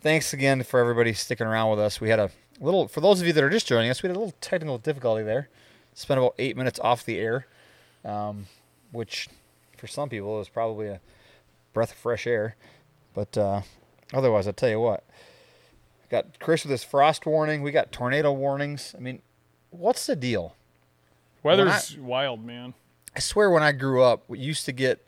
Thanks 0.00 0.32
again 0.32 0.62
for 0.62 0.78
everybody 0.78 1.12
sticking 1.12 1.46
around 1.46 1.70
with 1.70 1.80
us. 1.80 2.00
We 2.00 2.10
had 2.10 2.18
a 2.18 2.30
little 2.60 2.88
for 2.88 3.00
those 3.00 3.20
of 3.20 3.26
you 3.26 3.32
that 3.32 3.42
are 3.42 3.50
just 3.50 3.66
joining 3.66 3.90
us, 3.90 4.02
we 4.02 4.08
had 4.08 4.16
a 4.16 4.18
little 4.18 4.34
technical 4.40 4.78
difficulty 4.78 5.22
there. 5.22 5.48
Spent 5.94 6.18
about 6.18 6.34
eight 6.38 6.56
minutes 6.56 6.78
off 6.80 7.04
the 7.04 7.18
air. 7.18 7.46
Um, 8.04 8.46
which 8.92 9.28
for 9.76 9.86
some 9.86 10.08
people 10.08 10.40
is 10.40 10.48
probably 10.48 10.88
a 10.88 11.00
breath 11.72 11.92
of 11.92 11.98
fresh 11.98 12.26
air. 12.26 12.56
But 13.14 13.36
uh, 13.36 13.62
otherwise 14.12 14.46
I'll 14.46 14.52
tell 14.52 14.70
you 14.70 14.80
what. 14.80 15.04
Got 16.10 16.38
Chris 16.38 16.62
with 16.62 16.70
his 16.70 16.84
frost 16.84 17.26
warning, 17.26 17.62
we 17.62 17.72
got 17.72 17.90
tornado 17.90 18.32
warnings. 18.32 18.94
I 18.96 19.00
mean, 19.00 19.22
what's 19.70 20.06
the 20.06 20.14
deal? 20.14 20.54
Weather's 21.42 21.96
wild, 21.96 22.44
man. 22.44 22.74
I 23.14 23.20
swear 23.20 23.50
when 23.50 23.62
I 23.62 23.72
grew 23.72 24.02
up, 24.02 24.24
we 24.28 24.38
used 24.38 24.66
to 24.66 24.72
get 24.72 25.04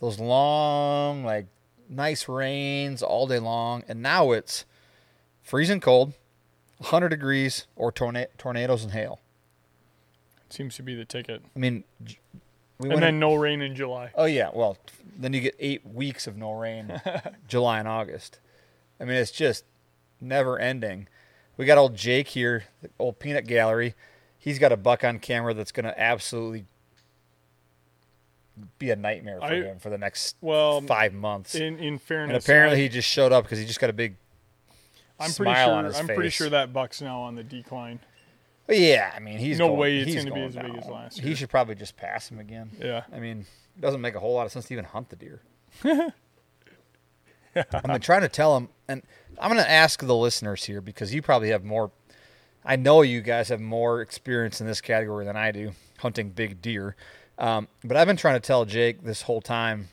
those 0.00 0.18
long, 0.18 1.24
like 1.24 1.46
nice 1.92 2.28
rains 2.28 3.02
all 3.02 3.26
day 3.26 3.38
long, 3.38 3.84
and 3.88 4.02
now 4.02 4.32
it's 4.32 4.64
freezing 5.42 5.80
cold, 5.80 6.14
100 6.78 7.08
degrees, 7.08 7.66
or 7.76 7.92
torna- 7.92 8.28
tornadoes 8.38 8.82
and 8.82 8.92
hail. 8.92 9.20
Seems 10.50 10.76
to 10.76 10.82
be 10.82 10.94
the 10.94 11.04
ticket. 11.04 11.42
I 11.54 11.58
mean, 11.58 11.84
we 12.78 12.90
And 12.90 13.02
then 13.02 13.18
no 13.18 13.34
rain 13.34 13.62
in 13.62 13.74
July. 13.74 14.10
oh 14.14 14.24
yeah, 14.26 14.50
well, 14.52 14.76
then 15.16 15.32
you 15.32 15.40
get 15.40 15.54
eight 15.58 15.86
weeks 15.86 16.26
of 16.26 16.36
no 16.36 16.52
rain, 16.52 17.00
July 17.48 17.78
and 17.78 17.88
August. 17.88 18.38
I 19.00 19.04
mean, 19.04 19.16
it's 19.16 19.30
just 19.30 19.64
never 20.20 20.58
ending. 20.58 21.08
We 21.56 21.66
got 21.66 21.78
old 21.78 21.94
Jake 21.96 22.28
here, 22.28 22.64
the 22.82 22.90
old 22.98 23.18
peanut 23.18 23.46
gallery. 23.46 23.94
He's 24.38 24.58
got 24.58 24.72
a 24.72 24.76
buck 24.76 25.04
on 25.04 25.20
camera 25.20 25.54
that's 25.54 25.72
going 25.72 25.84
to 25.84 25.98
absolutely 26.00 26.64
be 28.78 28.90
a 28.90 28.96
nightmare 28.96 29.38
for 29.38 29.44
I- 29.46 29.62
him 29.62 29.78
for 29.78 29.90
the 29.90 29.98
next 29.98 30.36
Well, 30.40 30.80
five 30.82 31.12
months. 31.14 31.54
in 31.54 31.78
in 31.78 32.00
and 32.08 32.32
apparently, 32.32 32.78
I, 32.78 32.82
he 32.82 32.88
just 32.88 33.08
showed 33.08 33.32
up 33.32 33.44
because 33.44 33.58
he 33.58 33.64
just 33.66 33.80
got 33.80 33.90
a 33.90 33.92
big. 33.94 34.16
I'm 35.20 35.30
pretty 35.32 35.52
smile 35.52 35.68
sure 35.68 35.74
on 35.74 35.84
his 35.84 35.96
I'm 35.98 36.06
pretty 36.06 36.30
sure 36.30 36.48
that 36.50 36.72
buck's 36.72 37.00
now 37.00 37.20
on 37.20 37.34
the 37.36 37.44
decline. 37.44 38.00
But 38.66 38.78
yeah, 38.78 39.12
I 39.14 39.18
mean, 39.20 39.38
he's 39.38 39.58
No 39.58 39.68
going- 39.68 39.78
way 39.80 39.98
it's 39.98 40.06
he's 40.12 40.16
gonna 40.24 40.34
be 40.34 40.40
going 40.40 40.48
as 40.48 40.56
big 40.56 40.76
as 40.76 40.84
down. 40.84 40.92
last 40.92 41.18
He 41.20 41.34
should 41.34 41.50
probably 41.50 41.74
just 41.74 41.96
pass 41.96 42.30
him 42.30 42.38
again. 42.38 42.70
Yeah. 42.80 43.02
I 43.12 43.18
mean, 43.18 43.40
it 43.76 43.80
doesn't 43.80 44.00
make 44.00 44.14
a 44.14 44.20
whole 44.20 44.34
lot 44.34 44.46
of 44.46 44.52
sense 44.52 44.66
to 44.66 44.72
even 44.74 44.84
hunt 44.84 45.10
the 45.10 45.16
deer. 45.16 45.40
I'm 47.84 48.00
trying 48.00 48.22
to 48.22 48.28
tell 48.28 48.56
him, 48.56 48.68
and 48.88 49.02
I'm 49.38 49.50
going 49.52 49.62
to 49.62 49.70
ask 49.70 50.00
the 50.02 50.14
listeners 50.16 50.64
here 50.64 50.80
because 50.80 51.12
you 51.12 51.20
probably 51.20 51.50
have 51.50 51.64
more. 51.64 51.90
I 52.64 52.76
know 52.76 53.02
you 53.02 53.20
guys 53.20 53.48
have 53.50 53.60
more 53.60 54.00
experience 54.00 54.60
in 54.60 54.66
this 54.66 54.80
category 54.80 55.24
than 55.26 55.36
I 55.36 55.50
do 55.50 55.72
hunting 55.98 56.30
big 56.30 56.62
deer. 56.62 56.96
Um, 57.42 57.66
but 57.82 57.96
I've 57.96 58.06
been 58.06 58.16
trying 58.16 58.40
to 58.40 58.46
tell 58.46 58.64
Jake 58.64 59.02
this 59.02 59.22
whole 59.22 59.40
time 59.40 59.88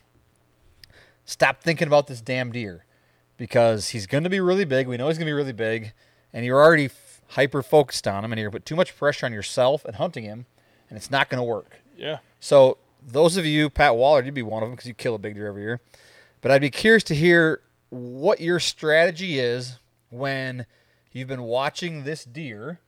stop 1.24 1.62
thinking 1.62 1.88
about 1.88 2.06
this 2.06 2.20
damn 2.20 2.52
deer 2.52 2.84
because 3.36 3.88
he's 3.88 4.06
going 4.06 4.24
to 4.24 4.30
be 4.30 4.38
really 4.38 4.64
big. 4.64 4.86
We 4.86 4.96
know 4.96 5.08
he's 5.08 5.18
going 5.18 5.26
to 5.26 5.30
be 5.30 5.34
really 5.34 5.52
big, 5.52 5.92
and 6.32 6.46
you're 6.46 6.62
already 6.62 6.86
f- 6.86 7.20
hyper 7.28 7.60
focused 7.62 8.06
on 8.06 8.24
him, 8.24 8.32
and 8.32 8.40
you're 8.40 8.52
put 8.52 8.64
too 8.64 8.76
much 8.76 8.96
pressure 8.96 9.26
on 9.26 9.32
yourself 9.32 9.84
and 9.84 9.96
hunting 9.96 10.22
him, 10.22 10.46
and 10.88 10.96
it's 10.96 11.10
not 11.10 11.28
going 11.28 11.38
to 11.40 11.44
work. 11.44 11.80
Yeah. 11.96 12.18
So 12.38 12.78
those 13.04 13.36
of 13.36 13.44
you, 13.44 13.68
Pat 13.68 13.96
Waller, 13.96 14.22
you'd 14.22 14.32
be 14.32 14.42
one 14.42 14.62
of 14.62 14.68
them 14.68 14.76
because 14.76 14.86
you 14.86 14.94
kill 14.94 15.16
a 15.16 15.18
big 15.18 15.34
deer 15.34 15.48
every 15.48 15.62
year. 15.62 15.80
But 16.42 16.52
I'd 16.52 16.60
be 16.60 16.70
curious 16.70 17.02
to 17.04 17.16
hear 17.16 17.62
what 17.88 18.40
your 18.40 18.60
strategy 18.60 19.40
is 19.40 19.80
when 20.10 20.66
you've 21.10 21.28
been 21.28 21.42
watching 21.42 22.04
this 22.04 22.24
deer, 22.24 22.78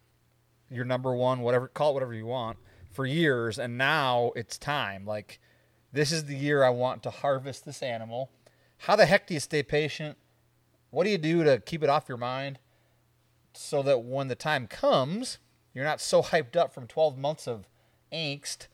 your 0.70 0.85
number 0.85 1.12
one, 1.14 1.40
whatever, 1.40 1.66
call 1.66 1.90
it 1.90 1.94
whatever 1.94 2.14
you 2.14 2.27
want, 2.27 2.59
for 2.92 3.07
years, 3.07 3.59
and 3.59 3.78
now 3.78 4.33
it's 4.37 4.59
time. 4.59 5.05
Like, 5.05 5.40
this 5.92 6.12
is 6.12 6.26
the 6.26 6.37
year 6.37 6.62
I 6.62 6.70
want 6.70 7.02
to 7.05 7.11
harvest 7.11 7.64
this 7.64 7.83
animal. 7.83 8.31
How 8.78 8.96
the 8.96 9.07
heck 9.07 9.26
do 9.26 9.35
you 9.35 9.40
stay 9.40 9.62
patient? 9.62 10.16
What 10.90 11.05
do 11.05 11.11
you 11.11 11.18
do 11.18 11.44
to 11.44 11.59
keep 11.59 11.83
it 11.83 11.88
off 11.88 12.09
your 12.09 12.18
mind 12.18 12.59
so 13.55 13.83
that 13.83 14.02
when 14.02 14.28
the 14.28 14.35
time 14.35 14.66
comes, 14.66 15.38
you're 15.74 15.85
not 15.85 16.00
so 16.00 16.22
hyped 16.22 16.57
up 16.57 16.72
from 16.74 16.87
12 16.87 17.16
months 17.16 17.46
of 17.46 17.68
angst 18.12 18.66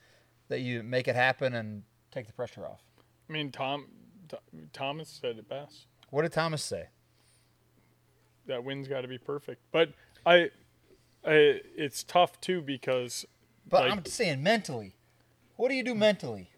that 0.49 0.59
you 0.61 0.83
make 0.83 1.07
it 1.07 1.15
happen 1.15 1.53
and 1.53 1.83
take 2.11 2.27
the 2.27 2.33
pressure 2.33 2.65
off? 2.65 2.81
I 3.29 3.33
mean, 3.33 3.51
Tom 3.51 3.85
Th- 4.29 4.41
Thomas 4.73 5.09
said 5.09 5.37
it 5.37 5.49
best. 5.49 5.87
What 6.09 6.23
did 6.23 6.31
Thomas 6.31 6.63
say? 6.63 6.87
That 8.47 8.63
wind's 8.63 8.87
got 8.87 9.01
to 9.01 9.07
be 9.07 9.17
perfect. 9.17 9.61
But 9.71 9.93
I, 10.25 10.49
I, 11.25 11.61
it's 11.75 12.03
tough 12.03 12.39
too 12.41 12.61
because 12.61 13.25
But 13.69 13.83
Like- 13.83 13.91
I'm 13.91 14.05
saying 14.05 14.41
mentally. 14.43 14.95
What 15.55 15.69
do 15.69 15.75
you 15.75 15.83
do 15.83 15.93
mentally? 15.95 16.49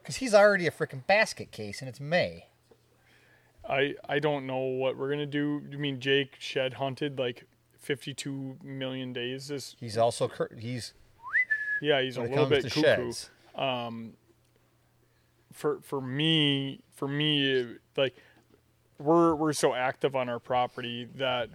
Because 0.00 0.16
he's 0.16 0.32
already 0.34 0.66
a 0.66 0.70
freaking 0.70 1.06
basket 1.06 1.50
case 1.50 1.80
and 1.80 1.88
it's 1.88 2.00
May. 2.00 2.46
I 3.68 3.94
I 4.08 4.18
don't 4.20 4.46
know 4.46 4.58
what 4.60 4.96
we're 4.96 5.10
gonna 5.10 5.26
do. 5.26 5.62
I 5.72 5.76
mean, 5.76 6.00
Jake 6.00 6.36
shed 6.38 6.74
hunted 6.74 7.18
like 7.18 7.44
52 7.80 8.58
million 8.62 9.12
days. 9.12 9.48
This 9.48 9.74
He's 9.80 9.98
also 9.98 10.28
cur- 10.28 10.54
he's 10.56 10.94
yeah, 11.82 12.00
he's 12.00 12.16
a 12.16 12.22
little 12.22 12.46
bit 12.46 12.62
cuckoo. 12.64 12.80
sheds. 12.80 13.30
Um, 13.56 14.14
for 15.52 15.80
for 15.80 16.00
me, 16.00 16.80
for 16.94 17.08
me, 17.08 17.76
like 17.96 18.14
we're 18.98 19.34
we're 19.34 19.52
so 19.52 19.74
active 19.74 20.14
on 20.14 20.28
our 20.28 20.38
property 20.38 21.08
that 21.16 21.50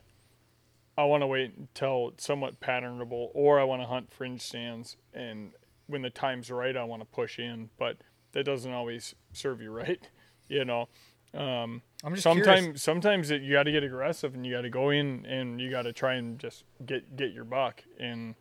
I 0.97 1.05
want 1.05 1.23
to 1.23 1.27
wait 1.27 1.53
until 1.57 2.09
it's 2.09 2.25
somewhat 2.25 2.59
patternable, 2.59 3.29
or 3.33 3.59
I 3.59 3.63
want 3.63 3.81
to 3.81 3.87
hunt 3.87 4.11
fringe 4.13 4.41
stands, 4.41 4.97
and 5.13 5.51
when 5.87 6.01
the 6.01 6.09
time's 6.09 6.49
right, 6.51 6.75
I 6.75 6.83
want 6.83 7.01
to 7.01 7.05
push 7.05 7.39
in. 7.39 7.69
But 7.77 7.97
that 8.33 8.43
doesn't 8.43 8.71
always 8.71 9.15
serve 9.33 9.61
you 9.61 9.71
right, 9.71 10.07
you 10.47 10.65
know. 10.65 10.89
Um, 11.33 11.81
I'm 12.03 12.13
just 12.13 12.23
sometimes 12.23 12.61
curious. 12.61 12.83
sometimes 12.83 13.31
it, 13.31 13.41
you 13.41 13.53
got 13.53 13.63
to 13.63 13.71
get 13.71 13.83
aggressive 13.83 14.33
and 14.35 14.45
you 14.45 14.53
got 14.53 14.61
to 14.63 14.69
go 14.69 14.89
in 14.89 15.25
and 15.25 15.61
you 15.61 15.69
got 15.71 15.83
to 15.83 15.93
try 15.93 16.15
and 16.15 16.37
just 16.37 16.65
get 16.85 17.15
get 17.15 17.31
your 17.31 17.45
buck 17.45 17.81
and 17.97 18.35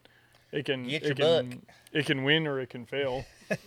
it 0.50 0.64
can 0.64 0.82
Get 0.82 1.04
it 1.04 1.06
your 1.06 1.14
can 1.14 1.50
buck. 1.50 1.58
it 1.92 2.06
can 2.06 2.24
win 2.24 2.48
or 2.48 2.58
it 2.58 2.68
can 2.70 2.86
fail. 2.86 3.24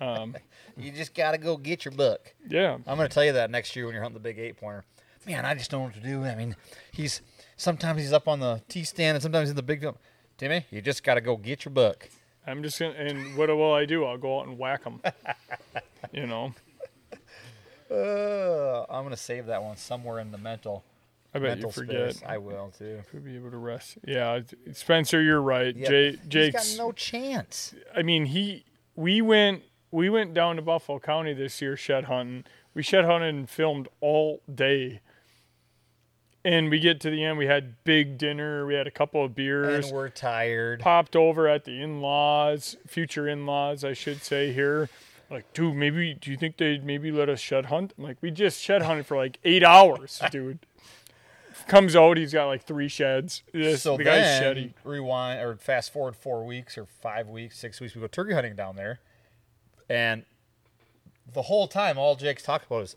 Um, 0.00 0.34
you 0.76 0.90
just 0.92 1.14
got 1.14 1.32
to 1.32 1.38
go 1.38 1.56
get 1.56 1.84
your 1.84 1.92
buck. 1.92 2.34
Yeah, 2.48 2.74
I'm 2.86 2.96
going 2.96 3.08
to 3.08 3.12
tell 3.14 3.24
you 3.24 3.32
that 3.32 3.50
next 3.50 3.76
year 3.76 3.84
when 3.86 3.94
you're 3.94 4.02
hunting 4.02 4.14
the 4.20 4.20
big 4.28 4.38
eight 4.38 4.56
pointer. 4.56 4.84
Man, 5.26 5.44
I 5.44 5.54
just 5.54 5.70
don't 5.70 5.80
know 5.80 5.84
what 5.86 5.94
to 5.94 6.00
do. 6.00 6.24
I 6.24 6.34
mean, 6.34 6.56
he's 6.90 7.20
sometimes 7.60 8.00
he's 8.00 8.12
up 8.12 8.26
on 8.26 8.40
the 8.40 8.62
T 8.68 8.84
stand 8.84 9.16
and 9.16 9.22
sometimes 9.22 9.44
he's 9.44 9.50
in 9.50 9.56
the 9.56 9.62
big. 9.62 9.86
Timmy, 10.38 10.64
you 10.70 10.80
just 10.80 11.04
got 11.04 11.14
to 11.14 11.20
go 11.20 11.36
get 11.36 11.64
your 11.66 11.72
buck. 11.72 12.08
I'm 12.46 12.62
just 12.62 12.78
gonna 12.80 12.94
and 12.94 13.36
what 13.36 13.48
will 13.50 13.74
I 13.74 13.84
do? 13.84 14.04
I'll 14.06 14.16
go 14.16 14.40
out 14.40 14.46
and 14.48 14.58
whack 14.58 14.84
him. 14.84 15.00
you 16.12 16.26
know, 16.26 16.54
Uh, 17.90 18.84
I'm 18.88 19.02
going 19.02 19.10
to 19.10 19.16
save 19.16 19.46
that 19.46 19.62
one 19.62 19.76
somewhere 19.76 20.20
in 20.20 20.30
the 20.30 20.38
mental 20.38 20.84
I 21.34 21.38
bet 21.40 21.58
mental 21.58 21.68
you 21.68 21.72
forget. 21.72 22.14
space. 22.16 22.28
I 22.28 22.38
will 22.38 22.72
too. 22.76 23.02
Could 23.10 23.24
be 23.24 23.36
able 23.36 23.50
to 23.50 23.56
rest. 23.56 23.98
Yeah, 24.06 24.40
Spencer, 24.72 25.20
you're 25.22 25.42
right. 25.42 25.76
Yeah, 25.76 25.90
he's 25.90 26.18
Jake's. 26.26 26.76
got 26.76 26.82
no 26.84 26.92
chance. 26.92 27.74
I 27.94 28.02
mean, 28.02 28.26
he 28.26 28.64
we 28.96 29.20
went 29.20 29.62
we 29.90 30.08
went 30.08 30.34
down 30.34 30.56
to 30.56 30.62
Buffalo 30.62 30.98
County 30.98 31.34
this 31.34 31.60
year 31.60 31.76
shed 31.76 32.04
hunting. 32.04 32.44
We 32.74 32.82
shed 32.82 33.04
hunted 33.04 33.34
and 33.34 33.48
filmed 33.50 33.88
all 34.00 34.40
day. 34.52 35.00
And 36.44 36.70
we 36.70 36.78
get 36.78 37.00
to 37.00 37.10
the 37.10 37.24
end. 37.24 37.38
We 37.38 37.46
had 37.46 37.82
big 37.84 38.18
dinner. 38.18 38.66
We 38.66 38.74
had 38.74 38.86
a 38.86 38.90
couple 38.90 39.24
of 39.24 39.34
beers. 39.34 39.86
And 39.86 39.94
we're 39.94 40.08
tired. 40.08 40.80
popped 40.80 41.16
over 41.16 41.46
at 41.46 41.64
the 41.64 41.80
in-laws, 41.82 42.76
future 42.86 43.28
in-laws, 43.28 43.84
I 43.84 43.92
should 43.92 44.22
say 44.22 44.52
here. 44.52 44.88
Like, 45.30 45.52
dude, 45.52 45.76
maybe 45.76 46.14
do 46.14 46.30
you 46.30 46.36
think 46.36 46.56
they'd 46.56 46.84
maybe 46.84 47.12
let 47.12 47.28
us 47.28 47.40
shed 47.40 47.66
hunt? 47.66 47.94
I'm 47.96 48.04
like, 48.04 48.16
we 48.20 48.30
just 48.30 48.60
shed 48.60 48.82
hunted 48.82 49.06
for 49.06 49.16
like 49.16 49.38
eight 49.44 49.62
hours, 49.62 50.20
dude. 50.30 50.58
Comes 51.68 51.94
out, 51.94 52.16
he's 52.16 52.32
got 52.32 52.46
like 52.46 52.64
three 52.64 52.88
sheds. 52.88 53.42
This, 53.52 53.82
so 53.82 53.96
the 53.96 54.04
guy's 54.04 54.40
then, 54.40 54.56
sheddy. 54.56 54.72
rewind 54.82 55.40
or 55.40 55.56
fast 55.56 55.92
forward 55.92 56.16
four 56.16 56.44
weeks 56.44 56.76
or 56.78 56.86
five 56.86 57.28
weeks, 57.28 57.58
six 57.58 57.80
weeks. 57.80 57.94
We 57.94 58.00
go 58.00 58.06
turkey 58.06 58.32
hunting 58.32 58.56
down 58.56 58.76
there, 58.76 58.98
and 59.88 60.24
the 61.32 61.42
whole 61.42 61.68
time, 61.68 61.98
all 61.98 62.16
Jake's 62.16 62.42
talked 62.42 62.66
about 62.66 62.82
is, 62.84 62.96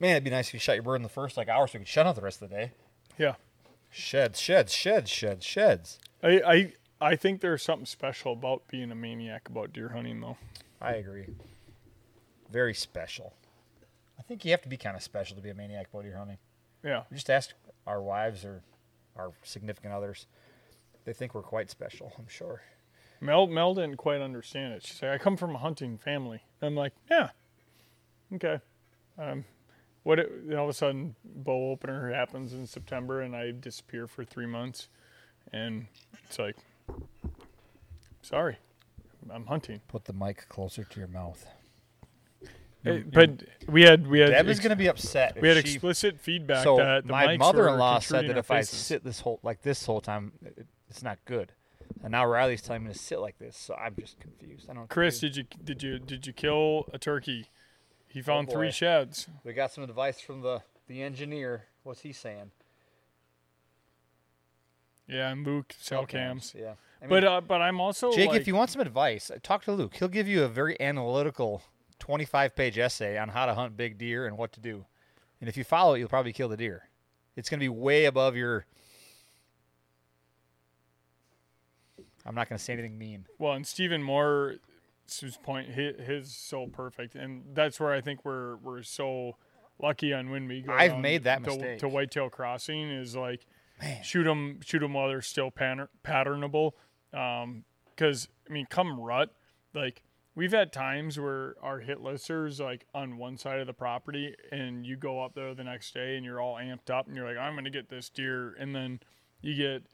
man, 0.00 0.12
it'd 0.12 0.24
be 0.24 0.30
nice 0.30 0.48
if 0.48 0.54
you 0.54 0.60
shot 0.60 0.74
your 0.74 0.82
bird 0.82 0.96
in 0.96 1.02
the 1.02 1.08
first 1.08 1.36
like 1.36 1.48
hour 1.48 1.66
so 1.66 1.74
we 1.78 1.80
could 1.84 1.88
shut 1.88 2.06
out 2.06 2.16
the 2.16 2.22
rest 2.22 2.40
of 2.42 2.48
the 2.50 2.54
day. 2.56 2.72
Yeah, 3.18 3.34
Sheds, 3.90 4.40
sheds, 4.40 4.72
sheds, 4.72 5.10
sheds, 5.10 5.44
sheds. 5.44 5.98
I, 6.22 6.40
I 6.46 6.72
I 7.12 7.16
think 7.16 7.40
there's 7.40 7.62
something 7.62 7.86
special 7.86 8.32
about 8.32 8.62
being 8.68 8.90
a 8.90 8.94
maniac 8.94 9.48
about 9.48 9.72
deer 9.72 9.88
hunting, 9.90 10.20
though. 10.20 10.36
I 10.80 10.92
agree. 10.92 11.26
Very 12.50 12.74
special. 12.74 13.34
I 14.18 14.22
think 14.22 14.44
you 14.44 14.50
have 14.52 14.62
to 14.62 14.68
be 14.68 14.76
kind 14.76 14.96
of 14.96 15.02
special 15.02 15.36
to 15.36 15.42
be 15.42 15.50
a 15.50 15.54
maniac 15.54 15.88
about 15.92 16.02
deer 16.04 16.16
hunting. 16.16 16.38
Yeah, 16.84 17.02
We 17.10 17.16
just 17.16 17.30
ask 17.30 17.50
our 17.86 18.00
wives 18.02 18.44
or 18.44 18.62
our 19.16 19.32
significant 19.42 19.92
others. 19.92 20.26
They 21.04 21.12
think 21.12 21.34
we're 21.34 21.42
quite 21.42 21.70
special, 21.70 22.12
I'm 22.18 22.28
sure. 22.28 22.62
Mel 23.20 23.46
Mel 23.46 23.74
didn't 23.74 23.96
quite 23.96 24.20
understand 24.20 24.72
it. 24.74 24.86
She's 24.86 25.02
like, 25.02 25.10
I 25.12 25.18
come 25.18 25.36
from 25.36 25.54
a 25.54 25.58
hunting 25.58 25.98
family. 25.98 26.42
I'm 26.62 26.74
like, 26.74 26.92
yeah, 27.10 27.30
okay. 28.34 28.60
Um, 29.18 29.44
what? 30.02 30.18
It, 30.18 30.30
all 30.54 30.64
of 30.64 30.70
a 30.70 30.74
sudden, 30.74 31.14
bow 31.24 31.70
opener 31.70 32.12
happens 32.12 32.52
in 32.52 32.66
September, 32.66 33.20
and 33.20 33.34
I 33.34 33.52
disappear 33.52 34.06
for 34.06 34.24
three 34.24 34.46
months, 34.46 34.88
and 35.52 35.86
it's 36.24 36.38
like, 36.38 36.56
sorry, 38.22 38.58
I'm 39.32 39.46
hunting. 39.46 39.80
Put 39.88 40.04
the 40.04 40.12
mic 40.12 40.48
closer 40.48 40.84
to 40.84 40.98
your 40.98 41.08
mouth. 41.08 41.46
Eh, 42.86 43.02
but 43.12 43.42
we 43.68 43.82
had 43.82 44.06
we 44.06 44.20
had 44.20 44.30
Deb 44.30 44.46
is 44.48 44.58
ex- 44.58 44.60
going 44.60 44.70
to 44.70 44.76
be 44.76 44.88
upset. 44.88 45.40
we 45.40 45.48
had 45.48 45.56
she- 45.58 45.74
explicit 45.74 46.18
feedback 46.18 46.64
So 46.64 46.78
that 46.78 47.06
the 47.06 47.12
my 47.12 47.36
mother-in-law 47.36 47.98
said 47.98 48.28
that 48.28 48.38
if 48.38 48.50
I 48.50 48.62
sit 48.62 49.04
this 49.04 49.20
whole 49.20 49.38
like 49.42 49.62
this 49.62 49.84
whole 49.84 50.00
time, 50.00 50.32
it, 50.44 50.66
it's 50.88 51.02
not 51.02 51.18
good. 51.26 51.52
And 52.02 52.12
now 52.12 52.24
Riley's 52.24 52.62
telling 52.62 52.84
me 52.84 52.92
to 52.92 52.98
sit 52.98 53.20
like 53.20 53.38
this, 53.38 53.56
so 53.56 53.74
I'm 53.74 53.94
just 53.98 54.18
confused. 54.18 54.64
I 54.70 54.74
don't. 54.74 54.84
know 54.84 54.86
Chris, 54.88 55.20
do. 55.20 55.28
did 55.28 55.36
you 55.36 55.44
did 55.62 55.82
you 55.82 55.98
did 55.98 56.26
you 56.26 56.32
kill 56.32 56.86
a 56.92 56.98
turkey? 56.98 57.48
He 58.10 58.22
found 58.22 58.48
Oh, 58.48 58.52
boy. 58.52 58.58
three 58.58 58.70
sheds. 58.72 59.28
we 59.44 59.52
got 59.52 59.70
some 59.72 59.84
advice 59.84 60.20
from 60.20 60.40
the 60.42 60.62
the 60.88 61.02
engineer. 61.02 61.66
What's 61.84 62.00
he 62.00 62.12
saying? 62.12 62.50
Yeah, 65.06 65.30
and 65.30 65.44
Luke 65.46 65.74
cell 65.78 66.06
cams. 66.06 66.54
Yeah. 66.56 66.74
I 67.00 67.04
mean, 67.04 67.10
But 67.10 67.24
uh, 67.24 67.40
but 67.40 67.60
I'm 67.62 67.80
also 67.80 68.12
Jake, 68.12 68.30
like, 68.30 68.40
if 68.40 68.46
you 68.46 68.54
want 68.54 68.70
some 68.70 68.80
advice, 68.82 69.30
uh, 69.30 69.38
talk 69.42 69.64
to 69.64 69.72
Luke. 69.72 69.94
He'll 69.96 70.08
give 70.08 70.28
you 70.28 70.44
a 70.44 70.48
very 70.48 70.80
analytical 70.80 71.62
25 71.98 72.54
page 72.54 72.78
essay 72.78 73.16
on 73.18 73.28
how 73.30 73.46
to 73.46 73.54
hunt 73.54 73.76
big 73.76 73.96
deer 73.98 74.26
and 74.26 74.36
what 74.36 74.52
to 74.52 74.60
do. 74.60 74.84
And 75.40 75.48
if 75.48 75.56
you 75.56 75.64
follow 75.64 75.94
it, 75.94 76.00
you'll 76.00 76.08
probably 76.08 76.32
kill 76.32 76.48
the 76.48 76.56
deer. 76.56 76.88
It's 77.36 77.48
going 77.48 77.58
to 77.60 77.64
be 77.64 77.68
way 77.68 78.04
above 78.04 78.36
your. 78.36 78.66
I'm 82.26 82.34
not 82.34 82.48
going 82.48 82.58
to 82.58 82.62
say 82.62 82.74
anything 82.74 82.98
mean. 82.98 83.26
Well, 83.38 83.52
and 83.54 83.66
Stephen 83.66 84.02
Moore's 85.22 85.36
point, 85.36 85.68
his, 85.68 85.96
his 86.00 86.34
so 86.34 86.66
perfect, 86.66 87.14
and 87.14 87.42
that's 87.54 87.80
where 87.80 87.92
I 87.92 88.00
think 88.00 88.24
we're 88.24 88.56
we're 88.56 88.82
so 88.82 89.36
lucky 89.80 90.12
on 90.12 90.30
when 90.30 90.46
we 90.46 90.62
go. 90.62 90.72
I've 90.72 90.98
made 90.98 91.24
that 91.24 91.44
to, 91.44 91.50
mistake. 91.50 91.78
to 91.80 91.88
Whitetail 91.88 92.30
Crossing 92.30 92.90
is 92.90 93.16
like 93.16 93.46
shoot 94.02 94.24
them 94.24 94.60
shoot 94.64 94.80
them 94.80 94.94
while 94.94 95.08
they're 95.08 95.22
still 95.22 95.50
pattern, 95.50 95.88
patternable. 96.04 96.72
Um, 97.12 97.64
because 97.94 98.28
I 98.48 98.52
mean, 98.52 98.66
come 98.70 98.98
rut, 98.98 99.34
like 99.74 100.02
we've 100.34 100.52
had 100.52 100.72
times 100.72 101.18
where 101.18 101.54
our 101.62 101.80
hit 101.80 102.00
listers 102.00 102.60
like 102.60 102.86
on 102.94 103.18
one 103.18 103.36
side 103.36 103.60
of 103.60 103.66
the 103.66 103.72
property, 103.72 104.34
and 104.50 104.86
you 104.86 104.96
go 104.96 105.22
up 105.22 105.34
there 105.34 105.54
the 105.54 105.64
next 105.64 105.92
day 105.92 106.16
and 106.16 106.24
you're 106.24 106.40
all 106.40 106.56
amped 106.56 106.90
up, 106.90 107.06
and 107.06 107.16
you're 107.16 107.26
like, 107.26 107.36
I'm 107.36 107.54
gonna 107.54 107.70
get 107.70 107.88
this 107.90 108.08
deer, 108.08 108.54
and 108.58 108.74
then 108.74 109.00
you 109.42 109.54
get 109.54 109.84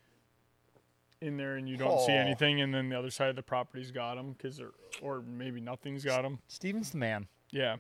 in 1.20 1.36
there 1.36 1.56
and 1.56 1.68
you 1.68 1.76
don't 1.76 2.00
see 2.00 2.12
Oh. 2.12 2.16
anything, 2.16 2.60
and 2.60 2.74
then 2.74 2.88
the 2.88 2.98
other 2.98 3.10
side 3.10 3.30
of 3.30 3.36
the 3.36 3.42
property's 3.42 3.90
got 3.90 4.16
them 4.16 4.32
because 4.32 4.56
they're 4.58 4.72
or 5.02 5.22
maybe 5.22 5.60
nothing's 5.60 6.04
got 6.04 6.22
them. 6.22 6.38
Steven's 6.48 6.90
the 6.90 6.98
man. 6.98 7.26
Yeah, 7.50 7.76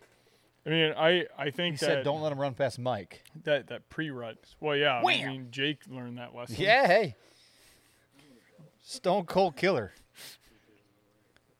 I 0.64 0.68
mean, 0.68 0.94
I 0.96 1.26
I 1.36 1.50
think 1.50 1.78
He 1.78 1.86
that 1.86 1.92
said, 1.92 2.04
"Don't 2.04 2.20
let 2.22 2.32
him 2.32 2.40
run 2.40 2.54
past 2.54 2.78
Mike." 2.78 3.22
that 3.44 3.66
that 3.68 3.88
pre 3.88 4.10
rut. 4.10 4.36
Well, 4.60 4.76
yeah, 4.76 5.00
I 5.04 5.26
mean 5.26 5.48
Jake 5.50 5.80
learned 5.88 6.18
that 6.18 6.34
lesson. 6.34 6.56
Yeah, 6.58 6.86
hey, 6.86 7.16
Stone 8.82 9.26
Cold 9.26 9.56
Killer. 9.56 9.92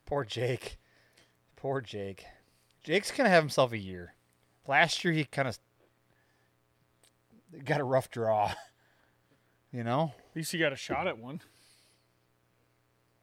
Poor 0.06 0.24
Jake. 0.24 0.78
Poor 1.56 1.80
Jake. 1.80 2.24
Jake's 2.84 3.10
gonna 3.10 3.28
have 3.28 3.42
himself 3.42 3.72
a 3.72 3.78
year. 3.78 4.14
Last 4.68 5.04
year 5.04 5.12
he 5.12 5.24
kind 5.24 5.48
of 5.48 5.58
got 7.64 7.80
a 7.80 7.84
rough 7.84 8.10
draw. 8.10 8.52
You 9.72 9.84
know, 9.84 10.14
At 10.30 10.36
least 10.36 10.52
he 10.52 10.58
got 10.58 10.72
a 10.72 10.76
shot 10.76 11.06
at 11.06 11.18
one. 11.18 11.42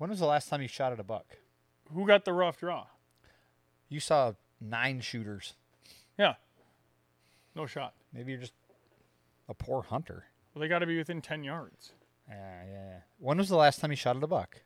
When 0.04 0.10
was 0.10 0.20
the 0.20 0.26
last 0.26 0.50
time 0.50 0.62
you 0.62 0.68
shot 0.68 0.92
at 0.92 1.00
a 1.00 1.04
buck? 1.04 1.38
Who 1.94 2.06
got 2.06 2.26
the 2.26 2.34
rough 2.34 2.58
draw? 2.60 2.88
You 3.88 4.02
saw 4.02 4.34
nine 4.60 5.00
shooters. 5.00 5.54
Yeah, 6.20 6.34
no 7.56 7.66
shot. 7.66 7.94
Maybe 8.14 8.34
you're 8.34 8.42
just 8.42 8.52
a 9.48 9.54
poor 9.54 9.82
hunter. 9.84 10.26
Well, 10.54 10.60
they 10.60 10.68
got 10.68 10.80
to 10.80 10.86
be 10.86 10.98
within 10.98 11.22
ten 11.22 11.42
yards. 11.46 11.94
Yeah, 12.28 12.36
yeah, 12.66 12.74
yeah. 12.74 12.98
When 13.18 13.38
was 13.38 13.48
the 13.48 13.56
last 13.56 13.80
time 13.80 13.92
you 13.92 13.96
shot 13.96 14.18
at 14.18 14.24
a 14.24 14.28
buck? 14.28 14.58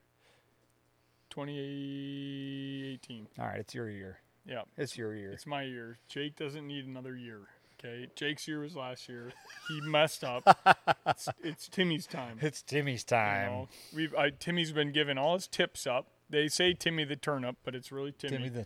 2018. 1.30 3.28
All 3.38 3.46
right, 3.46 3.60
it's 3.60 3.76
your 3.76 3.92
year. 3.92 4.18
Yeah, 4.44 4.62
It's 4.76 4.98
your 4.98 5.14
year. 5.14 5.34
it's 5.34 5.46
my 5.46 5.62
year. 5.62 6.00
Jake 6.08 6.36
doesn't 6.36 6.66
need 6.66 6.88
another 6.88 7.16
year. 7.16 7.42
Okay, 7.80 8.08
Jake's 8.16 8.48
year 8.48 8.60
was 8.60 8.76
last 8.76 9.08
year. 9.08 9.32
He 9.68 9.82
messed 9.82 10.24
up. 10.24 10.44
it's, 11.08 11.30
it's 11.44 11.70
Timmy's 11.70 12.08
time. 12.08 12.38
It's 12.42 12.62
Timmy's 12.64 13.04
You 13.04 13.16
time. 13.18 13.52
know, 13.52 13.68
we've 13.96 14.16
I, 14.16 14.32
Timmy's 14.32 14.72
been 14.72 14.92
giving 14.92 15.18
all 15.18 15.36
his 15.36 15.46
tips 15.48 15.86
up. 15.86 16.08
They 16.30 16.48
say 16.48 16.74
Timmy 16.74 17.04
the 17.04 17.16
turnip, 17.16 17.58
but 17.64 17.76
it's 17.76 17.92
really 17.92 18.12
Timmy. 18.12 18.38
Timmy, 18.38 18.50
the 18.50 18.66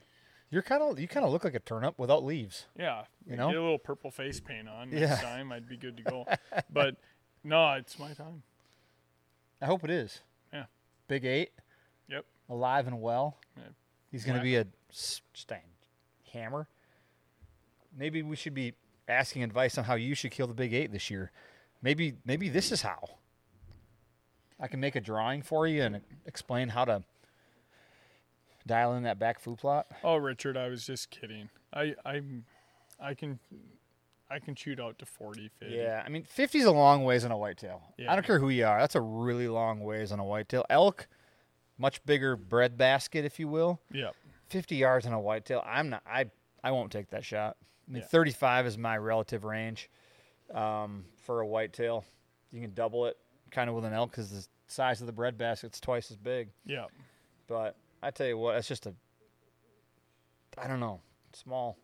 you're 0.50 0.62
kind 0.62 0.82
of 0.82 1.00
you 1.00 1.08
kind 1.08 1.26
of 1.26 1.32
look 1.32 1.44
like 1.44 1.54
a 1.56 1.60
turnip 1.60 1.98
without 2.00 2.24
leaves. 2.24 2.66
yeah, 2.78 3.04
You 3.26 3.36
know? 3.36 3.48
get 3.50 3.58
a 3.58 3.62
little 3.62 3.78
purple 3.80 4.12
face 4.12 4.40
paint 4.40 4.68
on 4.70 4.92
Yeah. 4.92 5.00
next 5.08 5.22
time. 5.22 5.52
I'd 5.52 5.68
be 5.68 5.78
good 5.78 5.98
to 5.98 6.04
go. 6.04 6.26
but 6.72 6.96
no, 7.44 7.74
it's 7.74 8.00
my 8.00 8.14
time. 8.14 8.44
I 9.62 9.66
hope 9.66 9.84
it 9.84 9.90
is. 9.90 10.22
Yeah. 10.54 10.66
Big 11.08 11.26
eight, 11.26 11.52
Yep. 12.10 12.26
alive 12.50 12.88
and 12.88 13.02
well. 13.02 13.38
Yeah. 13.58 13.64
He's 14.12 14.26
going 14.26 14.38
to 14.38 14.44
be 14.44 14.56
a 14.56 14.66
just 14.90 15.52
a 15.52 15.60
hammer. 16.34 16.68
Maybe 17.96 18.24
we 18.24 18.36
should 18.36 18.54
be 18.54 18.74
asking 19.12 19.44
advice 19.44 19.78
on 19.78 19.84
how 19.84 19.96
you 19.96 20.16
should 20.16 20.32
kill 20.32 20.48
the 20.48 20.54
big 20.54 20.74
eight 20.74 20.92
this 20.92 21.10
year. 21.10 21.32
Maybe 21.82 22.16
maybe 22.26 22.50
this 22.50 22.72
is 22.72 22.82
how. 22.82 23.18
I 24.60 24.68
can 24.68 24.80
make 24.80 24.96
a 24.96 25.02
drawing 25.02 25.42
for 25.42 25.68
you 25.68 25.82
and 25.82 26.02
explain 26.26 26.70
how 26.70 26.86
to 26.86 27.04
dial 28.68 28.94
in 28.94 29.04
that 29.04 29.18
back 29.18 29.40
food 29.40 29.58
plot. 29.58 29.88
Oh, 30.04 30.18
Richard, 30.18 30.56
I 30.56 30.68
was 30.68 30.86
just 30.86 31.10
kidding. 31.10 31.50
I 31.74 31.96
I 32.06 32.22
I 33.00 33.14
can 33.14 33.40
I 34.30 34.40
can 34.40 34.56
shoot 34.56 34.80
out 34.80 34.98
to 35.00 35.06
40, 35.06 35.50
50. 35.60 35.76
Yeah, 35.76 36.02
I 36.06 36.10
mean, 36.10 36.24
50 36.24 36.60
is 36.60 36.66
a 36.66 36.72
long 36.72 37.04
ways 37.04 37.26
on 37.26 37.32
a 37.32 37.38
whitetail. 37.38 37.82
I 38.08 38.16
don't 38.16 38.26
care 38.26 38.40
who 38.40 38.48
you 38.48 38.66
are. 38.66 38.80
That's 38.80 38.96
a 38.96 39.02
really 39.02 39.50
long 39.50 39.82
ways 39.82 40.14
on 40.14 40.20
a 40.20 40.24
whitetail. 40.24 40.66
Elk, 40.70 41.08
much 41.78 42.04
bigger 42.06 42.38
bread 42.38 42.78
basket, 42.78 43.26
if 43.26 43.40
you 43.40 43.50
will. 43.50 43.82
Yep. 43.92 44.16
50 44.48 44.76
yards 44.78 45.06
on 45.06 45.12
a 45.12 45.20
whitetail. 45.20 45.62
I'm 45.66 45.90
not. 45.90 46.04
I 46.06 46.26
I 46.64 46.72
won't 46.72 46.92
take 46.92 47.10
that 47.10 47.26
shot. 47.26 47.58
I 47.92 47.94
mean, 47.94 48.02
Yeah. 48.04 48.08
35 48.08 48.68
is 48.68 48.78
my 48.78 48.98
relative 48.98 49.44
range 49.44 49.90
um, 50.54 51.04
for 51.24 51.42
a 51.42 51.46
whitetail. 51.48 52.06
You 52.52 52.62
can 52.62 52.74
double 52.74 53.06
it 53.08 53.18
kind 53.52 53.70
of 53.70 53.76
with 53.76 53.84
an 53.84 53.92
elk 53.94 54.12
because 54.12 54.30
the 54.32 54.48
size 54.68 55.02
of 55.02 55.08
the 55.08 55.14
bread 55.14 55.38
basket's 55.38 55.80
twice 55.82 56.10
as 56.10 56.16
big. 56.16 56.50
Yep. 56.66 56.90
But 57.48 57.76
I 58.02 58.12
tell 58.12 58.28
you 58.28 58.38
what, 58.38 58.56
it's 58.56 58.68
just 58.68 58.86
a. 58.86 58.94
I 60.58 60.68
don't 60.70 60.80
know, 60.80 61.02
small, 61.34 61.78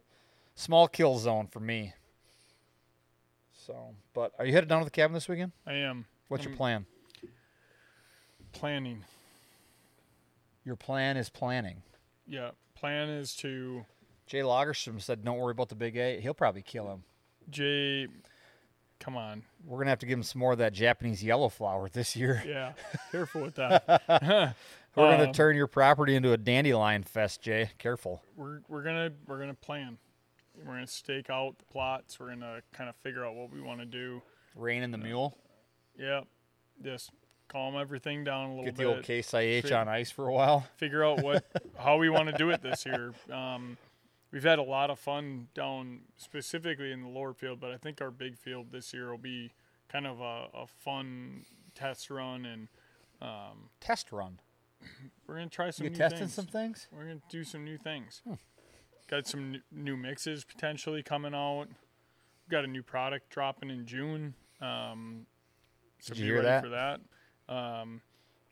small 0.56 0.88
kill 0.88 1.18
zone 1.18 1.48
for 1.48 1.60
me. 1.60 1.94
So, 3.66 3.94
but 4.14 4.32
are 4.40 4.46
you 4.46 4.54
headed 4.54 4.70
down 4.70 4.80
to 4.80 4.86
the 4.86 4.92
cabin 4.92 5.14
this 5.14 5.28
weekend? 5.28 5.52
I 5.66 5.74
am 5.74 6.06
What's 6.30 6.44
your 6.46 6.52
Um, 6.54 6.58
plan? 6.58 6.86
planning. 8.54 9.04
Your 10.64 10.76
plan 10.78 11.18
is 11.18 11.30
planning. 11.30 11.84
Yeah. 12.26 12.52
Plan 12.76 13.10
is 13.10 13.36
to 13.38 13.86
Jay 14.28 14.40
Lagerstrom 14.42 15.02
said, 15.02 15.24
"Don't 15.24 15.38
worry 15.38 15.52
about 15.52 15.70
the 15.70 15.76
big 15.76 15.96
eight. 15.98 16.20
He'll 16.22 16.34
probably 16.34 16.62
kill 16.62 16.92
him. 16.92 17.04
Jay. 17.50 18.08
Come 19.00 19.16
on. 19.16 19.44
We're 19.66 19.78
gonna 19.80 19.90
have 19.92 20.00
to 20.00 20.06
give 20.06 20.18
him 20.18 20.24
some 20.24 20.40
more 20.40 20.52
of 20.54 20.58
that 20.58 20.74
Japanese 20.74 21.24
yellow 21.24 21.50
flower 21.50 21.88
this 21.90 22.16
year. 22.16 22.44
Yeah. 22.48 22.74
Careful 23.12 23.42
with 23.42 23.56
that. 23.56 24.04
We're 24.96 25.12
gonna 25.12 25.26
Um, 25.26 25.32
turn 25.34 25.56
your 25.56 25.68
property 25.68 26.16
into 26.16 26.32
a 26.34 26.38
dandelion 26.38 27.04
fest, 27.04 27.42
Jay. 27.42 27.70
Careful. 27.78 28.24
we're 28.36 28.62
we're 28.68 28.82
gonna 28.82 29.12
we're 29.28 29.38
gonna 29.40 29.54
plan. 29.54 29.98
We're 30.58 30.74
gonna 30.74 30.88
stake 30.88 31.30
out 31.30 31.60
the 31.60 31.66
plots. 31.66 32.20
We're 32.20 32.30
gonna 32.30 32.62
kind 32.74 32.90
of 32.90 32.96
figure 32.98 33.24
out 33.24 33.36
what 33.36 33.52
we 33.54 33.62
want 33.62 33.80
to 33.82 33.86
do. 33.86 34.24
Rain 34.56 34.82
in 34.82 34.90
the 34.92 34.98
mule. 34.98 35.38
Yep. 36.00 36.26
Just 36.84 37.12
calm 37.48 37.76
everything 37.78 38.24
down 38.24 38.46
a 38.46 38.50
little 38.50 38.64
bit. 38.66 38.76
Get 38.76 38.78
bit. 38.78 38.84
the 38.88 38.96
old 38.96 39.04
Case 39.04 39.32
IH 39.36 39.62
Fit- 39.62 39.72
on 39.74 39.88
ice 39.88 40.10
for 40.10 40.28
a 40.28 40.34
while. 40.34 40.66
figure 40.78 41.06
out 41.06 41.22
what 41.22 41.46
how 41.78 41.98
we 41.98 42.10
want 42.10 42.30
to 42.30 42.36
do 42.36 42.50
it 42.50 42.64
this 42.64 42.84
year. 42.84 43.14
Um, 43.32 43.78
we've 44.32 44.44
had 44.44 44.60
a 44.60 44.64
lot 44.64 44.90
of 44.90 45.00
fun 45.00 45.48
down 45.54 46.02
specifically 46.18 46.92
in 46.92 47.02
the 47.02 47.10
lower 47.10 47.34
field, 47.34 47.60
but 47.60 47.72
I 47.72 47.78
think 47.78 48.02
our 48.02 48.12
big 48.12 48.38
field 48.38 48.68
this 48.72 48.94
year 48.94 49.10
will 49.10 49.18
be 49.18 49.52
kind 49.90 50.06
of 50.08 50.20
a, 50.20 50.48
a 50.54 50.68
fun 50.68 51.46
test 51.76 52.10
run, 52.10 52.46
and 52.46 52.68
Test 53.80 54.12
run. 54.12 54.40
we're 55.28 55.36
gonna 55.36 55.50
try 55.50 55.70
some 55.72 55.86
You 55.86 55.90
new 55.92 55.98
testing 55.98 56.20
things. 56.20 56.34
some 56.34 56.46
things? 56.46 56.88
We're 56.92 57.04
gonna 57.06 57.22
do 57.30 57.44
some 57.44 57.64
new 57.64 57.78
things. 57.78 58.22
Got 59.10 59.26
some 59.28 59.56
n- 59.56 59.64
new 59.72 59.96
mixes 59.98 60.44
potentially 60.44 61.02
coming 61.02 61.34
out. 61.34 61.68
Got 62.50 62.64
a 62.66 62.68
new 62.68 62.84
product 62.84 63.30
dropping 63.30 63.70
in 63.70 63.86
June. 63.86 64.34
Um, 64.62 65.26
so 66.00 66.14
Did 66.14 66.20
you 66.20 66.24
be 66.24 66.28
hear 66.28 66.36
ready 66.44 66.48
that? 66.48 66.64
for 66.64 66.70
that. 66.70 67.00
Um, 67.54 68.02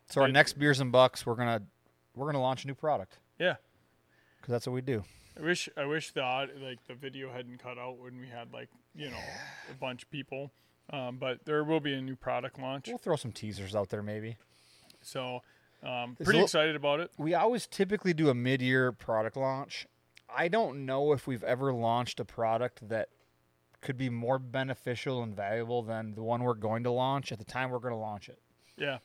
So 0.08 0.22
our 0.22 0.28
It- 0.28 0.32
next 0.32 0.54
beers 0.54 0.80
and 0.80 0.90
bucks, 0.90 1.24
we're 1.26 1.34
gonna 1.34 1.62
we're 2.14 2.26
gonna 2.26 2.40
launch 2.40 2.64
a 2.64 2.66
new 2.66 2.74
product 2.74 3.18
yeah. 3.38 3.56
because 4.38 4.50
that's 4.52 4.66
what 4.66 4.72
we 4.72 4.80
do. 4.80 5.04
I 5.38 5.42
wish 5.42 5.68
I 5.76 5.84
wish 5.84 6.12
the 6.12 6.20
like 6.60 6.84
the 6.86 6.94
video 6.94 7.30
hadn't 7.32 7.58
cut 7.62 7.78
out 7.78 7.98
when 7.98 8.18
we 8.18 8.26
had 8.26 8.52
like 8.52 8.68
you 8.94 9.10
know 9.10 9.20
a 9.70 9.74
bunch 9.74 10.02
of 10.04 10.10
people, 10.10 10.50
um, 10.90 11.18
but 11.18 11.44
there 11.44 11.62
will 11.64 11.80
be 11.80 11.92
a 11.94 12.00
new 12.00 12.16
product 12.16 12.58
launch. 12.58 12.88
We'll 12.88 12.98
throw 12.98 13.16
some 13.16 13.32
teasers 13.32 13.74
out 13.74 13.90
there, 13.90 14.02
maybe. 14.02 14.36
So 15.02 15.42
um, 15.82 16.16
pretty 16.22 16.40
excited 16.40 16.74
about 16.74 17.00
it. 17.00 17.10
We 17.18 17.34
always 17.34 17.66
typically 17.66 18.14
do 18.14 18.30
a 18.30 18.34
mid-year 18.34 18.92
product 18.92 19.36
launch. 19.36 19.86
I 20.34 20.48
don't 20.48 20.84
know 20.86 21.12
if 21.12 21.26
we've 21.26 21.44
ever 21.44 21.72
launched 21.72 22.18
a 22.18 22.24
product 22.24 22.88
that 22.88 23.08
could 23.80 23.96
be 23.96 24.08
more 24.10 24.38
beneficial 24.38 25.22
and 25.22 25.36
valuable 25.36 25.82
than 25.82 26.14
the 26.14 26.22
one 26.22 26.42
we're 26.42 26.54
going 26.54 26.82
to 26.82 26.90
launch 26.90 27.30
at 27.30 27.38
the 27.38 27.44
time 27.44 27.70
we're 27.70 27.78
going 27.78 27.92
to 27.94 27.98
launch 27.98 28.28
it. 28.28 28.40
Yeah, 28.76 28.98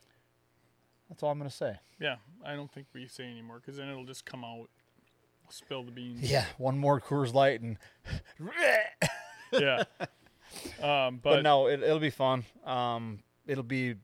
That's 1.07 1.21
all 1.21 1.29
I'm 1.29 1.37
going 1.37 1.49
to 1.49 1.55
say. 1.55 1.75
yeah. 1.99 2.15
I 2.43 2.55
don't 2.55 2.71
think 2.71 2.87
we 2.93 3.05
say 3.07 3.25
anymore 3.25 3.59
because 3.59 3.77
then 3.77 3.87
it'll 3.89 4.05
just 4.05 4.25
come 4.25 4.43
out. 4.43 4.69
Spill 5.51 5.83
the 5.83 5.91
beans. 5.91 6.29
Yeah, 6.29 6.45
one 6.57 6.77
more 6.77 6.99
Coors 7.01 7.33
Light 7.33 7.61
and 7.61 7.77
yeah. 9.51 9.83
Um, 10.81 11.19
but, 11.21 11.35
but, 11.35 11.41
no, 11.43 11.67
it, 11.67 11.81
it'll 11.83 11.99
be 11.99 12.09
fun. 12.09 12.45
Um, 12.65 13.19
it'll 13.47 13.63
be, 13.63 13.95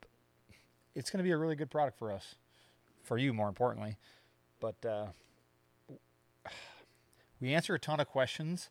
it's 0.96 1.10
going 1.10 1.20
to 1.20 1.24
be 1.24 1.32
a 1.32 1.38
really 1.38 1.56
good 1.56 1.70
product 1.70 1.98
for 1.98 2.12
us, 2.12 2.36
for 3.04 3.18
you 3.18 3.34
more 3.34 3.48
importantly. 3.50 3.98
But 4.60 4.86
uh, 4.86 5.08
we 7.42 7.54
answer 7.54 7.76
a 7.76 7.80
ton 7.80 8.00
of 8.00 8.08
questions, 8.08 8.70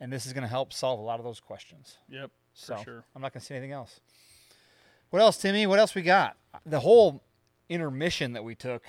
and 0.00 0.12
this 0.12 0.26
is 0.26 0.32
going 0.32 0.42
to 0.42 0.48
help 0.48 0.72
solve 0.72 0.98
a 1.00 1.02
lot 1.02 1.18
of 1.18 1.24
those 1.24 1.40
questions. 1.40 1.98
Yep, 2.08 2.30
So 2.54 2.76
for 2.76 2.84
sure. 2.84 3.04
I'm 3.14 3.22
not 3.22 3.32
going 3.32 3.40
to 3.40 3.46
say 3.46 3.56
anything 3.56 3.72
else. 3.72 4.00
What 5.10 5.20
else, 5.22 5.36
Timmy? 5.38 5.66
What 5.66 5.78
else 5.78 5.94
we 5.94 6.02
got? 6.02 6.36
The 6.64 6.80
whole 6.80 7.22
intermission 7.68 8.32
that 8.34 8.44
we 8.44 8.54
took, 8.54 8.82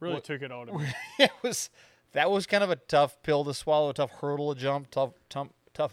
Really 0.00 0.14
what- 0.14 0.24
took 0.24 0.42
it 0.42 0.52
out 0.52 0.68
of 0.72 0.80
me. 0.80 0.86
it 1.18 1.30
was 1.42 1.70
that 2.12 2.30
was 2.30 2.46
kind 2.46 2.62
of 2.64 2.70
a 2.70 2.76
tough 2.76 3.22
pill 3.22 3.44
to 3.44 3.54
swallow, 3.54 3.90
a 3.90 3.94
tough 3.94 4.10
hurdle 4.10 4.54
to 4.54 4.60
jump, 4.60 4.90
tough, 4.90 5.10
tough, 5.28 5.50
tough, 5.74 5.92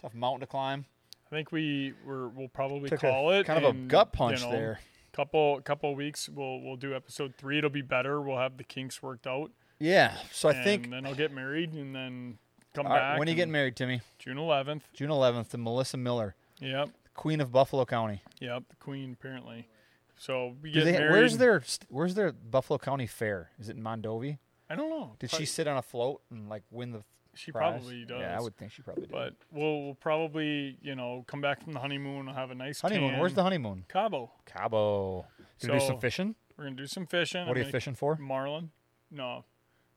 tough 0.00 0.14
mountain 0.14 0.40
to 0.40 0.46
climb. 0.46 0.84
I 1.26 1.34
think 1.34 1.50
we 1.52 1.94
were, 2.04 2.28
we'll 2.28 2.48
probably 2.48 2.90
Took 2.90 3.00
call 3.00 3.30
a, 3.32 3.40
it 3.40 3.46
kind 3.46 3.64
of 3.64 3.74
a 3.74 3.78
gut 3.78 4.12
punch 4.12 4.40
you 4.40 4.46
know, 4.46 4.52
there. 4.52 4.80
Couple 5.12 5.60
couple 5.60 5.94
weeks 5.94 6.26
we'll 6.28 6.60
we'll 6.62 6.76
do 6.76 6.94
episode 6.94 7.34
three. 7.36 7.58
It'll 7.58 7.68
be 7.68 7.82
better. 7.82 8.20
We'll 8.22 8.38
have 8.38 8.56
the 8.56 8.64
kinks 8.64 9.02
worked 9.02 9.26
out. 9.26 9.50
Yeah. 9.78 10.14
So 10.30 10.48
I 10.48 10.52
and 10.52 10.64
think 10.64 10.90
then 10.90 11.04
I'll 11.04 11.14
get 11.14 11.32
married 11.34 11.74
and 11.74 11.94
then 11.94 12.38
come 12.74 12.86
right, 12.86 12.98
back. 12.98 13.18
when 13.18 13.28
are 13.28 13.30
you 13.30 13.36
getting 13.36 13.52
married, 13.52 13.76
Timmy? 13.76 14.00
June 14.18 14.38
11th. 14.38 14.80
June 14.94 15.10
11th 15.10 15.50
to 15.50 15.58
Melissa 15.58 15.98
Miller, 15.98 16.34
Yep, 16.60 16.88
Queen 17.14 17.42
of 17.42 17.52
Buffalo 17.52 17.84
County. 17.84 18.22
yep. 18.40 18.62
The 18.70 18.76
queen 18.76 19.12
apparently. 19.18 19.68
So 20.16 20.54
we 20.62 20.70
get 20.70 20.84
they- 20.84 20.92
married. 20.92 21.10
where's 21.12 21.36
their 21.36 21.62
Where's 21.88 22.14
their 22.14 22.32
Buffalo 22.32 22.78
County 22.78 23.06
fair? 23.06 23.50
Is 23.58 23.68
it 23.68 23.76
in 23.76 23.82
Mondovi? 23.82 24.38
I 24.72 24.74
don't 24.74 24.88
know. 24.88 25.16
Did 25.18 25.30
Pro- 25.30 25.38
she 25.38 25.46
sit 25.46 25.68
on 25.68 25.76
a 25.76 25.82
float 25.82 26.22
and 26.30 26.48
like 26.48 26.62
win 26.70 26.92
the? 26.92 27.02
She 27.34 27.50
prize? 27.52 27.78
probably 27.80 28.04
does. 28.04 28.20
Yeah, 28.20 28.36
I 28.36 28.40
would 28.42 28.56
think 28.56 28.72
she 28.72 28.82
probably 28.82 29.04
did. 29.04 29.12
But 29.12 29.34
we'll, 29.50 29.84
we'll 29.84 29.94
probably 29.94 30.78
you 30.82 30.94
know 30.94 31.24
come 31.26 31.40
back 31.40 31.62
from 31.62 31.72
the 31.72 31.78
honeymoon. 31.80 32.26
We'll 32.26 32.34
have 32.34 32.50
a 32.50 32.54
nice 32.54 32.80
honeymoon. 32.80 33.10
tan. 33.10 33.20
Where's 33.20 33.34
the 33.34 33.42
honeymoon? 33.42 33.84
Cabo? 33.88 34.30
Cabo. 34.46 35.26
Gonna 35.60 35.78
do 35.78 35.86
some 35.86 35.98
fishing. 35.98 36.34
We're 36.56 36.64
gonna 36.64 36.76
do 36.76 36.86
some 36.86 37.06
fishing. 37.06 37.46
What 37.46 37.56
are 37.56 37.60
you 37.60 37.70
fishing 37.70 37.94
for? 37.94 38.16
Marlin. 38.16 38.70
No. 39.10 39.44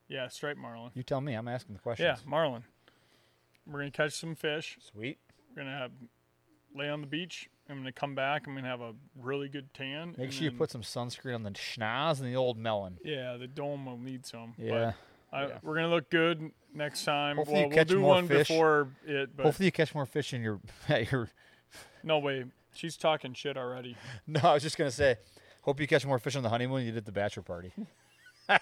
Yeah, 0.07 0.27
striped 0.27 0.59
marlin. 0.59 0.91
You 0.93 1.03
tell 1.03 1.21
me. 1.21 1.33
I'm 1.33 1.47
asking 1.47 1.73
the 1.75 1.81
questions. 1.81 2.05
Yeah, 2.05 2.29
marlin. 2.29 2.63
We're 3.65 3.79
gonna 3.79 3.91
catch 3.91 4.13
some 4.13 4.35
fish. 4.35 4.77
Sweet. 4.81 5.17
We're 5.49 5.63
gonna 5.63 5.77
have 5.77 5.91
lay 6.75 6.89
on 6.89 7.01
the 7.01 7.07
beach. 7.07 7.49
I'm 7.69 7.77
gonna 7.77 7.91
come 7.91 8.13
back. 8.15 8.45
I'm 8.47 8.55
gonna 8.55 8.67
have 8.67 8.81
a 8.81 8.93
really 9.19 9.49
good 9.49 9.73
tan. 9.73 10.13
Make 10.17 10.31
sure 10.31 10.43
you 10.43 10.51
put 10.51 10.69
some 10.71 10.81
sunscreen 10.83 11.33
on 11.35 11.43
the 11.43 11.51
schnoz 11.51 12.19
and 12.19 12.27
the 12.31 12.35
old 12.35 12.57
melon. 12.57 12.97
Yeah, 13.03 13.37
the 13.37 13.47
dome 13.47 13.85
will 13.85 13.97
need 13.97 14.25
some. 14.25 14.53
but 14.57 14.65
Yeah. 14.65 14.91
I, 15.33 15.47
yeah. 15.47 15.57
We're 15.63 15.75
gonna 15.75 15.89
look 15.89 16.09
good 16.11 16.51
next 16.73 17.03
time. 17.03 17.37
Hopefully 17.37 17.55
well, 17.55 17.61
you 17.63 17.67
we'll 17.69 17.77
catch 17.77 17.87
do 17.87 17.99
more 17.99 18.09
one 18.15 18.27
fish. 18.27 18.47
before 18.47 18.89
it, 19.05 19.35
but 19.35 19.43
Hopefully 19.47 19.65
you 19.65 19.71
catch 19.71 19.93
more 19.95 20.05
fish 20.05 20.33
in 20.33 20.41
your 20.43 20.59
at 20.89 21.11
your. 21.11 21.29
no 22.03 22.19
way. 22.19 22.45
She's 22.73 22.97
talking 22.97 23.33
shit 23.33 23.57
already. 23.57 23.95
No, 24.27 24.39
I 24.43 24.53
was 24.53 24.63
just 24.63 24.77
gonna 24.77 24.91
say. 24.91 25.15
Hope 25.61 25.79
you 25.79 25.87
catch 25.87 26.05
more 26.05 26.19
fish 26.19 26.35
on 26.35 26.43
the 26.43 26.49
honeymoon 26.49 26.77
than 26.77 26.85
you 26.85 26.91
did 26.91 26.99
at 26.99 27.05
the 27.05 27.11
bachelor 27.11 27.41
party. 27.41 27.71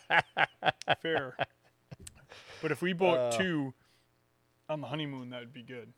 Fair. 1.02 1.36
but 2.62 2.72
if 2.72 2.82
we 2.82 2.94
bought 2.94 3.18
Uh. 3.18 3.32
two 3.38 3.74
on 4.70 4.80
the 4.82 4.88
honeymoon, 4.88 5.30
that 5.32 5.42
would 5.42 5.54
be 5.54 5.64
good. 5.64 5.92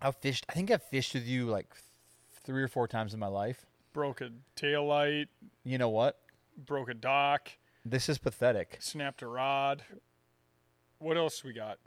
I've 0.00 0.16
fished. 0.16 0.46
I 0.48 0.52
think 0.52 0.70
I've 0.70 0.82
fished 0.84 1.14
with 1.14 1.24
you 1.26 1.46
like 1.46 1.66
three 2.48 2.62
or 2.62 2.68
four 2.68 2.88
times 2.88 3.12
in 3.12 3.20
my 3.20 3.26
life. 3.26 3.66
Broke 3.92 4.22
a 4.22 4.30
tail 4.56 4.86
light, 4.86 5.26
You 5.64 5.76
know 5.76 5.90
what? 5.90 6.18
broke 6.56 6.88
a 6.88 6.94
dock, 6.94 7.50
This 7.84 8.08
is 8.08 8.16
pathetic. 8.16 8.78
snapped 8.80 9.20
a 9.20 9.26
rod. 9.28 9.82
What 10.98 11.18
else 11.18 11.44
we 11.44 11.52
got? 11.52 11.78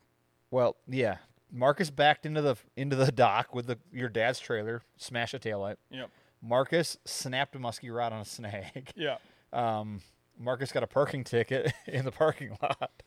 Well, 0.51 0.77
yeah. 0.87 1.17
Marcus 1.51 1.89
backed 1.89 2.25
into 2.27 2.41
the 2.43 2.55
into 2.77 2.95
the 2.95 3.11
dock 3.11 3.55
with 3.55 3.65
the 3.65 3.77
your 3.91 4.07
dad's 4.07 4.39
trailer, 4.39 4.83
smashed 4.97 5.33
a 5.33 5.39
taillight. 5.39 5.77
Yep. 5.89 6.09
Marcus 6.43 6.97
snapped 7.05 7.55
a 7.55 7.59
musky 7.59 7.89
rod 7.89 8.13
on 8.13 8.21
a 8.21 8.25
snag. 8.25 8.91
Yeah. 8.95 9.17
Um, 9.51 10.01
Marcus 10.39 10.71
got 10.71 10.83
a 10.83 10.87
parking 10.87 11.23
ticket 11.23 11.73
in 11.87 12.05
the 12.05 12.11
parking 12.11 12.55
lot, 12.61 13.03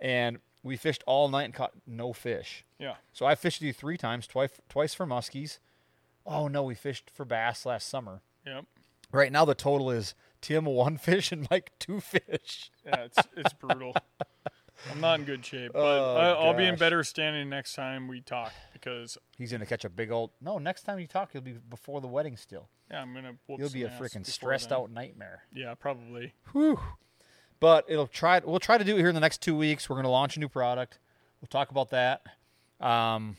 and 0.00 0.38
we 0.64 0.76
fished 0.76 1.02
all 1.06 1.28
night 1.28 1.44
and 1.44 1.54
caught 1.54 1.72
no 1.86 2.12
fish. 2.12 2.64
Yeah. 2.80 2.96
So 3.12 3.24
I 3.26 3.34
fished 3.36 3.62
you 3.62 3.72
three 3.72 3.96
times, 3.96 4.26
twice 4.26 4.50
twice 4.68 4.92
for 4.92 5.06
muskies. 5.06 5.58
Oh 6.26 6.48
no, 6.48 6.62
we 6.62 6.74
fished 6.74 7.10
for 7.10 7.24
bass 7.24 7.66
last 7.66 7.88
summer. 7.88 8.22
Yep. 8.46 8.64
Right 9.12 9.30
now 9.32 9.44
the 9.44 9.54
total 9.54 9.90
is 9.90 10.14
Tim 10.40 10.64
one 10.64 10.96
fish 10.98 11.32
and 11.32 11.46
Mike 11.50 11.72
two 11.78 12.00
fish. 12.00 12.70
Yeah, 12.84 13.04
it's 13.04 13.18
it's 13.36 13.52
brutal. 13.52 13.94
I'm 14.90 15.00
not 15.00 15.20
in 15.20 15.24
good 15.24 15.44
shape, 15.44 15.70
but 15.72 15.78
Oh, 15.80 16.16
I, 16.16 16.30
I'll 16.30 16.52
be 16.54 16.64
in 16.66 16.74
better 16.76 17.04
standing 17.04 17.48
next 17.48 17.74
time 17.74 18.08
we 18.08 18.20
talk 18.20 18.52
because 18.72 19.16
He's 19.38 19.52
gonna 19.52 19.66
catch 19.66 19.84
a 19.84 19.88
big 19.88 20.10
old. 20.10 20.30
No, 20.40 20.58
next 20.58 20.82
time 20.82 20.98
you 20.98 21.06
talk, 21.06 21.30
he'll 21.32 21.40
be 21.42 21.52
before 21.52 22.00
the 22.00 22.08
wedding 22.08 22.36
still. 22.36 22.68
yeah, 22.90 23.00
I'm 23.00 23.14
gonna. 23.14 23.34
You'll 23.48 23.70
be 23.70 23.84
a 23.84 23.88
freaking 23.88 24.26
stressed 24.26 24.70
then. 24.70 24.78
out 24.78 24.90
nightmare. 24.90 25.42
Yeah, 25.54 25.74
probably. 25.74 26.34
Whew. 26.52 26.80
But 27.60 27.84
it'll 27.88 28.08
try. 28.08 28.40
We'll 28.44 28.58
try 28.58 28.76
to 28.76 28.84
do 28.84 28.96
it 28.96 28.98
here 28.98 29.08
in 29.08 29.14
the 29.14 29.20
next 29.20 29.40
two 29.40 29.56
weeks. 29.56 29.88
We're 29.88 29.96
gonna 29.96 30.10
launch 30.10 30.36
a 30.36 30.40
new 30.40 30.48
product. 30.48 30.98
We'll 31.40 31.46
talk 31.48 31.70
about 31.70 31.90
that. 31.90 32.22
Um, 32.80 33.36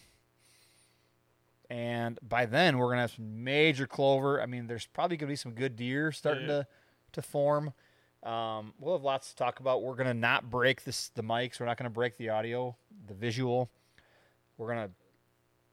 and 1.70 2.20
by 2.22 2.45
then 2.45 2.78
we're 2.78 2.89
gonna 2.89 3.01
have 3.01 3.11
some 3.11 3.43
major 3.43 3.88
clover. 3.88 4.41
I 4.41 4.45
mean, 4.45 4.68
there's 4.68 4.86
probably 4.88 5.18
gonna 5.18 5.32
be 5.32 5.36
some 5.36 5.53
good 5.53 5.76
deer 5.76 6.11
starting 6.11 6.43
Yeah. 6.47 6.63
to 6.63 6.68
to 7.13 7.22
form. 7.22 7.74
Um, 8.24 8.74
we'll 8.80 8.95
have 8.95 9.03
lots 9.03 9.30
to 9.30 9.36
talk 9.36 9.59
about. 9.59 9.84
We're 9.84 9.95
gonna 9.95 10.13
not 10.13 10.49
break 10.49 10.84
this 10.84 11.09
the 11.09 11.22
mics. 11.24 11.59
We're 11.59 11.66
not 11.68 11.78
gonna 11.78 11.89
break 11.89 12.18
the 12.18 12.30
audio, 12.30 12.76
the 13.07 13.13
visual. 13.13 13.70
We're 14.57 14.68
gonna 14.70 14.91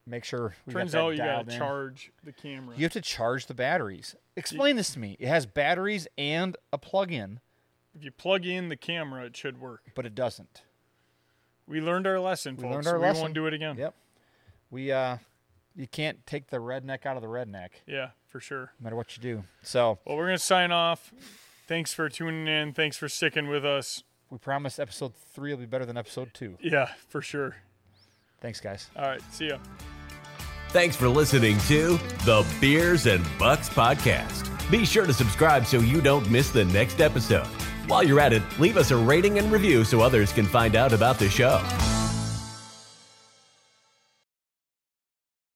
make 0.07 0.24
sure. 0.24 0.55
We 0.66 0.72
Turns 0.74 0.95
out 0.95 1.11
you 1.11 1.18
gotta 1.18 1.51
in. 1.53 1.59
charge 1.59 2.12
the 2.24 2.32
camera. 2.32 2.76
You 2.76 2.82
have 2.84 2.93
to 2.93 3.01
charge 3.01 3.47
the 3.47 3.55
batteries. 3.55 4.14
Explain 4.36 4.76
this 4.76 4.93
to 4.95 4.99
me. 4.99 5.16
It 5.18 5.28
has 5.28 5.47
batteries 5.47 6.07
and 6.18 6.57
a 6.72 6.78
plug-in, 6.78 7.40
If 7.95 8.03
you 8.05 8.11
plug 8.11 8.45
in 8.47 8.68
the 8.68 8.76
camera, 8.76 9.24
it 9.26 9.36
should 9.36 9.61
work. 9.61 9.82
but 9.95 10.07
it 10.07 10.14
doesn't. 10.14 10.62
We 11.66 11.80
learned 11.80 12.07
our 12.07 12.18
lesson, 12.18 12.57
We 12.57 12.62
folks. 12.62 12.74
learned 12.74 12.86
our 12.88 12.99
we 12.99 13.07
lesson. 13.07 13.22
won't 13.22 13.34
do 13.34 13.47
it 13.47 13.55
again. 13.55 13.76
Yep. 13.78 13.95
We 14.70 14.90
uh 14.93 15.18
you 15.77 15.87
can't 15.87 16.27
take 16.27 16.49
the 16.49 16.59
redneck 16.59 17.07
out 17.07 17.16
of 17.16 17.23
the 17.23 17.29
redneck, 17.29 17.70
Yeah, 17.87 18.11
for 18.29 18.41
sure. 18.41 18.73
no 18.79 18.85
matter 18.85 18.97
what 18.97 19.16
you 19.16 19.23
do. 19.23 19.45
So 19.62 19.99
Well, 20.05 20.16
we're 20.16 20.27
gonna 20.27 20.39
sign 20.39 20.73
off. 20.73 21.12
Thanks 21.68 21.95
for 21.95 22.09
tuning 22.09 22.47
in. 22.49 22.73
Thanks 22.75 22.97
for 22.97 23.09
sticking 23.09 23.49
with 23.49 23.64
us. 23.64 24.03
we 24.31 24.39
promise 24.39 24.79
episode 24.79 25.14
three 25.14 25.51
will 25.53 25.59
be 25.61 25.66
better 25.66 25.85
than 25.85 25.97
episode 25.99 26.33
two. 26.35 26.57
Yeah, 26.61 26.91
for 27.09 27.20
sure. 27.23 27.57
Thanks, 28.41 28.61
guys. 28.61 28.89
All 28.97 29.03
right, 29.03 29.20
see 29.31 29.49
ya. 29.49 29.59
Thanks 30.70 30.97
for 30.97 31.09
listening 31.09 31.59
to 31.68 31.99
the 32.25 32.47
Beers 32.61 33.07
and 33.07 33.23
Bucks 33.39 33.68
podcast. 33.68 34.49
Be 34.70 34.87
sure 34.87 35.07
to 35.07 35.12
subscribe 35.12 35.66
so 35.66 35.79
you 35.81 36.01
don't 36.01 36.29
miss 36.31 36.51
the 36.51 36.64
next 36.64 37.01
episode. 37.03 37.47
While 37.89 38.03
you're 38.05 38.20
at 38.20 38.33
it, 38.33 38.43
leave 38.59 38.79
us 38.79 38.91
a 38.91 38.97
rating 38.97 39.39
and 39.39 39.53
review 39.53 39.85
so 39.85 40.01
others 40.01 40.33
can 40.33 40.47
find 40.47 40.75
out 40.77 40.93
about 40.95 41.18
the 41.18 41.29
show. 41.29 41.59